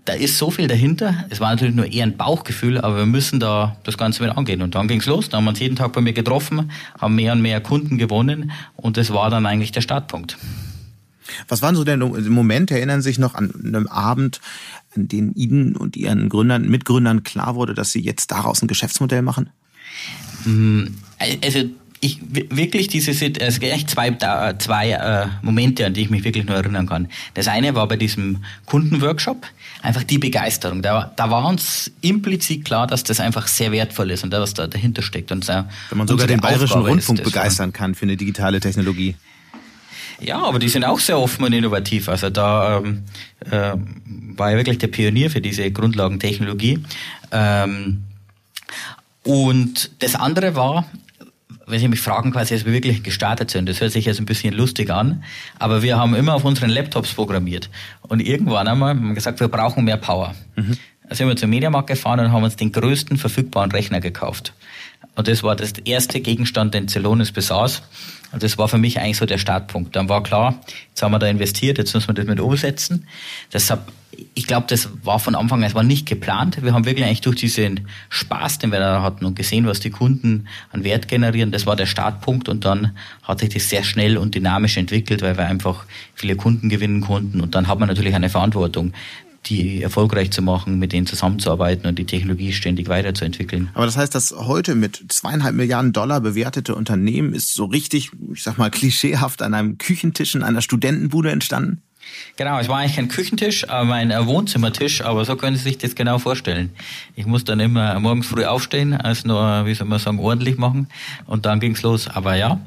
da 0.05 0.13
ist 0.13 0.37
so 0.37 0.51
viel 0.51 0.69
dahinter. 0.69 1.25
Es 1.31 1.41
war 1.41 1.51
natürlich 1.51 1.75
nur 1.75 1.91
eher 1.91 2.05
ein 2.05 2.17
Bauchgefühl, 2.17 2.79
aber 2.79 2.99
wir 2.99 3.07
müssen 3.07 3.41
da 3.41 3.77
das 3.85 3.97
Ganze 3.97 4.23
mit 4.23 4.37
angehen. 4.37 4.61
Und 4.61 4.75
dann 4.75 4.87
ging's 4.87 5.07
los. 5.07 5.31
Dann 5.31 5.39
haben 5.39 5.45
wir 5.45 5.51
uns 5.51 5.61
jeden 5.61 5.77
Tag 5.77 5.95
bei 5.95 6.03
mir 6.03 6.13
getroffen, 6.13 6.71
haben 6.99 7.15
mehr 7.15 7.33
und 7.33 7.41
mehr 7.41 7.61
Kunden 7.61 7.97
gewonnen 7.97 8.53
und 8.77 8.97
das 8.97 9.13
war 9.13 9.31
dann 9.31 9.47
eigentlich 9.47 9.73
der 9.73 9.81
Startpunkt. 9.81 10.37
Was 11.49 11.63
waren 11.63 11.75
so 11.75 11.85
denn 11.85 12.01
Momente, 12.01 12.75
erinnern 12.75 13.01
Sie 13.01 13.09
sich 13.09 13.19
noch 13.19 13.35
an 13.35 13.53
einem 13.65 13.87
Abend, 13.87 14.41
an 14.95 15.09
dem 15.09 15.33
Ihnen 15.35 15.75
und 15.75 15.97
Ihren 15.97 16.29
Gründern, 16.29 16.69
Mitgründern 16.69 17.23
klar 17.23 17.55
wurde, 17.55 17.73
dass 17.75 17.93
Sie 17.93 18.01
jetzt 18.01 18.31
daraus 18.31 18.63
ein 18.63 18.69
Geschäftsmodell 18.69 19.23
machen? 19.23 19.49
Mm, 20.45 20.85
also 21.43 21.65
ich 22.05 22.21
wirklich 22.31 22.89
diese 22.89 23.13
es 23.13 23.61
gibt 23.61 23.73
echt 23.73 23.89
zwei 23.89 24.11
zwei 24.59 24.91
äh, 24.91 25.27
Momente, 25.41 25.87
an 25.87 25.95
die 25.95 26.03
ich 26.03 26.11
mich 26.11 26.23
wirklich 26.25 26.45
nur 26.45 26.57
erinnern 26.57 26.87
kann. 26.87 27.09
Das 27.33 27.49
eine 27.49 27.75
war 27.75 27.89
bei 27.89 27.97
diesem 27.97 28.45
Kundenworkshop 28.67 29.47
einfach 29.81 30.03
die 30.03 30.19
Begeisterung. 30.19 30.83
Da, 30.83 31.13
da 31.17 31.31
war 31.31 31.47
uns 31.47 31.91
implizit 32.03 32.67
klar, 32.67 32.87
dass 32.87 33.05
das 33.05 33.21
einfach 33.21 33.47
sehr 33.47 33.73
wertvoll 33.73 34.11
ist 34.11 34.23
und 34.23 34.33
was 34.33 34.53
da 34.53 34.67
dahinter 34.67 35.01
steckt. 35.01 35.33
Und 35.33 35.49
Wenn 35.49 35.65
man 35.95 36.07
sogar 36.07 36.27
den 36.27 36.41
bayerischen 36.41 36.75
Aufgabe 36.75 36.89
Rundfunk 36.89 37.21
ist, 37.21 37.25
begeistern 37.25 37.73
kann 37.73 37.95
für 37.95 38.05
eine 38.05 38.19
digitale 38.19 38.61
Technologie. 38.61 39.15
Ja, 40.21 40.43
aber 40.43 40.59
die 40.59 40.69
sind 40.69 40.85
auch 40.85 41.01
sehr 41.01 41.19
offen 41.19 41.45
und 41.45 41.53
innovativ. 41.55 42.09
Also 42.11 42.29
da 42.29 42.79
ähm, 42.79 43.05
äh, 43.51 43.73
war 44.37 44.51
ja 44.51 44.57
wirklich 44.59 44.79
der 44.79 44.89
Pionier 44.89 45.31
für 45.31 45.41
diese 45.41 45.71
Grundlagentechnologie. 45.71 46.81
Ähm, 47.33 48.05
und 49.23 49.91
das 50.01 50.15
andere 50.15 50.55
war, 50.55 50.87
wenn 51.67 51.81
Sie 51.81 51.89
mich 51.89 52.01
fragen, 52.01 52.33
quasi, 52.33 52.55
als 52.55 52.65
wir 52.65 52.73
wirklich 52.73 53.03
gestartet 53.03 53.51
sind, 53.51 53.69
das 53.69 53.81
hört 53.81 53.93
sich 53.93 54.05
jetzt 54.05 54.21
ein 54.21 54.27
bisschen 54.27 54.55
lustig 54.55 54.91
an, 54.91 55.25
aber 55.59 55.83
wir 55.83 55.97
haben 55.97 56.15
immer 56.15 56.35
auf 56.35 56.45
unseren 56.45 56.71
Laptops 56.71 57.15
programmiert. 57.15 57.71
Und 58.03 58.21
irgendwann 58.21 58.69
einmal 58.69 58.91
haben 58.91 59.09
wir 59.09 59.15
gesagt, 59.15 59.41
wir 59.41 59.49
brauchen 59.49 59.85
mehr 59.85 59.97
Power. 59.97 60.35
Mhm. 60.57 60.77
Da 61.09 61.15
sind 61.15 61.29
wir 61.29 61.37
zum 61.37 61.51
Mediamarkt 61.51 61.89
gefahren 61.89 62.21
und 62.21 62.33
haben 62.33 62.45
uns 62.45 62.57
den 62.57 62.73
größten 62.73 63.19
verfügbaren 63.19 63.71
Rechner 63.71 64.01
gekauft. 64.01 64.55
Und 65.17 65.29
das 65.29 65.43
war 65.43 65.55
das 65.55 65.73
erste 65.85 66.21
Gegenstand, 66.21 66.75
den 66.75 66.89
Celonis 66.89 67.31
besaß. 67.31 67.83
Und 68.33 68.43
das 68.43 68.59
war 68.59 68.69
für 68.69 68.79
mich 68.79 68.99
eigentlich 68.99 69.19
so 69.19 69.27
der 69.27 69.39
Startpunkt. 69.39 69.95
Dann 69.95 70.09
war 70.09 70.23
klar, 70.23 70.61
jetzt 70.89 71.03
haben 71.03 71.13
wir 71.13 71.19
da 71.19 71.29
investiert, 71.29 71.79
jetzt 71.79 71.95
müssen 71.95 72.09
wir 72.09 72.15
das 72.15 72.27
mit 72.27 72.41
umsetzen. 72.41 73.07
Deshalb, 73.53 73.81
ich 74.35 74.47
glaube, 74.47 74.67
das 74.69 74.89
war 75.03 75.19
von 75.19 75.35
Anfang 75.35 75.61
an, 75.61 75.69
es 75.69 75.75
war 75.75 75.83
nicht 75.83 76.07
geplant. 76.07 76.63
Wir 76.63 76.73
haben 76.73 76.85
wirklich 76.85 77.05
eigentlich 77.05 77.21
durch 77.21 77.37
diesen 77.37 77.89
Spaß, 78.09 78.59
den 78.59 78.73
wir 78.73 78.79
da 78.79 79.03
hatten 79.03 79.25
und 79.25 79.37
gesehen, 79.37 79.67
was 79.67 79.81
die 79.81 79.91
Kunden 79.91 80.47
an 80.71 80.85
Wert 80.85 81.09
generieren, 81.09 81.51
das 81.51 81.67
war 81.67 81.77
der 81.77 81.87
Startpunkt 81.87 82.49
und 82.49 82.65
dann 82.65 82.97
hat 83.23 83.41
sich 83.41 83.51
das 83.51 83.69
sehr 83.69 83.85
schnell 83.85 84.17
und 84.17 84.35
dynamisch 84.35 84.77
entwickelt, 84.77 85.23
weil 85.23 85.37
wir 85.37 85.47
einfach 85.47 85.85
viele 86.15 86.37
Kunden 86.37 86.69
gewinnen 86.69 87.01
konnten 87.01 87.41
und 87.41 87.55
dann 87.55 87.69
hat 87.69 87.79
man 87.79 87.89
natürlich 87.89 88.15
eine 88.15 88.31
Verantwortung 88.31 88.93
die 89.47 89.83
erfolgreich 89.83 90.31
zu 90.31 90.43
machen, 90.43 90.79
mit 90.79 90.93
denen 90.93 91.07
zusammenzuarbeiten 91.07 91.87
und 91.87 91.99
die 91.99 92.07
Technologie 92.07 92.53
ständig 92.53 92.89
weiterzuentwickeln. 92.89 93.69
Aber 93.75 93.87
das 93.87 93.97
heißt, 93.97 94.15
dass 94.15 94.33
heute 94.33 94.75
mit 94.75 95.05
zweieinhalb 95.09 95.55
Milliarden 95.55 95.93
Dollar 95.93 96.21
bewertete 96.21 96.75
Unternehmen 96.75 97.35
ist 97.35 97.55
so 97.55 97.67
richtig, 97.67 98.11
ich 98.33 98.43
sag 98.43 98.59
mal, 98.59 98.71
klischeehaft 98.71 99.43
an 99.43 99.55
einem 99.55 99.79
Küchentisch 99.79 100.35
in 100.35 100.43
einer 100.43 100.63
Studentenbude 100.63 101.31
entstanden? 101.31 101.83
Genau, 102.37 102.59
es 102.59 102.69
war 102.69 102.79
eigentlich 102.79 102.97
kein 102.97 103.09
Küchentisch, 103.09 103.69
aber 103.69 103.95
ein 103.95 104.11
Wohnzimmertisch, 104.27 105.03
aber 105.03 105.25
so 105.25 105.37
können 105.37 105.57
Sie 105.57 105.63
sich 105.63 105.79
das 105.79 105.95
genau 105.95 106.19
vorstellen. 106.19 106.71
Ich 107.15 107.27
muss 107.27 107.45
dann 107.45 107.61
immer 107.61 107.99
morgens 108.01 108.27
früh 108.27 108.45
aufstehen, 108.45 108.93
als 108.93 109.25
nur, 109.25 109.67
wie 109.67 109.75
soll 109.75 109.87
man 109.87 110.01
sagen, 110.01 110.19
ordentlich 110.19 110.59
machen 110.59 110.89
und 111.27 111.47
dann 111.47 111.61
ging's 111.61 111.83
los. 111.83 112.09
Aber 112.09 112.35
ja, 112.35 112.61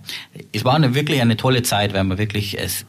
es 0.53 0.63
war 0.63 0.75
eine, 0.75 0.95
wirklich 0.95 1.21
eine 1.21 1.35
tolle 1.35 1.63
Zeit, 1.63 1.93
weil 1.93 2.05
man 2.05 2.17
wirklich 2.17 2.57
es 2.57 2.85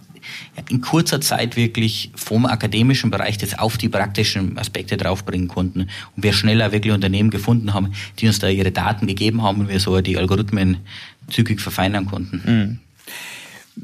in 0.69 0.81
kurzer 0.81 1.21
Zeit 1.21 1.57
wirklich 1.57 2.11
vom 2.15 2.47
akademischen 2.47 3.11
Bereich 3.11 3.39
das 3.39 3.59
auf 3.59 3.79
die 3.79 3.89
praktischen 3.89 4.59
Aspekte 4.59 4.97
draufbringen 4.97 5.49
konnten 5.49 5.89
und 6.17 6.23
wir 6.23 6.33
schneller 6.33 6.71
wirklich 6.73 6.93
Unternehmen 6.93 7.31
gefunden 7.31 7.75
haben, 7.75 7.93
die 8.19 8.27
uns 8.27 8.39
da 8.39 8.49
ihre 8.49 8.73
Daten 8.73 9.07
gegeben 9.07 9.43
haben 9.43 9.61
und 9.61 9.69
wir 9.69 9.81
so 9.81 10.01
die 10.01 10.17
Algorithmen 10.17 10.79
zügig 11.31 11.61
verfeinern 11.61 12.07
konnten. 12.07 12.43
Mhm. 12.45 12.79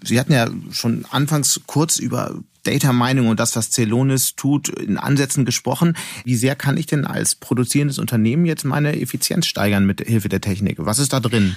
Sie 0.03 0.19
hatten 0.19 0.33
ja 0.33 0.49
schon 0.73 1.05
anfangs 1.11 1.61
kurz 1.67 1.99
über 1.99 2.35
Data 2.65 2.93
Mining 2.93 3.29
und 3.29 3.41
das, 3.41 3.55
was 3.57 3.71
Celonis 3.71 4.35
tut, 4.35 4.69
in 4.69 4.99
Ansätzen 4.99 5.45
gesprochen. 5.45 5.97
Wie 6.25 6.37
sehr 6.37 6.57
kann 6.57 6.77
ich 6.77 6.87
denn 6.87 7.05
als 7.05 7.35
produzierendes 7.35 7.99
Unternehmen 7.99 8.47
jetzt 8.47 8.65
meine 8.65 9.01
Effizienz 9.01 9.47
steigern 9.47 9.87
mit 9.87 10.01
Hilfe 10.01 10.29
der 10.29 10.41
Technik? 10.41 10.77
Was 10.79 10.99
ist 10.99 11.13
da 11.13 11.21
drin? 11.21 11.57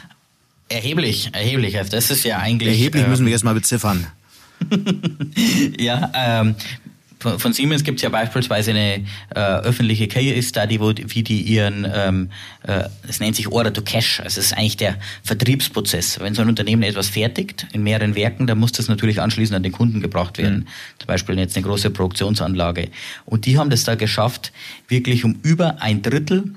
Erheblich, 0.70 1.30
erheblich. 1.34 1.78
Das 1.89 2.12
ist 2.12 2.24
ja 2.24 2.39
eigentlich. 2.39 2.70
Erheblich 2.70 3.08
müssen 3.08 3.26
wir 3.26 3.32
jetzt 3.32 3.43
mal 3.43 3.54
beziffern. 3.54 4.08
ja, 5.80 6.12
ähm, 6.13 6.56
von, 7.28 7.40
von 7.40 7.54
Siemens 7.54 7.84
gibt 7.84 7.98
es 7.98 8.04
ja 8.04 8.10
beispielsweise 8.10 8.72
eine 8.72 9.06
äh, 9.36 9.40
öffentliche 9.40 10.08
Case 10.08 10.42
Study, 10.42 10.80
wo 10.80 10.94
wie 10.96 11.24
die 11.24 11.42
ihren, 11.42 11.86
ähm, 11.94 12.30
äh, 12.63 12.84
das 13.06 13.20
nennt 13.20 13.36
sich 13.36 13.48
Order 13.50 13.74
to 13.74 13.82
Cash, 13.82 14.20
also 14.22 14.40
es 14.40 14.48
ist 14.48 14.54
eigentlich 14.54 14.78
der 14.78 14.96
Vertriebsprozess. 15.24 16.20
Wenn 16.20 16.34
so 16.34 16.42
ein 16.42 16.50
Unternehmen 16.50 16.84
etwas 16.84 17.10
fertigt 17.10 17.68
in 17.74 17.84
mehreren 17.84 18.16
Werken, 18.16 18.48
dann 18.48 18.58
muss 18.58 18.72
das 18.72 18.88
natürlich 18.88 19.22
anschließend 19.22 19.56
an 19.56 19.63
den 19.63 19.72
Kunden 19.72 20.02
gebracht 20.02 20.38
werden. 20.38 20.60
Mhm. 20.60 20.68
Zum 21.00 21.08
Beispiel 21.08 21.38
jetzt 21.38 21.56
eine 21.58 21.66
große 21.66 21.90
Produktionsanlage. 21.90 22.90
Und 23.26 23.46
die 23.46 23.58
haben 23.58 23.70
das 23.70 23.84
da 23.84 23.96
geschafft, 23.96 24.52
wirklich 24.88 25.26
um 25.26 25.40
über 25.44 25.82
ein 25.82 26.02
Drittel 26.02 26.54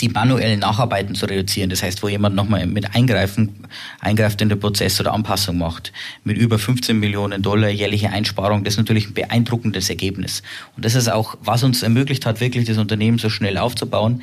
die 0.00 0.08
manuellen 0.08 0.60
Nacharbeiten 0.60 1.14
zu 1.14 1.26
reduzieren. 1.26 1.70
Das 1.70 1.82
heißt, 1.82 2.02
wo 2.02 2.08
jemand 2.08 2.34
nochmal 2.34 2.66
mit 2.66 2.94
eingreifen, 2.94 3.66
eingreift 4.00 4.40
in 4.40 4.48
den 4.48 4.58
Prozess 4.58 4.98
oder 4.98 5.12
Anpassung 5.12 5.58
macht. 5.58 5.92
Mit 6.24 6.38
über 6.38 6.58
15 6.58 6.98
Millionen 6.98 7.42
Dollar 7.42 7.68
jährliche 7.68 8.10
Einsparung. 8.10 8.64
Das 8.64 8.74
ist 8.74 8.78
natürlich 8.78 9.08
ein 9.08 9.14
beeindruckendes 9.14 9.90
Ergebnis. 9.90 10.42
Und 10.76 10.84
das 10.84 10.94
ist 10.94 11.08
auch, 11.08 11.36
was 11.42 11.62
uns 11.62 11.82
ermöglicht 11.82 12.24
hat, 12.24 12.40
wirklich 12.40 12.64
das 12.64 12.78
Unternehmen 12.78 13.18
so 13.18 13.28
schnell 13.28 13.58
aufzubauen. 13.58 14.22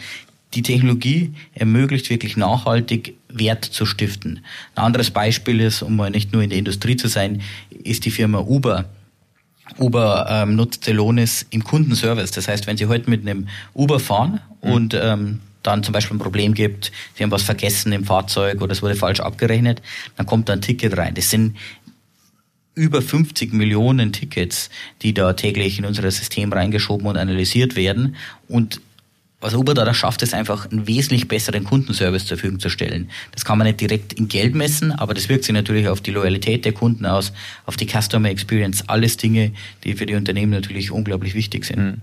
Die 0.55 0.63
Technologie 0.63 1.33
ermöglicht 1.53 2.09
wirklich 2.09 2.35
nachhaltig 2.35 3.15
Wert 3.29 3.63
zu 3.63 3.85
stiften. 3.85 4.43
Ein 4.75 4.83
anderes 4.83 5.11
Beispiel 5.11 5.61
ist, 5.61 5.81
um 5.81 5.95
mal 5.95 6.09
nicht 6.09 6.33
nur 6.33 6.41
in 6.41 6.49
der 6.49 6.59
Industrie 6.59 6.97
zu 6.97 7.07
sein, 7.07 7.41
ist 7.83 8.03
die 8.05 8.11
Firma 8.11 8.39
Uber. 8.39 8.85
Uber 9.79 10.25
ähm, 10.29 10.55
nutzt 10.55 10.83
Celonis 10.83 11.45
im 11.51 11.63
Kundenservice. 11.63 12.31
Das 12.31 12.49
heißt, 12.49 12.67
wenn 12.67 12.75
Sie 12.75 12.87
heute 12.87 13.09
mit 13.09 13.21
einem 13.21 13.47
Uber 13.73 14.01
fahren 14.01 14.41
mhm. 14.61 14.71
und 14.71 14.93
ähm, 14.93 15.39
dann 15.63 15.83
zum 15.83 15.93
Beispiel 15.93 16.15
ein 16.15 16.19
Problem 16.19 16.53
gibt, 16.53 16.91
Sie 17.15 17.23
haben 17.23 17.31
was 17.31 17.43
vergessen 17.43 17.91
im 17.93 18.05
Fahrzeug 18.05 18.61
oder 18.61 18.71
es 18.71 18.81
wurde 18.81 18.95
falsch 18.95 19.19
abgerechnet, 19.19 19.81
dann 20.17 20.25
kommt 20.25 20.49
da 20.49 20.53
ein 20.53 20.61
Ticket 20.61 20.97
rein. 20.97 21.13
Das 21.13 21.29
sind 21.29 21.55
über 22.73 23.01
50 23.01 23.53
Millionen 23.53 24.13
Tickets, 24.13 24.69
die 25.01 25.13
da 25.13 25.33
täglich 25.33 25.77
in 25.77 25.85
unser 25.85 26.09
System 26.09 26.53
reingeschoben 26.53 27.05
und 27.05 27.17
analysiert 27.17 27.75
werden. 27.75 28.15
Und 28.47 28.81
was 29.41 29.55
Uber 29.55 29.73
da 29.73 29.91
schafft, 29.93 30.21
ist 30.21 30.33
einfach 30.33 30.69
einen 30.71 30.87
wesentlich 30.87 31.27
besseren 31.27 31.63
Kundenservice 31.63 32.25
zur 32.27 32.37
Verfügung 32.37 32.59
zu 32.59 32.69
stellen. 32.69 33.09
Das 33.31 33.43
kann 33.43 33.57
man 33.57 33.67
nicht 33.67 33.81
direkt 33.81 34.13
in 34.13 34.27
Geld 34.27 34.55
messen, 34.55 34.91
aber 34.91 35.13
das 35.13 35.29
wirkt 35.29 35.43
sich 35.43 35.53
natürlich 35.53 35.87
auf 35.87 35.99
die 35.99 36.11
Loyalität 36.11 36.63
der 36.63 36.73
Kunden 36.73 37.05
aus, 37.05 37.33
auf 37.65 37.75
die 37.75 37.87
Customer 37.87 38.29
Experience, 38.29 38.83
alles 38.87 39.17
Dinge, 39.17 39.51
die 39.83 39.95
für 39.95 40.05
die 40.05 40.13
Unternehmen 40.13 40.51
natürlich 40.51 40.91
unglaublich 40.91 41.33
wichtig 41.33 41.65
sind. 41.65 41.79
Mhm. 41.79 42.01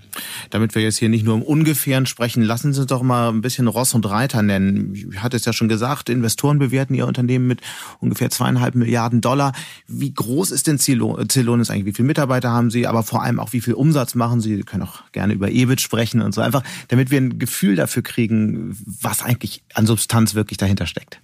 Damit 0.50 0.74
wir 0.74 0.82
jetzt 0.82 0.98
hier 0.98 1.08
nicht 1.08 1.24
nur 1.24 1.36
im 1.36 1.42
Ungefähren 1.42 2.06
sprechen, 2.06 2.42
lassen 2.42 2.72
Sie 2.72 2.80
uns 2.80 2.88
doch 2.88 3.02
mal 3.02 3.28
ein 3.28 3.40
bisschen 3.40 3.68
Ross 3.68 3.94
und 3.94 4.08
Reiter 4.08 4.42
nennen. 4.42 4.94
Ich 4.94 5.22
hatte 5.22 5.36
es 5.36 5.44
ja 5.44 5.52
schon 5.52 5.68
gesagt, 5.68 6.08
Investoren 6.08 6.58
bewerten 6.58 6.94
ihr 6.94 7.06
Unternehmen 7.06 7.46
mit 7.46 7.60
ungefähr 8.00 8.30
zweieinhalb 8.30 8.74
Milliarden 8.74 9.20
Dollar. 9.20 9.52
Wie 9.86 10.12
groß 10.12 10.50
ist 10.50 10.66
denn 10.66 10.78
Celonis 10.78 11.70
eigentlich? 11.70 11.86
Wie 11.86 11.92
viele 11.92 12.08
Mitarbeiter 12.08 12.50
haben 12.50 12.70
Sie? 12.70 12.86
Aber 12.88 13.04
vor 13.04 13.22
allem 13.22 13.38
auch, 13.38 13.52
wie 13.52 13.60
viel 13.60 13.74
Umsatz 13.74 14.16
machen 14.16 14.40
Sie? 14.40 14.56
Sie 14.56 14.62
können 14.62 14.82
auch 14.82 15.02
gerne 15.12 15.34
über 15.34 15.50
EBIT 15.50 15.80
sprechen 15.80 16.20
und 16.20 16.34
so. 16.34 16.40
Einfach, 16.40 16.64
damit 16.88 17.10
wir 17.10 17.27
ein 17.28 17.38
Gefühl 17.38 17.76
dafür 17.76 18.02
kriegen, 18.02 18.76
was 18.86 19.22
eigentlich 19.22 19.62
an 19.74 19.86
Substanz 19.86 20.34
wirklich 20.34 20.58
dahinter 20.58 20.86
steckt? 20.86 21.20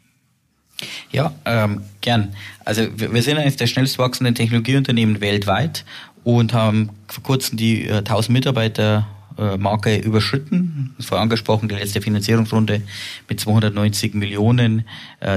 Ja, 1.11 1.33
ähm, 1.45 1.83
gern. 2.01 2.35
Also 2.65 2.87
wir, 2.97 3.13
wir 3.13 3.23
sind 3.23 3.39
eines 3.39 3.57
der 3.57 3.67
schnellst 3.67 3.99
wachsenden 3.99 4.35
Technologieunternehmen 4.35 5.21
weltweit 5.21 5.85
und 6.25 6.53
haben 6.53 6.91
vor 7.07 7.23
kurzem 7.23 7.57
die 7.57 7.87
äh, 7.87 7.99
1000 7.99 8.33
Mitarbeiter 8.33 9.07
Marke 9.37 9.97
überschritten. 9.97 10.95
Das 10.97 11.11
war 11.11 11.19
angesprochen, 11.19 11.69
die 11.69 11.75
letzte 11.75 12.01
Finanzierungsrunde 12.01 12.83
mit 13.29 13.41
290 13.41 14.15
Millionen, 14.15 14.85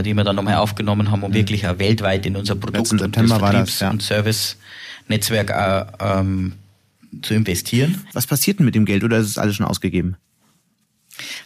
die 0.05 0.13
wir 0.13 0.24
dann 0.24 0.36
nochmal 0.36 0.57
aufgenommen 0.57 1.09
haben, 1.09 1.24
um 1.24 1.32
mhm. 1.32 1.36
wirklich 1.36 1.68
auch 1.68 1.80
weltweit 1.80 2.28
in 2.28 2.36
unser 2.36 2.55
Produkt 2.55 2.91
und 2.91 3.15
Vertriebs- 3.15 3.80
ja. 3.80 3.89
und 3.89 4.03
Service-Netzwerk 4.03 5.51
ähm, 5.99 6.53
zu 7.22 7.34
investieren. 7.34 8.03
Was 8.13 8.28
passiert 8.28 8.59
denn 8.59 8.65
mit 8.65 8.76
dem 8.76 8.86
Geld 8.86 9.03
oder 9.03 9.18
ist 9.18 9.30
es 9.30 9.38
alles 9.38 9.55
schon 9.55 9.65
ausgegeben? 9.65 10.18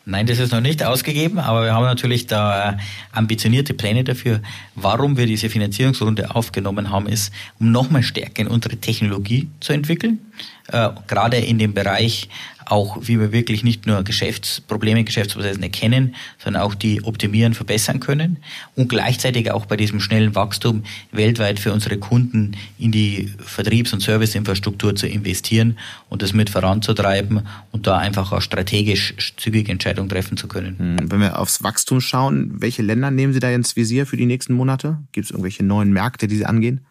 Nein, 0.06 0.28
das 0.28 0.40
ist 0.40 0.52
noch 0.52 0.62
nicht 0.62 0.84
ausgegeben, 0.84 1.40
aber 1.40 1.64
wir 1.64 1.74
haben 1.74 1.86
natürlich 1.86 2.28
da 2.28 2.72
äh, 2.72 2.78
ambitionierte 3.12 3.74
Pläne 3.74 4.04
dafür. 4.04 4.42
Warum 4.76 5.18
wir 5.18 5.26
diese 5.26 5.50
Finanzierungsrunde 5.50 6.36
aufgenommen 6.36 6.90
haben, 6.90 7.08
ist, 7.08 7.32
um 7.60 7.72
nochmal 7.72 8.04
stärker 8.04 8.42
in 8.42 8.48
unsere 8.48 8.78
Technologie 8.78 9.50
zu 9.60 9.74
entwickeln, 9.74 10.20
äh, 10.68 10.90
gerade 11.08 11.38
in 11.38 11.58
dem 11.58 11.74
Bereich 11.74 12.30
auch, 12.72 12.98
wie 13.02 13.20
wir 13.20 13.32
wirklich 13.32 13.64
nicht 13.64 13.86
nur 13.86 14.04
Geschäftsprobleme, 14.04 15.04
Geschäftsprozessen 15.04 15.62
erkennen, 15.62 16.16
sondern 16.38 16.64
auch 16.64 16.74
die 16.74 17.04
optimieren, 17.04 17.54
verbessern 17.54 18.00
können 18.00 18.38
und 18.76 18.88
gleichzeitig 18.88 19.52
auch 19.52 19.66
bei 19.66 19.76
diesem 19.78 20.00
schnellen 20.00 20.36
Wachstum 20.36 20.84
weltweit 21.12 21.60
für 21.60 21.74
unsere 21.74 21.98
Kunden 21.98 22.56
in 22.80 22.92
die 22.92 23.32
Vertriebs- 23.40 23.94
und 23.94 24.02
Serviceinfrastruktur 24.02 24.96
zu 24.96 25.08
investieren 25.08 25.78
und 26.10 26.22
das 26.22 26.34
mit 26.34 26.50
voranzutreiben 26.50 27.42
und 27.72 27.88
da 27.88 27.98
einfach 27.98 28.32
auch 28.32 28.42
strategisch 28.42 29.14
zügige 29.38 29.72
Entscheidungen 29.72 30.10
treffen 30.10 30.38
zu 30.38 30.48
können. 30.48 30.80
Hm, 30.80 31.12
wenn 31.12 31.20
wir 31.20 31.40
aufs 31.40 31.64
Wachstum 31.64 32.00
schauen, 32.00 32.62
welche 32.62 32.82
Länder 32.82 33.12
nehmen 33.12 33.34
Sie 33.34 33.40
da 33.40 33.52
ins 33.52 33.76
Visier 33.76 34.06
für 34.06 34.18
die 34.18 34.26
nächsten 34.26 34.54
Monate? 34.54 34.98
Gibt 35.12 35.26
es 35.26 35.32
irgendwelche 35.32 35.64
neuen 35.64 35.92
Märkte, 35.92 36.28
die 36.28 36.38
Sie 36.38 36.46
angehen? 36.46 36.82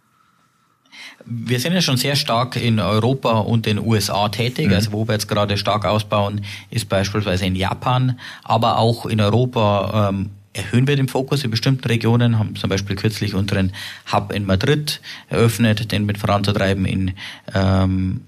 Wir 1.25 1.61
sind 1.61 1.75
ja 1.75 1.81
schon 1.81 1.97
sehr 1.97 2.17
stark 2.17 2.57
in 2.57 2.81
Europa 2.81 3.39
und 3.39 3.67
den 3.67 3.79
USA 3.79 4.29
tätig. 4.29 4.69
Mhm. 4.69 4.75
Also 4.75 4.93
wo 4.93 5.07
wir 5.07 5.13
jetzt 5.15 5.29
gerade 5.29 5.57
stark 5.57 5.85
ausbauen, 5.85 6.43
ist 6.71 6.89
beispielsweise 6.89 7.47
in 7.47 7.57
Japan, 7.57 8.19
aber 8.43 8.79
auch 8.79 9.07
in 9.07 9.21
Europa 9.21 10.09
ähm, 10.09 10.31
erhöhen 10.53 10.87
wir 10.87 10.97
den 10.97 11.09
Fokus 11.09 11.45
in 11.45 11.51
bestimmten 11.51 11.87
Regionen, 11.87 12.39
haben 12.39 12.57
zum 12.57 12.71
Beispiel 12.71 12.97
kürzlich 12.97 13.35
unseren 13.35 13.73
Hub 14.13 14.33
in 14.33 14.47
Madrid 14.47 15.01
eröffnet, 15.29 15.93
den 15.93 16.07
mit 16.07 16.19
voranzutreiben 16.19 16.85
in 16.85 17.13
ähm, 17.55 18.23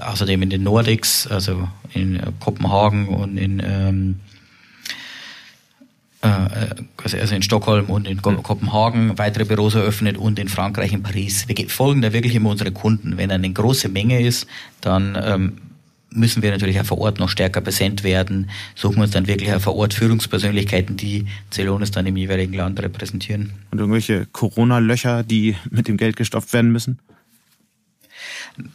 außerdem 0.00 0.42
in 0.42 0.50
den 0.50 0.62
Nordics, 0.62 1.26
also 1.26 1.68
in 1.94 2.20
Kopenhagen 2.40 3.08
und 3.08 3.38
in 3.38 3.62
ähm, 3.64 4.20
äh, 4.20 4.25
also 6.26 7.34
in 7.34 7.42
Stockholm 7.42 7.86
und 7.86 8.06
in 8.06 8.22
Kopenhagen 8.22 9.18
weitere 9.18 9.44
Büros 9.44 9.74
eröffnet 9.74 10.16
und 10.18 10.38
in 10.38 10.48
Frankreich, 10.48 10.92
in 10.92 11.02
Paris. 11.02 11.46
Wir 11.48 11.68
folgen 11.68 12.02
da 12.02 12.12
wirklich 12.12 12.34
immer 12.34 12.50
unsere 12.50 12.72
Kunden. 12.72 13.16
Wenn 13.16 13.30
eine 13.30 13.50
große 13.50 13.88
Menge 13.88 14.20
ist, 14.20 14.46
dann 14.80 15.18
ähm, 15.22 15.52
müssen 16.10 16.42
wir 16.42 16.50
natürlich 16.50 16.80
auch 16.80 16.86
vor 16.86 16.98
Ort 16.98 17.18
noch 17.18 17.28
stärker 17.28 17.60
präsent 17.60 18.02
werden, 18.02 18.50
suchen 18.74 19.02
uns 19.02 19.10
dann 19.10 19.26
wirklich 19.26 19.52
auch 19.52 19.60
vor 19.60 19.76
Ort 19.76 19.94
Führungspersönlichkeiten, 19.94 20.96
die 20.96 21.26
Celonis 21.52 21.90
dann 21.90 22.06
im 22.06 22.16
jeweiligen 22.16 22.54
Land 22.54 22.80
repräsentieren. 22.80 23.52
Und 23.70 23.78
irgendwelche 23.78 24.26
Corona-Löcher, 24.32 25.22
die 25.22 25.56
mit 25.70 25.88
dem 25.88 25.96
Geld 25.96 26.16
gestopft 26.16 26.52
werden 26.52 26.72
müssen? 26.72 26.98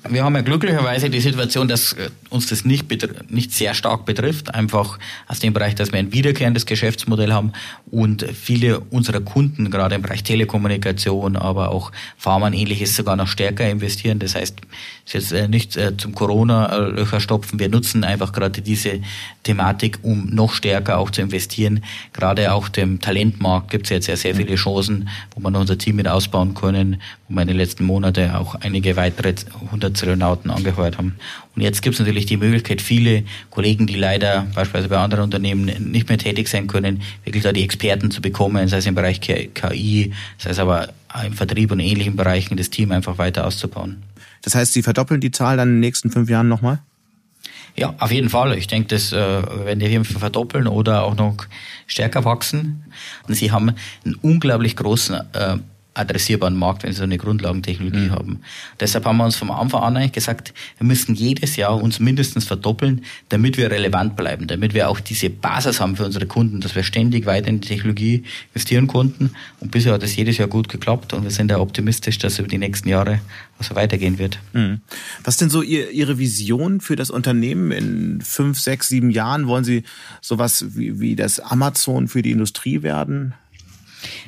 Wir 0.08 0.24
haben 0.24 0.36
ja 0.36 0.42
glücklicherweise 0.42 1.10
die 1.10 1.20
Situation, 1.20 1.68
dass 1.68 1.94
äh, 1.94 2.10
uns 2.30 2.48
das 2.48 2.66
nicht, 2.66 2.86
nicht 3.32 3.52
sehr 3.52 3.74
stark 3.74 4.06
betrifft, 4.06 4.54
einfach 4.54 5.00
aus 5.28 5.40
dem 5.40 5.54
Bereich, 5.54 5.74
dass 5.74 5.92
wir 5.92 6.00
ein 6.00 6.14
wiederkehrendes 6.14 6.68
Geschäftsmodell 6.68 7.34
haben 7.34 7.52
und 7.90 8.24
viele 8.32 8.80
unserer 8.80 9.22
Kunden, 9.22 9.72
gerade 9.72 9.96
im 9.96 10.04
Bereich 10.04 10.24
Telekommunikation, 10.24 11.36
aber 11.36 11.72
auch 11.72 11.92
Pharma 12.18 12.48
und 12.48 12.54
ähnliches, 12.54 12.96
sogar 12.96 13.16
noch 13.16 13.28
stärker 13.28 13.68
investieren. 13.68 14.20
Das 14.20 14.36
heißt, 14.36 14.62
es 15.06 15.16
ist 15.16 15.32
jetzt 15.32 15.32
äh, 15.32 15.48
nicht 15.48 15.76
äh, 15.78 15.98
zum 15.98 16.14
Corona-Löcher 16.14 17.20
stopfen. 17.20 17.60
Wir 17.60 17.70
nutzen 17.70 18.04
einfach 18.04 18.34
gerade 18.34 18.62
diese 18.62 19.00
Thematik, 19.44 20.00
um 20.04 20.30
noch 20.30 20.54
stärker 20.54 21.00
auch 21.00 21.10
zu 21.10 21.22
investieren. 21.22 21.84
Gerade 22.14 22.54
auch 22.54 22.70
dem 22.70 23.00
Talentmarkt 23.00 23.72
gibt 23.72 23.88
es 23.88 23.90
jetzt 23.90 24.08
ja 24.08 24.16
sehr 24.16 24.36
viele 24.36 24.56
Chancen, 24.56 25.10
wo 25.36 25.42
wir 25.42 25.60
unser 25.60 25.78
Team 25.78 25.96
mit 25.96 26.08
ausbauen 26.08 26.54
können, 26.54 27.02
wo 27.28 27.36
wir 27.36 27.42
in 27.42 27.48
den 27.48 27.58
letzten 27.58 27.84
Monaten 27.84 28.32
auch 28.32 28.56
einige 28.56 28.96
weitere 28.96 29.34
100 29.72 29.96
Zellonauten 29.96 30.52
angeheuert 30.52 30.98
haben. 30.98 31.16
Und 31.56 31.62
jetzt 31.62 31.82
gibt 31.82 31.96
es 31.96 32.00
natürlich 32.00 32.26
die 32.26 32.38
Möglichkeit, 32.38 32.82
viele 32.82 33.24
Kollegen, 33.50 33.88
die 33.88 33.96
leider 33.96 34.46
beispielsweise 34.54 34.90
bei 34.90 34.98
anderen 34.98 35.24
Unternehmen 35.24 35.66
nicht 35.92 36.10
mehr 36.10 36.18
tätig 36.18 36.48
sein 36.48 36.68
können, 36.68 37.02
wirklich 37.24 37.44
da 37.44 37.52
die 37.52 37.64
Experten 37.64 38.12
zu 38.12 38.22
bekommen, 38.22 38.68
sei 38.68 38.78
es 38.78 38.86
im 38.86 38.96
Bereich 38.96 39.22
KI, 39.22 40.14
sei 40.38 40.50
es 40.50 40.60
aber 40.60 40.90
im 41.26 41.34
Vertrieb 41.34 41.72
und 41.72 41.80
ähnlichen 41.80 42.16
Bereichen, 42.16 42.58
das 42.58 42.70
Team 42.70 42.92
einfach 42.92 43.18
weiter 43.18 43.48
auszubauen. 43.48 44.04
Das 44.42 44.56
heißt, 44.56 44.74
Sie 44.74 44.82
verdoppeln 44.82 45.22
die 45.22 45.32
Zahl 45.32 45.58
dann 45.58 45.70
in 45.70 45.76
den 45.76 45.80
nächsten 45.82 46.10
fünf 46.10 46.30
Jahren 46.30 46.48
nochmal? 46.48 46.80
Ja, 47.76 47.94
auf 48.00 48.12
jeden 48.12 48.30
Fall. 48.30 48.58
Ich 48.58 48.68
denke, 48.68 48.90
das 48.90 49.14
äh, 49.14 49.16
werden 49.18 49.80
die 49.80 49.88
Firmen 49.88 50.06
verdoppeln 50.06 50.68
oder 50.68 51.04
auch 51.04 51.16
noch 51.16 51.38
stärker 51.88 52.26
wachsen. 52.26 52.84
Und 53.28 53.36
sie 53.36 53.52
haben 53.52 53.74
einen 54.04 54.16
unglaublich 54.16 54.76
großen 54.76 55.16
äh, 55.34 55.58
adressierbaren 55.94 56.56
Markt, 56.56 56.84
wenn 56.84 56.92
sie 56.92 57.00
so 57.00 57.04
eine 57.04 57.18
Grundlagentechnologie 57.18 58.08
mhm. 58.08 58.12
haben. 58.12 58.40
Deshalb 58.80 59.06
haben 59.06 59.18
wir 59.18 59.26
uns 59.26 59.36
vom 59.36 59.52
Anfang 59.52 59.84
an 59.84 59.98
eigentlich 59.98 60.14
gesagt, 60.14 60.54
wir 60.78 60.88
müssen 60.88 61.16
jedes 61.16 61.58
Jahr 61.58 61.82
uns 61.82 62.00
mindestens 62.00 62.46
verdoppeln, 62.46 63.04
damit 63.28 63.58
wir 63.58 63.70
relevant 63.70 64.16
bleiben, 64.16 64.48
damit 64.48 64.74
wir 64.74 64.90
auch 64.90 65.02
diese 65.02 65.30
Basis 65.30 65.82
haben 65.82 65.98
für 65.98 66.06
unsere 66.06 66.28
Kunden, 66.28 66.62
dass 66.62 66.76
wir 66.76 66.84
ständig 66.84 67.26
weiter 67.26 67.50
in 67.50 67.60
die 67.60 67.68
Technologie 67.68 68.24
investieren 68.54 68.88
konnten. 68.88 69.32
Und 69.60 69.72
bisher 69.72 69.94
hat 69.94 70.04
es 70.04 70.16
jedes 70.16 70.38
Jahr 70.38 70.48
gut 70.48 70.70
geklappt 70.70 71.14
und 71.14 71.24
wir 71.24 71.32
sind 71.32 71.50
da 71.50 71.60
optimistisch, 71.60 72.18
dass 72.18 72.34
es 72.34 72.40
über 72.40 72.48
die 72.48 72.58
nächsten 72.58 72.88
Jahre 72.88 73.20
so 73.60 73.76
weitergehen 73.76 74.18
wird. 74.18 74.40
Mhm. 74.54 74.80
Was 75.24 75.38
denn 75.38 75.50
so 75.50 75.62
ihr, 75.62 75.92
Ihre 75.92 76.18
Vision 76.18 76.80
für 76.80 76.96
das 76.96 77.10
Unternehmen 77.10 77.72
in 77.72 78.22
fünf, 78.22 78.60
sechs, 78.60 78.88
sieben 78.88 79.12
Jahren? 79.12 79.48
Wollen 79.48 79.66
Sie 79.66 79.84
sowas 80.22 80.66
wie, 80.70 81.00
wie 81.00 81.16
das 81.16 81.40
Amazon 81.40 82.08
für 82.08 82.22
die 82.22 82.32
Industrie 82.32 82.82
werden? 82.82 83.34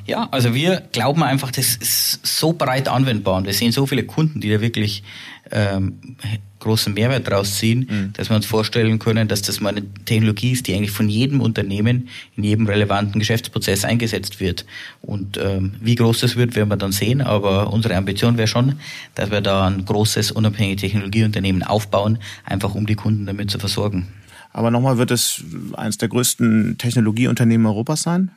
Ja, 0.06 0.28
also 0.30 0.54
wir 0.54 0.82
glauben 0.92 1.22
einfach, 1.22 1.50
das 1.50 1.76
ist 1.76 2.26
so 2.26 2.52
breit 2.52 2.88
anwendbar 2.88 3.36
und 3.36 3.46
wir 3.46 3.54
sehen 3.54 3.72
so 3.72 3.86
viele 3.86 4.04
Kunden, 4.04 4.40
die 4.40 4.50
da 4.50 4.60
wirklich 4.60 5.02
ähm, 5.50 6.16
großen 6.64 6.94
Mehrwert 6.94 7.28
draus 7.28 7.56
ziehen, 7.58 7.86
mhm. 7.90 8.12
dass 8.14 8.30
wir 8.30 8.36
uns 8.36 8.46
vorstellen 8.46 8.98
können, 8.98 9.28
dass 9.28 9.42
das 9.42 9.60
mal 9.60 9.70
eine 9.70 9.84
Technologie 10.04 10.52
ist, 10.52 10.66
die 10.66 10.74
eigentlich 10.74 10.90
von 10.90 11.08
jedem 11.08 11.40
Unternehmen 11.40 12.08
in 12.36 12.44
jedem 12.44 12.66
relevanten 12.66 13.18
Geschäftsprozess 13.18 13.84
eingesetzt 13.84 14.40
wird. 14.40 14.64
Und 15.02 15.36
ähm, 15.36 15.74
wie 15.80 15.94
groß 15.94 16.20
das 16.20 16.36
wird, 16.36 16.56
werden 16.56 16.70
wir 16.70 16.76
dann 16.76 16.92
sehen, 16.92 17.20
aber 17.20 17.72
unsere 17.72 17.96
Ambition 17.96 18.38
wäre 18.38 18.48
schon, 18.48 18.76
dass 19.14 19.30
wir 19.30 19.42
da 19.42 19.66
ein 19.66 19.84
großes, 19.84 20.32
unabhängiges 20.32 20.80
Technologieunternehmen 20.80 21.62
aufbauen, 21.62 22.18
einfach 22.44 22.74
um 22.74 22.86
die 22.86 22.96
Kunden 22.96 23.26
damit 23.26 23.50
zu 23.50 23.58
versorgen. 23.58 24.08
Aber 24.52 24.70
nochmal, 24.70 24.98
wird 24.98 25.10
es 25.10 25.42
eines 25.76 25.98
der 25.98 26.08
größten 26.08 26.78
Technologieunternehmen 26.78 27.66
Europas 27.66 28.02
sein? 28.02 28.30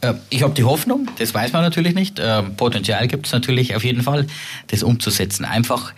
Äh, 0.00 0.14
ich 0.30 0.42
habe 0.42 0.54
die 0.54 0.64
Hoffnung, 0.64 1.08
das 1.18 1.34
weiß 1.34 1.52
man 1.52 1.62
natürlich 1.62 1.94
nicht. 1.94 2.20
Ähm, 2.22 2.56
Potenzial 2.56 3.08
gibt 3.08 3.26
es 3.26 3.32
natürlich 3.32 3.74
auf 3.76 3.84
jeden 3.84 4.02
Fall, 4.02 4.26
das 4.68 4.82
umzusetzen. 4.82 5.44
Einfach, 5.44 5.92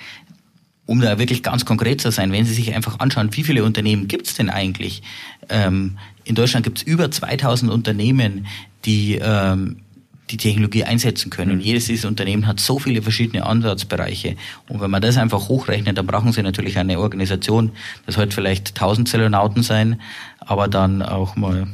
um 0.86 1.00
da 1.00 1.18
wirklich 1.18 1.42
ganz 1.42 1.64
konkret 1.64 2.00
zu 2.00 2.10
sein, 2.10 2.32
wenn 2.32 2.44
Sie 2.44 2.54
sich 2.54 2.74
einfach 2.74 3.00
anschauen, 3.00 3.30
wie 3.32 3.44
viele 3.44 3.64
Unternehmen 3.64 4.08
gibt 4.08 4.26
es 4.26 4.34
denn 4.34 4.50
eigentlich? 4.50 5.02
Ähm, 5.48 5.98
in 6.24 6.34
Deutschland 6.34 6.64
gibt 6.64 6.78
es 6.78 6.84
über 6.84 7.10
2000 7.10 7.70
Unternehmen, 7.70 8.46
die 8.84 9.18
ähm, 9.20 9.78
die 10.30 10.36
Technologie 10.36 10.84
einsetzen 10.84 11.30
können. 11.30 11.56
Mhm. 11.56 11.60
Jedes 11.60 11.86
dieser 11.86 12.08
Unternehmen 12.08 12.46
hat 12.46 12.60
so 12.60 12.78
viele 12.78 13.02
verschiedene 13.02 13.46
Ansatzbereiche. 13.46 14.36
Und 14.68 14.80
wenn 14.80 14.90
man 14.90 15.02
das 15.02 15.16
einfach 15.16 15.48
hochrechnet, 15.48 15.96
dann 15.96 16.06
brauchen 16.06 16.32
sie 16.32 16.42
natürlich 16.42 16.78
eine 16.78 16.98
Organisation. 17.00 17.72
Das 18.06 18.16
sollte 18.16 18.34
vielleicht 18.34 18.68
1000 18.70 19.08
Zellonauten 19.08 19.62
sein, 19.62 20.00
aber 20.40 20.68
dann 20.68 21.02
auch 21.02 21.36
mal 21.36 21.66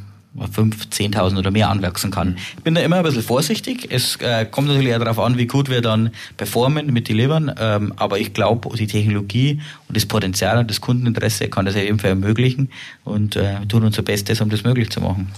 fünf, 0.50 0.90
zehntausend 0.90 1.38
oder 1.38 1.50
mehr 1.50 1.70
anwachsen 1.70 2.10
kann. 2.10 2.36
Ich 2.56 2.62
bin 2.62 2.74
da 2.74 2.80
immer 2.80 2.96
ein 2.96 3.02
bisschen 3.02 3.22
vorsichtig. 3.22 3.88
Es 3.90 4.16
äh, 4.16 4.44
kommt 4.46 4.68
natürlich 4.68 4.94
auch 4.94 4.98
darauf 4.98 5.18
an, 5.20 5.38
wie 5.38 5.46
gut 5.46 5.70
wir 5.70 5.80
dann 5.80 6.10
performen 6.36 6.92
mit 6.92 7.08
delivern. 7.08 7.54
Ähm, 7.58 7.92
aber 7.96 8.18
ich 8.18 8.32
glaube, 8.32 8.76
die 8.76 8.86
Technologie 8.86 9.60
und 9.88 9.96
das 9.96 10.06
Potenzial 10.06 10.58
und 10.58 10.70
das 10.70 10.80
Kundeninteresse 10.80 11.48
kann 11.48 11.66
das 11.66 11.74
jeden 11.74 11.98
Fall 11.98 12.10
ermöglichen 12.10 12.70
und 13.04 13.36
äh, 13.36 13.64
tun 13.66 13.84
unser 13.84 14.02
Bestes, 14.02 14.40
um 14.40 14.50
das 14.50 14.64
möglich 14.64 14.90
zu 14.90 15.00
machen. 15.00 15.28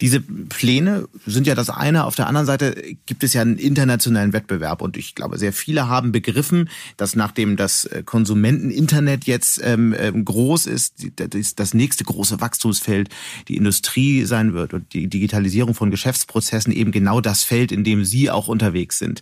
Diese 0.00 0.20
Pläne 0.20 1.08
sind 1.26 1.46
ja 1.46 1.54
das 1.54 1.70
eine. 1.70 2.04
Auf 2.04 2.14
der 2.14 2.26
anderen 2.26 2.46
Seite 2.46 2.96
gibt 3.06 3.24
es 3.24 3.32
ja 3.32 3.42
einen 3.42 3.58
internationalen 3.58 4.32
Wettbewerb 4.32 4.82
und 4.82 4.96
ich 4.96 5.14
glaube, 5.14 5.38
sehr 5.38 5.52
viele 5.52 5.88
haben 5.88 6.12
begriffen, 6.12 6.68
dass 6.96 7.16
nachdem 7.16 7.56
das 7.56 7.84
äh, 7.86 8.02
Konsumenteninternet 8.04 9.24
jetzt 9.24 9.60
ähm, 9.62 9.94
ähm 9.98 10.24
groß 10.24 10.66
ist, 10.66 11.06
das 11.56 11.74
nächste 11.74 12.04
große 12.04 12.40
Wachstumsfeld 12.40 13.08
die 13.48 13.56
Industrie 13.56 14.24
sein 14.24 14.52
wird 14.54 14.74
und 14.74 14.92
die 14.92 15.08
Digitalisierung 15.08 15.74
von 15.74 15.90
Geschäftsprozessen 15.90 16.72
eben 16.72 16.92
genau 16.92 17.20
das 17.20 17.44
Feld, 17.44 17.72
in 17.72 17.84
dem 17.84 18.04
Sie 18.04 18.30
auch 18.30 18.48
unterwegs 18.48 18.98
sind. 18.98 19.20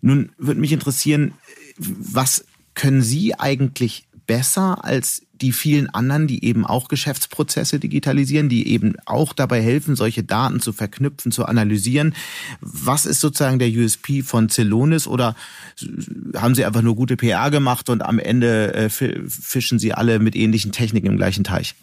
Nun 0.00 0.30
würde 0.38 0.60
mich 0.60 0.72
interessieren, 0.72 1.34
was 1.78 2.44
können 2.74 3.02
Sie 3.02 3.34
eigentlich 3.34 4.08
besser 4.26 4.84
als 4.84 5.22
die 5.40 5.52
vielen 5.52 5.88
anderen, 5.90 6.26
die 6.26 6.44
eben 6.44 6.66
auch 6.66 6.88
Geschäftsprozesse 6.88 7.78
digitalisieren, 7.78 8.48
die 8.48 8.68
eben 8.68 8.94
auch 9.06 9.32
dabei 9.32 9.62
helfen, 9.62 9.96
solche 9.96 10.24
Daten 10.24 10.60
zu 10.60 10.72
verknüpfen, 10.72 11.32
zu 11.32 11.44
analysieren. 11.44 12.14
Was 12.60 13.06
ist 13.06 13.20
sozusagen 13.20 13.58
der 13.58 13.70
USP 13.70 14.22
von 14.22 14.48
Celonis 14.48 15.06
oder 15.06 15.34
haben 16.34 16.54
Sie 16.54 16.64
einfach 16.64 16.82
nur 16.82 16.96
gute 16.96 17.16
PR 17.16 17.50
gemacht 17.50 17.88
und 17.88 18.02
am 18.02 18.18
Ende 18.18 18.74
äh, 18.74 18.88
fischen 18.90 19.78
Sie 19.78 19.92
alle 19.92 20.18
mit 20.18 20.36
ähnlichen 20.36 20.72
Techniken 20.72 21.06
im 21.06 21.16
gleichen 21.16 21.44
Teich? 21.44 21.74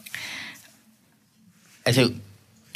Also 1.83 2.11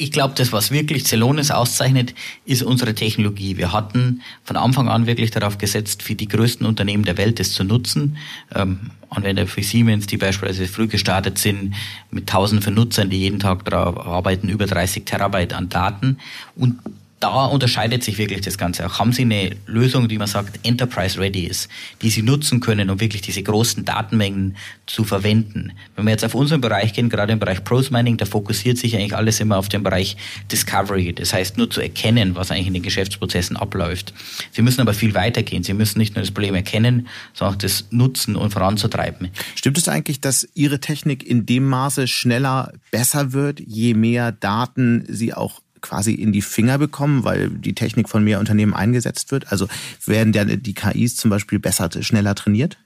ich 0.00 0.12
glaube, 0.12 0.32
das, 0.34 0.50
was 0.50 0.70
wirklich 0.70 1.04
Celonis 1.04 1.50
auszeichnet, 1.50 2.14
ist 2.46 2.62
unsere 2.62 2.94
Technologie. 2.94 3.58
Wir 3.58 3.70
hatten 3.72 4.22
von 4.44 4.56
Anfang 4.56 4.88
an 4.88 5.06
wirklich 5.06 5.30
darauf 5.30 5.58
gesetzt, 5.58 6.02
für 6.02 6.14
die 6.14 6.26
größten 6.26 6.66
Unternehmen 6.66 7.04
der 7.04 7.18
Welt 7.18 7.38
das 7.38 7.52
zu 7.52 7.64
nutzen. 7.64 8.16
Ähm, 8.54 8.92
Anwender 9.10 9.46
für 9.46 9.62
Siemens, 9.62 10.06
die 10.06 10.16
beispielsweise 10.16 10.68
früh 10.68 10.86
gestartet 10.86 11.36
sind, 11.36 11.74
mit 12.10 12.28
tausenden 12.28 12.62
von 12.62 12.74
Nutzern, 12.74 13.10
die 13.10 13.18
jeden 13.18 13.40
Tag 13.40 13.66
darauf 13.66 14.06
arbeiten, 14.06 14.48
über 14.48 14.64
30 14.64 15.04
Terabyte 15.04 15.52
an 15.52 15.68
Daten. 15.68 16.16
Und 16.56 16.78
da 17.20 17.44
unterscheidet 17.44 18.02
sich 18.02 18.16
wirklich 18.16 18.40
das 18.40 18.56
Ganze 18.56 18.86
auch. 18.86 18.98
Haben 18.98 19.12
Sie 19.12 19.22
eine 19.22 19.50
Lösung, 19.66 20.08
die 20.08 20.16
man 20.16 20.26
sagt, 20.26 20.66
Enterprise 20.66 21.20
Ready 21.20 21.44
ist, 21.44 21.68
die 22.00 22.08
Sie 22.08 22.22
nutzen 22.22 22.60
können, 22.60 22.88
um 22.88 22.98
wirklich 22.98 23.20
diese 23.20 23.42
großen 23.42 23.84
Datenmengen 23.84 24.56
zu 24.86 25.04
verwenden? 25.04 25.72
Wenn 25.94 26.06
wir 26.06 26.12
jetzt 26.12 26.24
auf 26.24 26.34
unseren 26.34 26.62
Bereich 26.62 26.94
gehen, 26.94 27.10
gerade 27.10 27.34
im 27.34 27.38
Bereich 27.38 27.62
Prose 27.62 27.92
Mining, 27.92 28.16
da 28.16 28.24
fokussiert 28.24 28.78
sich 28.78 28.96
eigentlich 28.96 29.14
alles 29.14 29.38
immer 29.38 29.58
auf 29.58 29.68
den 29.68 29.82
Bereich 29.82 30.16
Discovery. 30.50 31.12
Das 31.12 31.34
heißt, 31.34 31.58
nur 31.58 31.68
zu 31.68 31.82
erkennen, 31.82 32.36
was 32.36 32.50
eigentlich 32.50 32.68
in 32.68 32.74
den 32.74 32.82
Geschäftsprozessen 32.82 33.58
abläuft. 33.58 34.14
Sie 34.50 34.62
müssen 34.62 34.80
aber 34.80 34.94
viel 34.94 35.12
weiter 35.12 35.42
gehen. 35.42 35.62
Sie 35.62 35.74
müssen 35.74 35.98
nicht 35.98 36.14
nur 36.14 36.22
das 36.22 36.30
Problem 36.30 36.54
erkennen, 36.54 37.06
sondern 37.34 37.54
auch 37.54 37.58
das 37.58 37.84
nutzen 37.90 38.34
und 38.34 38.50
voranzutreiben. 38.50 39.28
Stimmt 39.56 39.76
es 39.76 39.88
eigentlich, 39.88 40.22
dass 40.22 40.48
Ihre 40.54 40.80
Technik 40.80 41.22
in 41.22 41.44
dem 41.44 41.68
Maße 41.68 42.08
schneller 42.08 42.72
besser 42.90 43.34
wird, 43.34 43.60
je 43.60 43.92
mehr 43.92 44.32
Daten 44.32 45.04
Sie 45.06 45.34
auch 45.34 45.60
quasi 45.80 46.14
in 46.14 46.32
die 46.32 46.42
Finger 46.42 46.78
bekommen, 46.78 47.24
weil 47.24 47.50
die 47.50 47.74
Technik 47.74 48.08
von 48.08 48.24
mehr 48.24 48.38
Unternehmen 48.38 48.74
eingesetzt 48.74 49.30
wird? 49.32 49.50
Also 49.52 49.68
werden 50.04 50.32
die 50.62 50.74
KIs 50.74 51.16
zum 51.16 51.30
Beispiel 51.30 51.58
besser, 51.58 51.90
schneller 52.02 52.34
trainiert? 52.34 52.78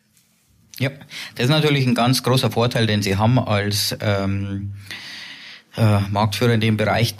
Ja, 0.78 0.90
das 1.36 1.44
ist 1.44 1.50
natürlich 1.50 1.86
ein 1.86 1.94
ganz 1.94 2.22
großer 2.22 2.50
Vorteil, 2.50 2.86
den 2.86 3.02
Sie 3.02 3.16
haben 3.16 3.38
als 3.38 3.96
ähm, 4.00 4.74
äh, 5.76 6.00
Marktführer 6.10 6.54
in 6.54 6.60
dem 6.60 6.76
Bereich, 6.76 7.14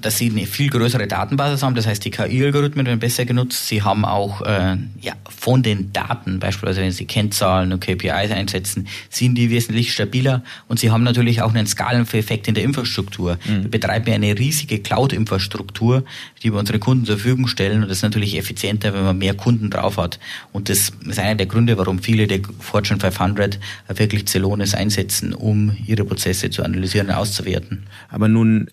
dass 0.00 0.18
sie 0.18 0.30
eine 0.30 0.46
viel 0.46 0.70
größere 0.70 1.08
Datenbasis 1.08 1.64
haben, 1.64 1.74
das 1.74 1.86
heißt, 1.86 2.04
die 2.04 2.12
KI-Algorithmen 2.12 2.86
werden 2.86 3.00
besser 3.00 3.24
genutzt. 3.24 3.66
Sie 3.66 3.82
haben 3.82 4.04
auch 4.04 4.40
äh, 4.42 4.76
ja, 5.00 5.14
von 5.36 5.64
den 5.64 5.92
Daten, 5.92 6.38
beispielsweise 6.38 6.82
wenn 6.82 6.92
sie 6.92 7.06
Kennzahlen 7.06 7.72
und 7.72 7.80
KPIs 7.80 8.30
einsetzen, 8.30 8.86
sind 9.10 9.34
die 9.34 9.50
wesentlich 9.50 9.92
stabiler 9.92 10.44
und 10.68 10.78
sie 10.78 10.92
haben 10.92 11.02
natürlich 11.02 11.42
auch 11.42 11.52
einen 11.52 11.66
Skaleneffekt 11.66 12.46
in 12.46 12.54
der 12.54 12.62
Infrastruktur. 12.62 13.36
Mhm. 13.46 13.64
Wir 13.64 13.70
betreiben 13.70 14.06
ja 14.06 14.14
eine 14.14 14.38
riesige 14.38 14.78
Cloud-Infrastruktur, 14.78 16.04
die 16.44 16.52
wir 16.52 16.58
unseren 16.60 16.78
Kunden 16.78 17.04
zur 17.04 17.16
Verfügung 17.16 17.48
stellen 17.48 17.82
und 17.82 17.88
das 17.88 17.98
ist 17.98 18.02
natürlich 18.02 18.38
effizienter, 18.38 18.94
wenn 18.94 19.02
man 19.02 19.18
mehr 19.18 19.34
Kunden 19.34 19.70
drauf 19.70 19.96
hat. 19.96 20.20
Und 20.52 20.68
das 20.68 20.92
ist 21.04 21.18
einer 21.18 21.34
der 21.34 21.46
Gründe, 21.46 21.76
warum 21.78 21.98
viele 21.98 22.28
der 22.28 22.40
Fortune 22.60 23.00
500 23.00 23.58
wirklich 23.88 24.26
Celonis 24.26 24.74
einsetzen, 24.74 25.34
um 25.34 25.76
ihre 25.84 26.04
Prozesse 26.04 26.50
zu 26.50 26.62
analysieren 26.62 27.08
und 27.08 27.14
auszuwerten. 27.14 27.86
Aber 28.08 28.28
nun 28.28 28.68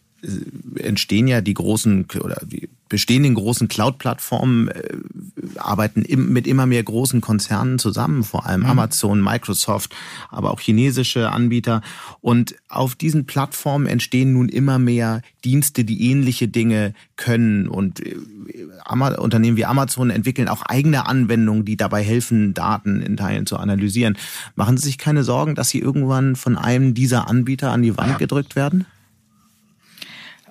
entstehen 0.76 1.28
ja 1.28 1.42
die 1.42 1.54
großen 1.54 2.06
oder 2.22 2.42
die 2.46 2.70
bestehenden 2.90 3.36
großen 3.36 3.70
Cloud-Plattformen 3.70 4.68
äh, 4.68 4.98
arbeiten 5.56 6.02
im, 6.02 6.34
mit 6.34 6.46
immer 6.46 6.66
mehr 6.66 6.84
großen 6.84 7.22
Konzernen 7.22 7.80
zusammen, 7.80 8.24
vor 8.24 8.46
allem 8.46 8.62
mhm. 8.62 8.68
Amazon, 8.68 9.24
Microsoft, 9.24 9.96
aber 10.30 10.52
auch 10.52 10.60
chinesische 10.60 11.32
Anbieter. 11.32 11.82
Und 12.20 12.56
auf 12.68 12.96
diesen 12.96 13.26
Plattformen 13.26 13.88
entstehen 13.88 14.34
nun 14.34 14.50
immer 14.50 14.78
mehr 14.78 15.22
Dienste, 15.46 15.86
die 15.86 16.12
ähnliche 16.12 16.50
Dinge 16.50 16.94
können. 17.16 17.68
Und 17.68 18.06
äh, 18.06 18.18
Unternehmen 19.18 19.58
wie 19.58 19.66
Amazon 19.66 20.10
entwickeln 20.10 20.50
auch 20.50 20.64
eigene 20.64 21.08
Anwendungen, 21.08 21.64
die 21.64 21.78
dabei 21.78 22.04
helfen, 22.04 22.54
Daten 22.54 23.02
in 23.02 23.16
Teilen 23.16 23.46
zu 23.46 23.56
analysieren. 23.58 24.18
Machen 24.56 24.78
Sie 24.78 24.88
sich 24.88 24.98
keine 24.98 25.24
Sorgen, 25.24 25.56
dass 25.56 25.70
Sie 25.70 25.80
irgendwann 25.80 26.36
von 26.36 26.58
einem 26.58 26.94
dieser 26.94 27.30
Anbieter 27.30 27.72
an 27.72 27.82
die 27.82 27.98
Wand 27.98 28.20
gedrückt 28.20 28.58
werden? 28.58 28.86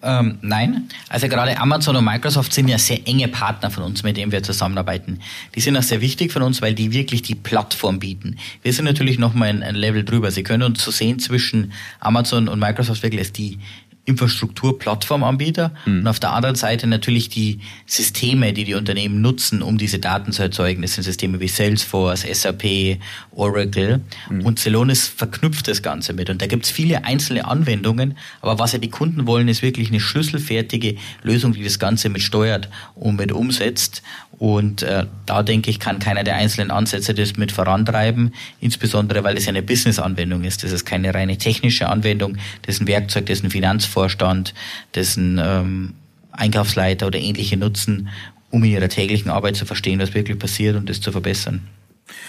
Ähm, 0.02 0.38
nein, 0.40 0.88
also 1.08 1.28
gerade 1.28 1.58
Amazon 1.58 1.96
und 1.96 2.04
Microsoft 2.04 2.52
sind 2.54 2.68
ja 2.68 2.78
sehr 2.78 3.06
enge 3.06 3.28
Partner 3.28 3.70
von 3.70 3.84
uns, 3.84 4.02
mit 4.02 4.16
denen 4.16 4.32
wir 4.32 4.42
zusammenarbeiten. 4.42 5.20
Die 5.54 5.60
sind 5.60 5.76
auch 5.76 5.82
sehr 5.82 6.00
wichtig 6.00 6.32
von 6.32 6.42
uns, 6.42 6.62
weil 6.62 6.74
die 6.74 6.92
wirklich 6.92 7.22
die 7.22 7.34
Plattform 7.34 7.98
bieten. 7.98 8.36
Wir 8.62 8.72
sind 8.72 8.86
natürlich 8.86 9.18
nochmal 9.18 9.50
ein, 9.50 9.62
ein 9.62 9.74
Level 9.74 10.04
drüber. 10.04 10.30
Sie 10.30 10.42
können 10.42 10.62
uns 10.62 10.82
so 10.82 10.90
sehen 10.90 11.18
zwischen 11.18 11.72
Amazon 12.00 12.48
und 12.48 12.58
Microsoft 12.58 13.02
wirklich 13.02 13.20
als 13.20 13.32
die 13.32 13.58
Infrastruktur-Plattformanbieter 14.04 15.72
mhm. 15.84 16.00
und 16.00 16.06
auf 16.08 16.20
der 16.20 16.32
anderen 16.32 16.56
Seite 16.56 16.86
natürlich 16.86 17.28
die 17.28 17.60
Systeme, 17.86 18.52
die 18.52 18.64
die 18.64 18.74
Unternehmen 18.74 19.20
nutzen, 19.20 19.62
um 19.62 19.78
diese 19.78 19.98
Daten 19.98 20.32
zu 20.32 20.42
erzeugen. 20.42 20.82
Das 20.82 20.94
sind 20.94 21.04
Systeme 21.04 21.40
wie 21.40 21.48
Salesforce, 21.48 22.26
SAP, 22.32 22.98
Oracle 23.30 24.00
mhm. 24.28 24.46
und 24.46 24.58
Celonis 24.58 25.06
verknüpft 25.06 25.68
das 25.68 25.82
Ganze 25.82 26.12
mit. 26.12 26.30
Und 26.30 26.42
da 26.42 26.46
gibt 26.46 26.64
es 26.64 26.70
viele 26.70 27.04
einzelne 27.04 27.44
Anwendungen, 27.44 28.16
aber 28.40 28.58
was 28.58 28.72
ja 28.72 28.78
die 28.78 28.90
Kunden 28.90 29.26
wollen, 29.26 29.48
ist 29.48 29.62
wirklich 29.62 29.90
eine 29.90 30.00
schlüsselfertige 30.00 30.96
Lösung, 31.22 31.52
die 31.52 31.62
das 31.62 31.78
Ganze 31.78 32.08
mit 32.08 32.22
steuert 32.22 32.68
und 32.94 33.16
mit 33.16 33.32
umsetzt. 33.32 34.02
Und 34.40 34.82
äh, 34.82 35.04
da 35.26 35.42
denke 35.42 35.68
ich, 35.68 35.78
kann 35.80 35.98
keiner 35.98 36.24
der 36.24 36.36
einzelnen 36.36 36.70
Ansätze 36.70 37.12
das 37.12 37.36
mit 37.36 37.52
vorantreiben, 37.52 38.32
insbesondere 38.58 39.22
weil 39.22 39.36
es 39.36 39.46
eine 39.46 39.62
Business-Anwendung 39.62 40.44
ist. 40.44 40.64
Das 40.64 40.72
ist 40.72 40.86
keine 40.86 41.12
reine 41.12 41.36
technische 41.36 41.90
Anwendung, 41.90 42.38
das 42.62 42.76
ist 42.76 42.80
ein 42.80 42.86
Werkzeug, 42.86 43.26
das 43.26 43.42
ein 43.42 43.50
Finanzvorstand, 43.50 44.54
das 44.92 45.18
ein 45.18 45.38
ähm, 45.44 45.94
Einkaufsleiter 46.32 47.06
oder 47.06 47.18
ähnliche 47.18 47.58
nutzen, 47.58 48.08
um 48.48 48.64
in 48.64 48.70
ihrer 48.70 48.88
täglichen 48.88 49.30
Arbeit 49.30 49.56
zu 49.56 49.66
verstehen, 49.66 50.00
was 50.00 50.14
wirklich 50.14 50.38
passiert 50.38 50.74
und 50.74 50.88
das 50.88 51.02
zu 51.02 51.12
verbessern. 51.12 51.68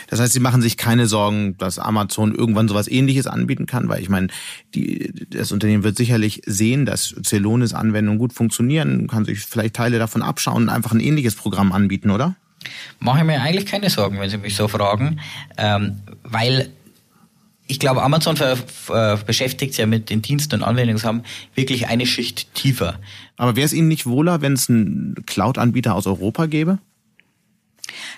Das 0.08 0.20
heißt, 0.20 0.34
Sie 0.34 0.40
machen 0.40 0.62
sich 0.62 0.78
keine 0.78 1.08
Sorgen, 1.08 1.58
dass 1.58 1.80
Amazon 1.80 2.34
irgendwann 2.36 2.68
sowas 2.68 2.88
ähnliches 2.88 3.28
anbieten 3.28 3.66
kann, 3.66 3.90
weil 3.90 4.02
ich 4.02 4.10
meine, 4.10 4.28
die, 4.76 5.14
das 5.30 5.52
Unternehmen 5.52 5.84
wird 5.84 5.98
sicherlich 5.98 6.42
sehen, 6.46 6.86
dass 6.86 7.16
Celonis 7.24 7.74
Anwendungen 7.74 8.20
gut 8.20 8.34
funktionieren, 8.34 9.08
kann 9.08 9.26
sich 9.26 9.40
vielleicht 9.40 9.76
Teile 9.76 10.00
davon 10.00 10.22
abschauen 10.22 10.64
und 10.64 10.70
einfach 10.70 10.92
ein 10.92 11.00
ähnliches 11.00 11.36
Programm 11.36 11.72
anbieten, 11.72 12.12
oder? 12.12 12.36
Mache 13.00 13.20
ich 13.20 13.26
mir 13.26 13.42
eigentlich 13.42 13.66
keine 13.66 13.90
Sorgen, 13.90 14.20
wenn 14.20 14.30
Sie 14.30 14.38
mich 14.38 14.56
so 14.56 14.68
fragen, 14.68 15.20
ähm, 15.58 16.02
weil 16.24 16.70
ich 17.72 17.80
glaube, 17.80 18.04
Amazon 18.04 18.38
beschäftigt 19.26 19.74
sich 19.74 19.80
ja 19.80 19.86
mit 19.86 20.10
den 20.10 20.22
Diensten 20.22 20.56
und 20.56 20.64
Anwendungen 20.64 21.02
haben 21.04 21.24
wirklich 21.56 21.88
eine 21.88 22.06
Schicht 22.06 22.54
tiefer. 22.54 23.00
Aber 23.38 23.56
wäre 23.56 23.66
es 23.66 23.72
Ihnen 23.72 23.88
nicht 23.88 24.06
wohler, 24.06 24.42
wenn 24.42 24.54
es 24.54 24.70
einen 24.70 25.16
Cloud-Anbieter 25.26 25.96
aus 25.96 26.06
Europa 26.06 26.48
gäbe? 26.48 26.80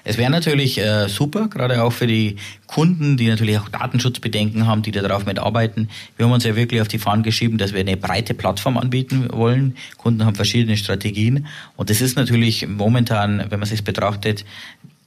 Es 0.04 0.18
wäre 0.18 0.32
natürlich 0.32 0.78
äh, 0.78 1.08
super, 1.08 1.48
gerade 1.48 1.84
auch 1.84 1.92
für 1.92 2.08
die 2.08 2.38
Kunden, 2.68 3.18
die 3.18 3.28
natürlich 3.28 3.60
auch 3.60 3.70
Datenschutzbedenken 3.70 4.68
haben, 4.68 4.82
die 4.82 4.92
darauf 4.92 5.26
mitarbeiten. 5.26 5.90
Wir 6.18 6.26
haben 6.26 6.34
uns 6.34 6.44
ja 6.44 6.56
wirklich 6.56 6.82
auf 6.82 6.88
die 6.88 7.00
Fahnen 7.00 7.24
geschrieben, 7.24 7.58
dass 7.58 7.74
wir 7.74 7.80
eine 7.80 7.98
breite 7.98 8.34
Plattform 8.34 8.78
anbieten 8.78 9.28
wollen. 9.32 9.76
Kunden 9.98 10.26
haben 10.26 10.36
verschiedene 10.36 10.78
Strategien 10.78 11.48
und 11.76 11.90
das 11.90 12.02
ist 12.02 12.16
natürlich 12.16 12.68
momentan, 12.68 13.46
wenn 13.50 13.60
man 13.60 13.68
sich 13.68 13.84
betrachtet, 13.84 14.46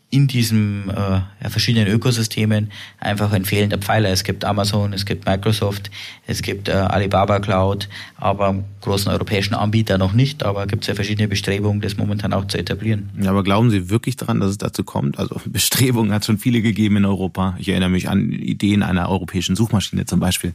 in 0.09 0.29
diesem 0.29 0.89
äh, 0.91 1.49
verschiedenen 1.51 1.89
Ökosystemen 1.89 2.71
einfach 3.01 3.33
ein 3.33 3.45
fehlender 3.45 3.79
Pfeiler. 3.79 4.11
Es 4.11 4.23
gibt 4.23 4.45
Amazon, 4.45 4.93
es 4.93 5.05
gibt 5.05 5.27
Microsoft, 5.27 5.91
es 6.27 6.43
gibt 6.43 6.69
äh, 6.69 6.73
Alibaba 6.73 7.41
Cloud, 7.41 7.89
aber 8.17 8.65
großen 8.83 9.11
europäischen 9.11 9.55
Anbieter 9.55 9.99
noch 9.99 10.13
nicht. 10.13 10.45
Aber 10.45 10.67
gibt 10.69 10.85
es 10.85 10.89
ja 10.89 10.95
verschiedene 10.95 11.27
Bestrebungen, 11.27 11.81
das 11.81 11.97
momentan 11.97 12.33
auch 12.33 12.47
zu 12.47 12.57
etablieren. 12.57 13.11
Ja, 13.21 13.31
aber 13.31 13.43
glauben 13.43 13.71
Sie 13.71 13.91
wirklich 13.91 14.17
daran, 14.17 14.39
dass 14.39 14.51
es 14.51 14.59
dazu 14.59 14.85
kommt? 14.85 15.19
Also 15.19 15.41
Bestrebungen 15.47 16.13
hat 16.13 16.23
es 16.23 16.27
schon 16.27 16.39
viele 16.39 16.63
gegeben 16.63 16.99
in 16.99 17.05
Europa. 17.05 17.57
Ich 17.59 17.69
erinnere 17.69 17.91
mich 17.91 18.09
an 18.09 18.31
Ideen 18.31 18.85
einer 18.85 19.09
europäischen 19.09 19.57
Suchmaschine 19.57 20.07
zum 20.07 20.21
Beispiel. 20.21 20.55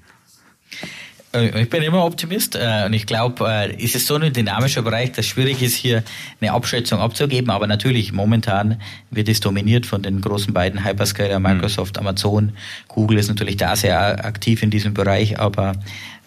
Äh, 1.34 1.62
ich 1.62 1.70
bin 1.70 1.84
immer 1.84 2.04
Optimist 2.04 2.56
äh, 2.56 2.84
und 2.86 2.94
ich 2.94 3.06
glaube, 3.06 3.48
äh, 3.48 3.84
es 3.84 3.96
ist 3.96 4.08
so 4.08 4.16
ein 4.16 4.34
dynamischer 4.34 4.82
Bereich, 4.82 5.12
dass 5.12 5.26
es 5.26 5.28
schwierig 5.28 5.62
ist, 5.62 5.76
hier 5.76 6.04
eine 6.40 6.52
Abschätzung 6.52 7.00
abzugeben. 7.00 7.50
Aber 7.50 7.68
natürlich, 7.68 8.12
momentan 8.12 8.82
wird 9.10 9.30
es 9.30 9.40
dominiert 9.40 9.86
von 9.86 10.02
den 10.02 10.22
großen 10.22 10.54
beiden 10.54 10.86
Hyperscaler, 10.86 11.40
mhm. 11.40 11.46
Microsoft, 11.46 11.98
Amazon. 11.98 12.54
Google 12.88 13.18
ist 13.18 13.30
natürlich 13.30 13.58
da 13.58 13.76
sehr 13.76 14.26
aktiv 14.26 14.64
in 14.64 14.70
diesem 14.70 14.94
Bereich, 14.94 15.40
aber 15.40 15.74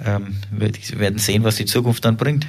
ähm, 0.04 0.36
wir 0.50 0.72
werden 0.98 1.18
sehen, 1.18 1.44
was 1.44 1.56
die 1.56 1.66
Zukunft 1.66 2.04
dann 2.04 2.16
bringt. 2.16 2.46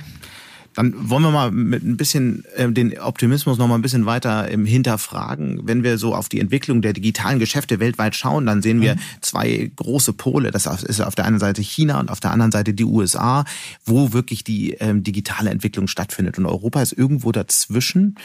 Dann 0.75 1.09
wollen 1.09 1.23
wir 1.23 1.31
mal 1.31 1.51
mit 1.51 1.83
ein 1.83 1.97
bisschen 1.97 2.43
äh, 2.55 2.69
den 2.69 2.99
Optimismus 2.99 3.57
noch 3.57 3.67
mal 3.67 3.75
ein 3.75 3.81
bisschen 3.81 4.05
weiter 4.05 4.49
im 4.49 4.65
hinterfragen. 4.65 5.61
Wenn 5.63 5.83
wir 5.83 5.97
so 5.97 6.13
auf 6.13 6.27
die 6.27 6.39
Entwicklung 6.39 6.81
der 6.81 6.93
digitalen 6.93 7.39
Geschäfte 7.39 7.79
weltweit 7.79 8.15
schauen, 8.15 8.45
dann 8.45 8.61
sehen 8.61 8.81
wir 8.81 8.95
mhm. 8.95 8.99
zwei 9.21 9.71
große 9.75 10.13
Pole. 10.13 10.51
Das 10.51 10.65
ist 10.65 11.01
auf 11.01 11.15
der 11.15 11.25
einen 11.25 11.39
Seite 11.39 11.61
China 11.61 11.99
und 11.99 12.11
auf 12.11 12.19
der 12.19 12.31
anderen 12.31 12.51
Seite 12.51 12.73
die 12.73 12.83
USA, 12.83 13.45
wo 13.85 14.11
wirklich 14.11 14.43
die 14.43 14.71
ähm, 14.73 15.03
digitale 15.03 15.49
Entwicklung 15.49 15.87
stattfindet. 15.87 16.37
Und 16.37 16.45
Europa 16.45 16.81
ist 16.81 16.91
irgendwo 16.91 17.31
dazwischen. 17.31 18.15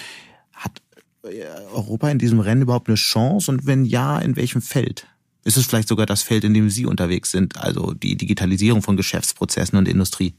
Hat 0.53 0.83
äh, 1.23 1.45
Europa 1.73 2.11
in 2.11 2.19
diesem 2.19 2.41
Rennen 2.41 2.63
überhaupt 2.63 2.89
eine 2.89 2.97
Chance? 2.97 3.51
Und 3.53 3.67
wenn 3.67 3.85
ja, 3.85 4.19
in 4.19 4.35
welchem 4.35 4.61
Feld? 4.61 5.07
Ist 5.45 5.57
es 5.57 5.67
vielleicht 5.67 5.89
sogar 5.89 6.05
das 6.05 6.23
Feld, 6.23 6.45
in 6.45 6.53
dem 6.53 6.69
Sie 6.69 6.85
unterwegs 6.85 7.31
sind, 7.31 7.57
also 7.57 7.95
die 7.95 8.17
Digitalisierung 8.17 8.83
von 8.83 8.97
Geschäftsprozessen 8.97 9.79
und 9.79 9.89
Industrie? 9.89 10.35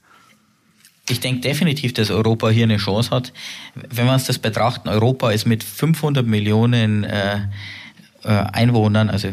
Ich 1.09 1.19
denke 1.19 1.41
definitiv, 1.41 1.93
dass 1.93 2.11
Europa 2.11 2.49
hier 2.49 2.63
eine 2.63 2.77
Chance 2.77 3.09
hat. 3.09 3.33
Wenn 3.75 4.05
wir 4.05 4.13
uns 4.13 4.25
das 4.25 4.39
betrachten, 4.39 4.87
Europa 4.87 5.31
ist 5.31 5.45
mit 5.45 5.63
500 5.63 6.25
Millionen 6.25 7.03
äh, 7.03 7.39
äh, 8.23 8.27
Einwohnern, 8.27 9.09
also 9.09 9.29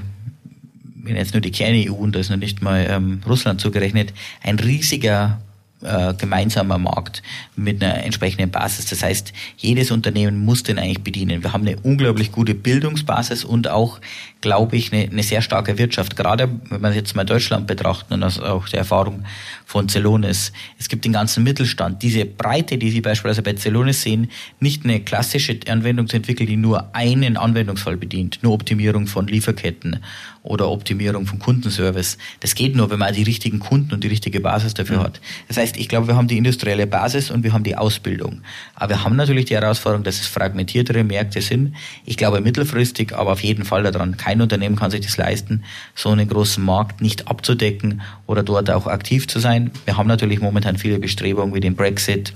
wenn 0.94 1.16
jetzt 1.16 1.34
nur 1.34 1.40
die 1.40 1.50
Kerne-EU 1.50 1.92
und 1.92 2.14
da 2.14 2.20
ist 2.20 2.30
noch 2.30 2.36
nicht 2.36 2.62
mal 2.62 2.86
ähm, 2.88 3.20
Russland 3.26 3.60
zugerechnet, 3.60 4.12
ein 4.42 4.58
riesiger 4.58 5.40
äh, 5.82 6.12
gemeinsamer 6.14 6.76
Markt 6.76 7.22
mit 7.54 7.82
einer 7.82 8.02
entsprechenden 8.02 8.50
Basis. 8.50 8.86
Das 8.86 9.02
heißt, 9.02 9.32
jedes 9.56 9.90
Unternehmen 9.90 10.44
muss 10.44 10.64
den 10.64 10.78
eigentlich 10.78 11.04
bedienen. 11.04 11.42
Wir 11.42 11.52
haben 11.52 11.66
eine 11.66 11.78
unglaublich 11.80 12.32
gute 12.32 12.54
Bildungsbasis 12.54 13.44
und 13.44 13.68
auch, 13.68 14.00
glaube 14.40 14.76
ich, 14.76 14.92
eine, 14.92 15.10
eine 15.10 15.22
sehr 15.22 15.42
starke 15.42 15.78
Wirtschaft. 15.78 16.16
Gerade 16.16 16.48
wenn 16.70 16.82
wir 16.82 16.92
jetzt 16.92 17.16
mal 17.16 17.24
Deutschland 17.24 17.66
betrachten 17.66 18.14
und 18.14 18.20
das 18.20 18.38
auch 18.38 18.68
die 18.68 18.76
Erfahrung 18.76 19.24
von 19.64 19.88
Celonis. 19.88 20.52
Es 20.78 20.88
gibt 20.88 21.04
den 21.04 21.12
ganzen 21.12 21.44
Mittelstand. 21.44 22.02
Diese 22.02 22.24
Breite, 22.24 22.78
die 22.78 22.90
Sie 22.90 23.00
beispielsweise 23.00 23.42
bei 23.42 23.54
Celonis 23.54 24.02
sehen, 24.02 24.30
nicht 24.60 24.84
eine 24.84 25.00
klassische 25.00 25.58
Anwendung 25.68 26.08
zu 26.08 26.16
entwickeln, 26.16 26.46
die 26.46 26.56
nur 26.56 26.94
einen 26.94 27.36
Anwendungsfall 27.36 27.96
bedient, 27.96 28.38
nur 28.42 28.54
Optimierung 28.54 29.06
von 29.06 29.26
Lieferketten 29.26 30.00
oder 30.42 30.70
Optimierung 30.70 31.26
von 31.26 31.38
Kundenservice. 31.38 32.16
Das 32.40 32.54
geht 32.54 32.74
nur, 32.74 32.90
wenn 32.90 32.98
man 32.98 33.12
die 33.12 33.22
richtigen 33.22 33.58
Kunden 33.58 33.92
und 33.92 34.04
die 34.04 34.08
richtige 34.08 34.40
Basis 34.40 34.74
dafür 34.74 34.98
mhm. 34.98 35.02
hat. 35.02 35.20
Das 35.48 35.58
heißt, 35.58 35.76
ich 35.76 35.88
glaube, 35.88 36.08
wir 36.08 36.16
haben 36.16 36.28
die 36.28 36.38
industrielle 36.38 36.86
Basis 36.86 37.30
und 37.30 37.42
wir 37.42 37.52
haben 37.52 37.64
die 37.64 37.76
Ausbildung. 37.76 38.40
Aber 38.74 38.90
wir 38.90 39.04
haben 39.04 39.16
natürlich 39.16 39.46
die 39.46 39.54
Herausforderung, 39.54 40.04
dass 40.04 40.20
es 40.20 40.26
fragmentiertere 40.26 41.04
Märkte 41.04 41.42
sind. 41.42 41.74
Ich 42.06 42.16
glaube 42.16 42.40
mittelfristig, 42.40 43.14
aber 43.14 43.32
auf 43.32 43.42
jeden 43.42 43.64
Fall 43.64 43.82
daran, 43.82 44.16
kein 44.28 44.42
Unternehmen 44.42 44.76
kann 44.76 44.90
sich 44.90 45.00
das 45.00 45.16
leisten, 45.16 45.64
so 45.94 46.10
einen 46.10 46.28
großen 46.28 46.62
Markt 46.62 47.00
nicht 47.00 47.28
abzudecken 47.28 48.02
oder 48.26 48.42
dort 48.42 48.70
auch 48.70 48.86
aktiv 48.86 49.26
zu 49.26 49.38
sein. 49.38 49.70
Wir 49.86 49.96
haben 49.96 50.06
natürlich 50.06 50.42
momentan 50.42 50.76
viele 50.76 50.98
Bestrebungen 50.98 51.54
wie 51.54 51.60
den 51.60 51.76
Brexit, 51.76 52.34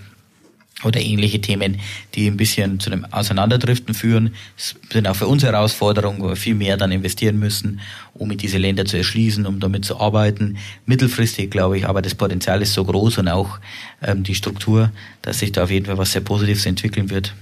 oder 0.84 1.00
ähnliche 1.00 1.40
Themen, 1.40 1.78
die 2.14 2.26
ein 2.26 2.36
bisschen 2.36 2.80
zu 2.80 2.90
einem 2.90 3.04
Auseinanderdriften 3.04 3.94
führen. 3.94 4.34
Das 4.56 4.74
sind 4.90 5.06
auch 5.06 5.14
für 5.14 5.28
uns 5.28 5.44
Herausforderungen, 5.44 6.20
wo 6.20 6.30
wir 6.30 6.34
viel 6.34 6.56
mehr 6.56 6.76
dann 6.76 6.90
investieren 6.90 7.38
müssen, 7.38 7.78
um 8.14 8.26
mit 8.26 8.42
diese 8.42 8.58
Länder 8.58 8.84
zu 8.84 8.96
erschließen, 8.96 9.46
um 9.46 9.60
damit 9.60 9.84
zu 9.84 10.00
arbeiten. 10.00 10.56
Mittelfristig 10.86 11.52
glaube 11.52 11.78
ich, 11.78 11.86
aber 11.86 12.02
das 12.02 12.16
Potenzial 12.16 12.62
ist 12.62 12.72
so 12.72 12.84
groß 12.84 13.18
und 13.18 13.28
auch 13.28 13.60
ähm, 14.02 14.24
die 14.24 14.34
Struktur, 14.34 14.90
dass 15.20 15.38
sich 15.38 15.52
da 15.52 15.62
auf 15.62 15.70
jeden 15.70 15.86
Fall 15.86 15.98
was 15.98 16.10
sehr 16.10 16.22
Positives 16.22 16.66
entwickeln 16.66 17.10
wird. 17.10 17.32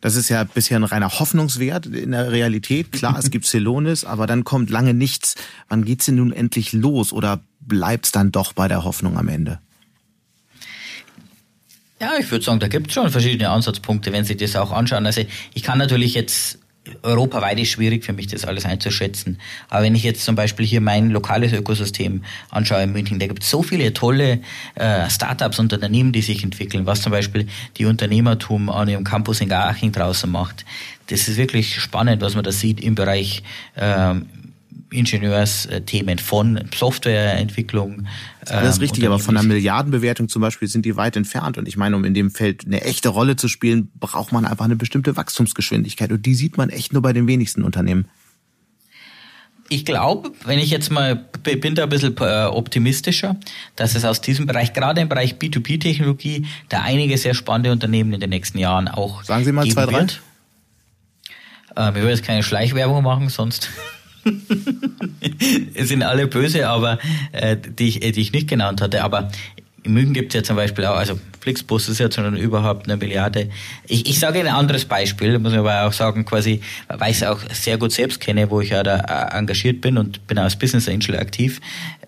Das 0.00 0.16
ist 0.16 0.28
ja 0.30 0.44
bisher 0.44 0.78
ein 0.78 0.84
reiner 0.84 1.18
Hoffnungswert 1.18 1.86
in 1.86 2.12
der 2.12 2.32
Realität. 2.32 2.92
Klar, 2.92 3.18
es 3.18 3.30
gibt 3.30 3.44
Celonis, 3.46 4.04
aber 4.04 4.26
dann 4.26 4.44
kommt 4.44 4.70
lange 4.70 4.94
nichts. 4.94 5.34
Wann 5.68 5.84
geht's 5.84 6.06
denn 6.06 6.16
nun 6.16 6.32
endlich 6.32 6.72
los 6.72 7.12
oder 7.12 7.40
bleibt's 7.60 8.12
dann 8.12 8.32
doch 8.32 8.52
bei 8.52 8.66
der 8.66 8.84
Hoffnung 8.84 9.18
am 9.18 9.28
Ende? 9.28 9.60
Ja, 12.00 12.12
ich 12.18 12.30
würde 12.30 12.42
sagen, 12.42 12.60
da 12.60 12.68
gibt 12.68 12.88
es 12.88 12.94
schon 12.94 13.10
verschiedene 13.10 13.50
Ansatzpunkte, 13.50 14.10
wenn 14.10 14.24
Sie 14.24 14.36
das 14.36 14.56
auch 14.56 14.72
anschauen. 14.72 15.04
Also 15.04 15.22
ich 15.52 15.62
kann 15.62 15.76
natürlich 15.76 16.14
jetzt 16.14 16.59
europaweit 17.02 17.58
ist 17.60 17.70
schwierig 17.70 18.04
für 18.04 18.12
mich, 18.12 18.26
das 18.28 18.44
alles 18.44 18.64
einzuschätzen. 18.64 19.38
Aber 19.68 19.84
wenn 19.84 19.94
ich 19.94 20.02
jetzt 20.02 20.24
zum 20.24 20.34
Beispiel 20.34 20.64
hier 20.64 20.80
mein 20.80 21.10
lokales 21.10 21.52
Ökosystem 21.52 22.24
anschaue 22.48 22.82
in 22.82 22.92
München, 22.92 23.18
da 23.18 23.26
gibt 23.26 23.42
es 23.42 23.50
so 23.50 23.62
viele 23.62 23.92
tolle 23.92 24.40
äh, 24.76 25.08
Startups 25.10 25.58
Unternehmen, 25.58 26.12
die 26.12 26.22
sich 26.22 26.42
entwickeln, 26.42 26.86
was 26.86 27.02
zum 27.02 27.12
Beispiel 27.12 27.46
die 27.76 27.84
Unternehmertum 27.84 28.70
an 28.70 28.88
ihrem 28.88 29.04
Campus 29.04 29.40
in 29.40 29.48
Garaching 29.48 29.92
draußen 29.92 30.30
macht. 30.30 30.64
Das 31.08 31.28
ist 31.28 31.36
wirklich 31.36 31.80
spannend, 31.80 32.22
was 32.22 32.34
man 32.34 32.44
da 32.44 32.52
sieht 32.52 32.80
im 32.80 32.94
Bereich 32.94 33.42
ähm, 33.76 34.26
Ingenieursthemen 34.90 36.18
von 36.18 36.64
Softwareentwicklung. 36.74 38.06
Das 38.40 38.50
ist 38.50 38.56
alles 38.56 38.76
ähm, 38.76 38.82
richtig, 38.82 39.06
aber 39.06 39.18
von 39.18 39.36
einer 39.36 39.46
Milliardenbewertung 39.46 40.28
zum 40.28 40.42
Beispiel 40.42 40.68
sind 40.68 40.84
die 40.84 40.96
weit 40.96 41.16
entfernt. 41.16 41.58
Und 41.58 41.68
ich 41.68 41.76
meine, 41.76 41.96
um 41.96 42.04
in 42.04 42.14
dem 42.14 42.30
Feld 42.30 42.66
eine 42.66 42.82
echte 42.82 43.08
Rolle 43.08 43.36
zu 43.36 43.48
spielen, 43.48 43.90
braucht 43.98 44.32
man 44.32 44.44
einfach 44.44 44.64
eine 44.64 44.76
bestimmte 44.76 45.16
Wachstumsgeschwindigkeit. 45.16 46.10
Und 46.12 46.26
die 46.26 46.34
sieht 46.34 46.56
man 46.56 46.70
echt 46.70 46.92
nur 46.92 47.02
bei 47.02 47.12
den 47.12 47.26
wenigsten 47.26 47.62
Unternehmen. 47.62 48.08
Ich 49.72 49.84
glaube, 49.84 50.32
wenn 50.44 50.58
ich 50.58 50.70
jetzt 50.70 50.90
mal 50.90 51.14
bin 51.14 51.76
da 51.76 51.84
ein 51.84 51.88
bisschen 51.88 52.16
äh, 52.18 52.46
optimistischer, 52.46 53.36
dass 53.76 53.94
es 53.94 54.04
aus 54.04 54.20
diesem 54.20 54.46
Bereich, 54.46 54.72
gerade 54.72 55.00
im 55.00 55.08
Bereich 55.08 55.34
B2B-Technologie, 55.34 56.46
da 56.68 56.82
einige 56.82 57.16
sehr 57.16 57.34
spannende 57.34 57.70
Unternehmen 57.70 58.12
in 58.12 58.18
den 58.18 58.30
nächsten 58.30 58.58
Jahren 58.58 58.88
auch 58.88 59.22
Sagen 59.22 59.44
Sie 59.44 59.52
mal 59.52 59.68
zwei, 59.68 59.86
drei. 59.86 60.00
Wird. 60.00 60.20
Ähm, 61.76 61.94
ich 61.94 62.02
will 62.02 62.10
jetzt 62.10 62.24
keine 62.24 62.42
Schleichwerbung 62.42 63.04
machen, 63.04 63.28
sonst 63.28 63.70
es 65.74 65.88
sind 65.88 66.02
alle 66.02 66.26
böse, 66.26 66.68
aber 66.68 66.98
äh, 67.32 67.56
die, 67.56 67.88
ich, 67.88 68.00
die 68.00 68.20
ich 68.20 68.32
nicht 68.32 68.48
genannt 68.48 68.80
hatte. 68.80 69.02
Aber 69.02 69.30
in 69.82 69.94
München 69.94 70.14
gibt 70.14 70.34
es 70.34 70.38
ja 70.38 70.42
zum 70.42 70.56
Beispiel 70.56 70.84
auch, 70.84 70.96
also 70.96 71.18
Flixbus 71.40 71.88
ist 71.88 71.98
ja 71.98 72.10
schon 72.10 72.36
überhaupt 72.36 72.86
eine 72.86 72.96
Milliarde. 72.96 73.48
Ich, 73.86 74.06
ich 74.08 74.18
sage 74.18 74.40
ein 74.40 74.48
anderes 74.48 74.84
Beispiel, 74.84 75.38
muss 75.38 75.52
ich 75.52 75.58
aber 75.58 75.86
auch 75.86 75.92
sagen, 75.92 76.24
quasi, 76.24 76.60
weil 76.88 77.10
ich 77.10 77.18
es 77.18 77.22
auch 77.22 77.40
sehr 77.52 77.78
gut 77.78 77.92
selbst 77.92 78.20
kenne, 78.20 78.50
wo 78.50 78.60
ich 78.60 78.70
ja 78.70 78.82
da 78.82 78.98
äh, 78.98 79.38
engagiert 79.38 79.80
bin 79.80 79.96
und 79.96 80.26
bin 80.26 80.38
als 80.38 80.56
Business 80.56 80.88
Angel 80.88 81.16
aktiv. 81.16 81.60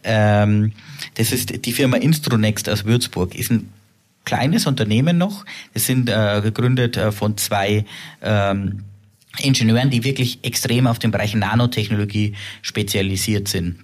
Ähm, 0.04 0.72
das 1.14 1.32
ist 1.32 1.64
die 1.64 1.72
Firma 1.72 1.96
Instronext 1.96 2.68
aus 2.68 2.84
Würzburg. 2.84 3.34
Ist 3.34 3.50
ein 3.50 3.70
kleines 4.24 4.66
Unternehmen 4.66 5.18
noch. 5.18 5.44
Es 5.72 5.86
sind 5.86 6.08
äh, 6.10 6.40
gegründet 6.42 6.96
äh, 6.96 7.10
von 7.10 7.36
zwei 7.38 7.84
ähm, 8.20 8.84
Ingenieuren, 9.38 9.90
die 9.90 10.04
wirklich 10.04 10.40
extrem 10.42 10.86
auf 10.86 10.98
den 10.98 11.10
Bereich 11.10 11.34
Nanotechnologie 11.34 12.34
spezialisiert 12.60 13.48
sind. 13.48 13.78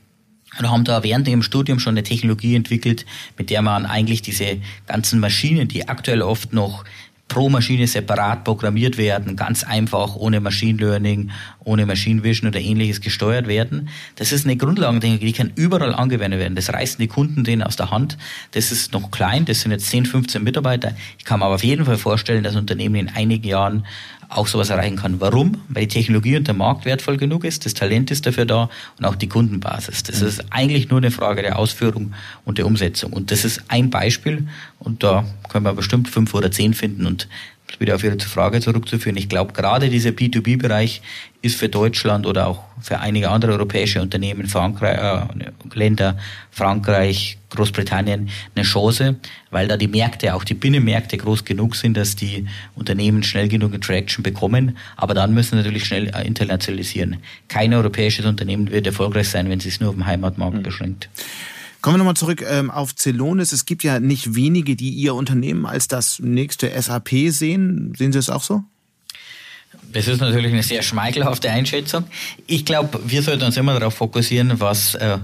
Und 0.58 0.70
haben 0.70 0.84
da 0.84 1.02
während 1.02 1.28
ihrem 1.28 1.42
Studium 1.42 1.78
schon 1.78 1.94
eine 1.94 2.02
Technologie 2.02 2.54
entwickelt, 2.54 3.06
mit 3.36 3.50
der 3.50 3.62
man 3.62 3.86
eigentlich 3.86 4.22
diese 4.22 4.58
ganzen 4.86 5.20
Maschinen, 5.20 5.68
die 5.68 5.88
aktuell 5.88 6.22
oft 6.22 6.52
noch 6.52 6.84
pro 7.28 7.50
Maschine 7.50 7.86
separat 7.86 8.42
programmiert 8.44 8.96
werden, 8.96 9.36
ganz 9.36 9.62
einfach, 9.62 10.16
ohne 10.16 10.40
Machine 10.40 10.78
Learning, 10.78 11.30
ohne 11.62 11.84
Machine 11.84 12.24
Vision 12.24 12.48
oder 12.48 12.58
ähnliches 12.58 13.00
gesteuert 13.02 13.46
werden. 13.46 13.90
Das 14.16 14.32
ist 14.32 14.46
eine 14.46 14.56
Grundlagentechnologie, 14.56 15.26
die 15.26 15.32
kann 15.32 15.52
überall 15.54 15.94
angewendet 15.94 16.40
werden. 16.40 16.56
Das 16.56 16.72
reißen 16.72 16.98
die 16.98 17.06
Kunden 17.06 17.44
denen 17.44 17.62
aus 17.62 17.76
der 17.76 17.90
Hand. 17.90 18.16
Das 18.52 18.72
ist 18.72 18.92
noch 18.94 19.10
klein, 19.10 19.44
das 19.44 19.60
sind 19.60 19.70
jetzt 19.70 19.88
10, 19.88 20.06
15 20.06 20.42
Mitarbeiter. 20.42 20.96
Ich 21.18 21.24
kann 21.24 21.40
mir 21.40 21.44
aber 21.44 21.56
auf 21.56 21.64
jeden 21.64 21.84
Fall 21.84 21.98
vorstellen, 21.98 22.42
dass 22.42 22.56
Unternehmen 22.56 22.94
in 22.96 23.08
einigen 23.10 23.46
Jahren 23.46 23.84
auch 24.28 24.46
sowas 24.46 24.70
erreichen 24.70 24.96
kann. 24.96 25.20
Warum? 25.20 25.62
Weil 25.68 25.86
die 25.86 25.94
Technologie 25.94 26.36
und 26.36 26.46
der 26.46 26.54
Markt 26.54 26.84
wertvoll 26.84 27.16
genug 27.16 27.44
ist, 27.44 27.64
das 27.64 27.74
Talent 27.74 28.10
ist 28.10 28.26
dafür 28.26 28.44
da 28.44 28.68
und 28.98 29.04
auch 29.04 29.16
die 29.16 29.28
Kundenbasis. 29.28 30.02
Das 30.02 30.20
ist 30.20 30.44
eigentlich 30.50 30.90
nur 30.90 30.98
eine 30.98 31.10
Frage 31.10 31.42
der 31.42 31.58
Ausführung 31.58 32.14
und 32.44 32.58
der 32.58 32.66
Umsetzung. 32.66 33.12
Und 33.12 33.30
das 33.30 33.44
ist 33.44 33.62
ein 33.68 33.90
Beispiel 33.90 34.46
und 34.78 35.02
da 35.02 35.24
können 35.48 35.64
wir 35.64 35.72
bestimmt 35.72 36.08
fünf 36.08 36.34
oder 36.34 36.50
zehn 36.50 36.74
finden 36.74 37.06
und 37.06 37.28
wieder 37.78 37.94
auf 37.94 38.04
Ihre 38.04 38.18
Frage 38.18 38.60
zurückzuführen. 38.60 39.16
Ich 39.16 39.28
glaube, 39.28 39.52
gerade 39.52 39.88
dieser 39.88 40.10
B2B-Bereich 40.10 41.02
ist 41.42 41.56
für 41.56 41.68
Deutschland 41.68 42.26
oder 42.26 42.48
auch 42.48 42.64
für 42.80 42.98
einige 42.98 43.30
andere 43.30 43.52
europäische 43.52 44.02
Unternehmen, 44.02 44.46
Frankreich, 44.46 44.98
äh, 44.98 45.50
Länder, 45.74 46.18
Frankreich, 46.50 47.38
Großbritannien, 47.50 48.28
eine 48.54 48.64
Chance, 48.64 49.16
weil 49.50 49.68
da 49.68 49.76
die 49.76 49.88
Märkte, 49.88 50.34
auch 50.34 50.44
die 50.44 50.54
Binnenmärkte 50.54 51.16
groß 51.16 51.44
genug 51.44 51.76
sind, 51.76 51.96
dass 51.96 52.16
die 52.16 52.46
Unternehmen 52.74 53.22
schnell 53.22 53.48
genug 53.48 53.80
Traction 53.80 54.22
bekommen. 54.22 54.76
Aber 54.96 55.14
dann 55.14 55.32
müssen 55.32 55.50
sie 55.50 55.56
natürlich 55.56 55.84
schnell 55.84 56.08
äh, 56.08 56.26
internationalisieren. 56.26 57.18
Kein 57.48 57.72
europäisches 57.72 58.26
Unternehmen 58.26 58.70
wird 58.70 58.86
erfolgreich 58.86 59.28
sein, 59.28 59.48
wenn 59.48 59.58
es 59.58 59.64
sich 59.64 59.80
nur 59.80 59.90
auf 59.90 59.96
den 59.96 60.06
Heimatmarkt 60.06 60.58
mhm. 60.58 60.62
beschränkt. 60.62 61.08
Kommen 61.80 61.94
wir 61.94 61.98
nochmal 61.98 62.16
zurück 62.16 62.44
ähm, 62.48 62.70
auf 62.70 62.94
Celonis. 62.96 63.52
Es 63.52 63.64
gibt 63.64 63.84
ja 63.84 64.00
nicht 64.00 64.34
wenige, 64.34 64.74
die 64.74 64.90
Ihr 64.90 65.14
Unternehmen 65.14 65.64
als 65.64 65.86
das 65.86 66.18
nächste 66.18 66.70
SAP 66.80 67.10
sehen. 67.28 67.94
Sehen 67.96 68.12
Sie 68.12 68.18
es 68.18 68.30
auch 68.30 68.42
so? 68.42 68.64
Das 69.92 70.08
ist 70.08 70.20
natürlich 70.20 70.52
eine 70.52 70.62
sehr 70.62 70.82
schmeichelhafte 70.82 71.50
Einschätzung. 71.50 72.04
Ich 72.46 72.64
glaube, 72.64 73.00
wir 73.06 73.22
sollten 73.22 73.44
uns 73.44 73.56
immer 73.56 73.78
darauf 73.78 73.94
fokussieren, 73.94 74.60
was 74.60 74.94
äh, 74.96 75.18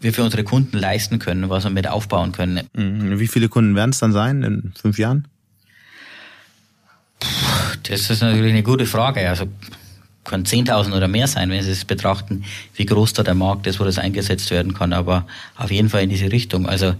wir 0.00 0.12
für 0.12 0.22
unsere 0.22 0.44
Kunden 0.44 0.78
leisten 0.78 1.18
können, 1.18 1.48
was 1.50 1.64
wir 1.64 1.70
mit 1.70 1.86
aufbauen 1.86 2.32
können. 2.32 2.68
Mhm. 2.72 3.18
Wie 3.18 3.28
viele 3.28 3.48
Kunden 3.48 3.74
werden 3.74 3.90
es 3.90 3.98
dann 3.98 4.12
sein 4.12 4.42
in 4.42 4.72
fünf 4.80 4.98
Jahren? 4.98 5.28
Das 7.84 8.10
ist 8.10 8.22
natürlich 8.22 8.52
eine 8.52 8.62
gute 8.62 8.86
Frage. 8.86 9.28
Also 9.28 9.46
können 10.24 10.44
10.000 10.44 10.96
oder 10.96 11.08
mehr 11.08 11.26
sein, 11.26 11.50
wenn 11.50 11.62
Sie 11.62 11.70
es 11.70 11.84
betrachten, 11.84 12.44
wie 12.74 12.86
groß 12.86 13.12
da 13.12 13.22
der 13.22 13.34
Markt 13.34 13.66
ist, 13.66 13.80
wo 13.80 13.84
das 13.84 13.98
eingesetzt 13.98 14.50
werden 14.50 14.74
kann, 14.74 14.92
aber 14.92 15.26
auf 15.56 15.70
jeden 15.70 15.88
Fall 15.88 16.02
in 16.02 16.10
diese 16.10 16.30
Richtung. 16.30 16.66
Also 16.66 16.94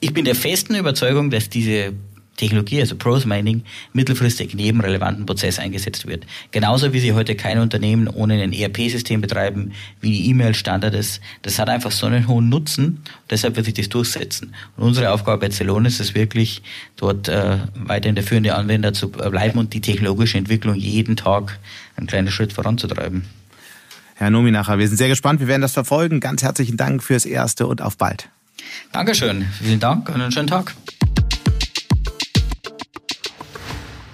ich 0.00 0.12
bin 0.12 0.24
der 0.24 0.34
festen 0.34 0.74
Überzeugung, 0.74 1.30
dass 1.30 1.48
diese 1.48 1.92
Technologie, 2.40 2.80
also 2.80 2.96
Prose 2.96 3.28
Mining, 3.28 3.62
mittelfristig 3.92 4.54
in 4.54 4.58
jedem 4.58 4.80
relevanten 4.80 5.26
Prozess 5.26 5.58
eingesetzt 5.58 6.06
wird. 6.06 6.26
Genauso 6.50 6.92
wie 6.92 7.00
sie 7.00 7.12
heute 7.12 7.36
kein 7.36 7.58
Unternehmen 7.58 8.08
ohne 8.08 8.42
ein 8.42 8.52
ERP-System 8.52 9.20
betreiben, 9.20 9.72
wie 10.00 10.10
die 10.10 10.30
E-Mail-Standard 10.30 10.94
ist. 10.94 11.20
Das 11.42 11.58
hat 11.58 11.68
einfach 11.68 11.90
so 11.90 12.06
einen 12.06 12.26
hohen 12.26 12.48
Nutzen, 12.48 13.02
deshalb 13.28 13.56
wird 13.56 13.66
sich 13.66 13.74
das 13.74 13.88
durchsetzen. 13.90 14.54
Und 14.76 14.84
unsere 14.84 15.12
Aufgabe 15.12 15.46
bei 15.46 15.50
Celonis 15.50 16.00
ist 16.00 16.14
wirklich, 16.14 16.62
dort 16.96 17.28
äh, 17.28 17.58
weiterhin 17.74 18.14
der 18.14 18.24
führende 18.24 18.54
Anwender 18.54 18.92
zu 18.92 19.10
bleiben 19.10 19.58
und 19.58 19.74
die 19.74 19.80
technologische 19.80 20.38
Entwicklung 20.38 20.74
jeden 20.74 21.16
Tag 21.16 21.58
einen 21.96 22.06
kleinen 22.06 22.30
Schritt 22.30 22.52
voranzutreiben. 22.52 23.24
Herr 24.14 24.30
Nominacher. 24.30 24.78
Wir 24.78 24.88
sind 24.88 24.96
sehr 24.96 25.08
gespannt. 25.08 25.40
Wir 25.40 25.46
werden 25.46 25.62
das 25.62 25.72
verfolgen. 25.72 26.20
Ganz 26.20 26.42
herzlichen 26.42 26.76
Dank 26.76 27.02
fürs 27.02 27.24
Erste 27.24 27.66
und 27.66 27.80
auf 27.80 27.96
bald. 27.96 28.28
Dankeschön. 28.92 29.46
Vielen 29.62 29.80
Dank 29.80 30.08
und 30.08 30.20
einen 30.20 30.32
schönen 30.32 30.48
Tag. 30.48 30.74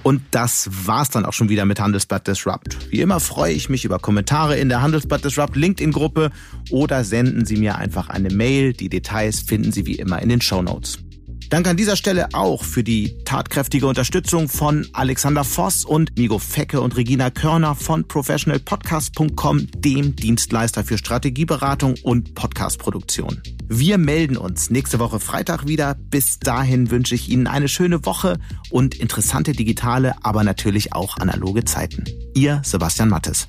Und 0.06 0.22
das 0.30 0.70
war's 0.86 1.10
dann 1.10 1.26
auch 1.26 1.32
schon 1.32 1.48
wieder 1.48 1.64
mit 1.64 1.80
Handelsblatt 1.80 2.28
Disrupt. 2.28 2.92
Wie 2.92 3.00
immer 3.00 3.18
freue 3.18 3.52
ich 3.52 3.68
mich 3.68 3.84
über 3.84 3.98
Kommentare 3.98 4.56
in 4.56 4.68
der 4.68 4.80
Handelsblatt 4.80 5.24
Disrupt 5.24 5.56
LinkedIn-Gruppe 5.56 6.30
oder 6.70 7.02
senden 7.02 7.44
Sie 7.44 7.56
mir 7.56 7.74
einfach 7.74 8.08
eine 8.08 8.30
Mail. 8.30 8.72
Die 8.72 8.88
Details 8.88 9.40
finden 9.40 9.72
Sie 9.72 9.84
wie 9.84 9.96
immer 9.96 10.22
in 10.22 10.28
den 10.28 10.40
Show 10.40 10.62
Notes. 10.62 11.00
Danke 11.48 11.70
an 11.70 11.76
dieser 11.76 11.96
Stelle 11.96 12.28
auch 12.32 12.64
für 12.64 12.82
die 12.82 13.18
tatkräftige 13.24 13.86
Unterstützung 13.86 14.48
von 14.48 14.86
Alexander 14.92 15.44
Voss 15.44 15.84
und 15.84 16.18
Migo 16.18 16.38
Fecke 16.38 16.80
und 16.80 16.96
Regina 16.96 17.30
Körner 17.30 17.76
von 17.76 18.06
professionalpodcast.com, 18.08 19.68
dem 19.76 20.16
Dienstleister 20.16 20.82
für 20.82 20.98
Strategieberatung 20.98 21.94
und 22.02 22.34
Podcastproduktion. 22.34 23.40
Wir 23.68 23.98
melden 23.98 24.36
uns 24.36 24.70
nächste 24.70 24.98
Woche 24.98 25.20
Freitag 25.20 25.66
wieder. 25.66 25.94
Bis 25.94 26.40
dahin 26.40 26.90
wünsche 26.90 27.14
ich 27.14 27.28
Ihnen 27.28 27.46
eine 27.46 27.68
schöne 27.68 28.04
Woche 28.04 28.38
und 28.70 28.96
interessante 28.96 29.52
digitale, 29.52 30.14
aber 30.22 30.42
natürlich 30.42 30.92
auch 30.92 31.18
analoge 31.18 31.64
Zeiten. 31.64 32.04
Ihr 32.34 32.60
Sebastian 32.64 33.08
Mattes. 33.08 33.48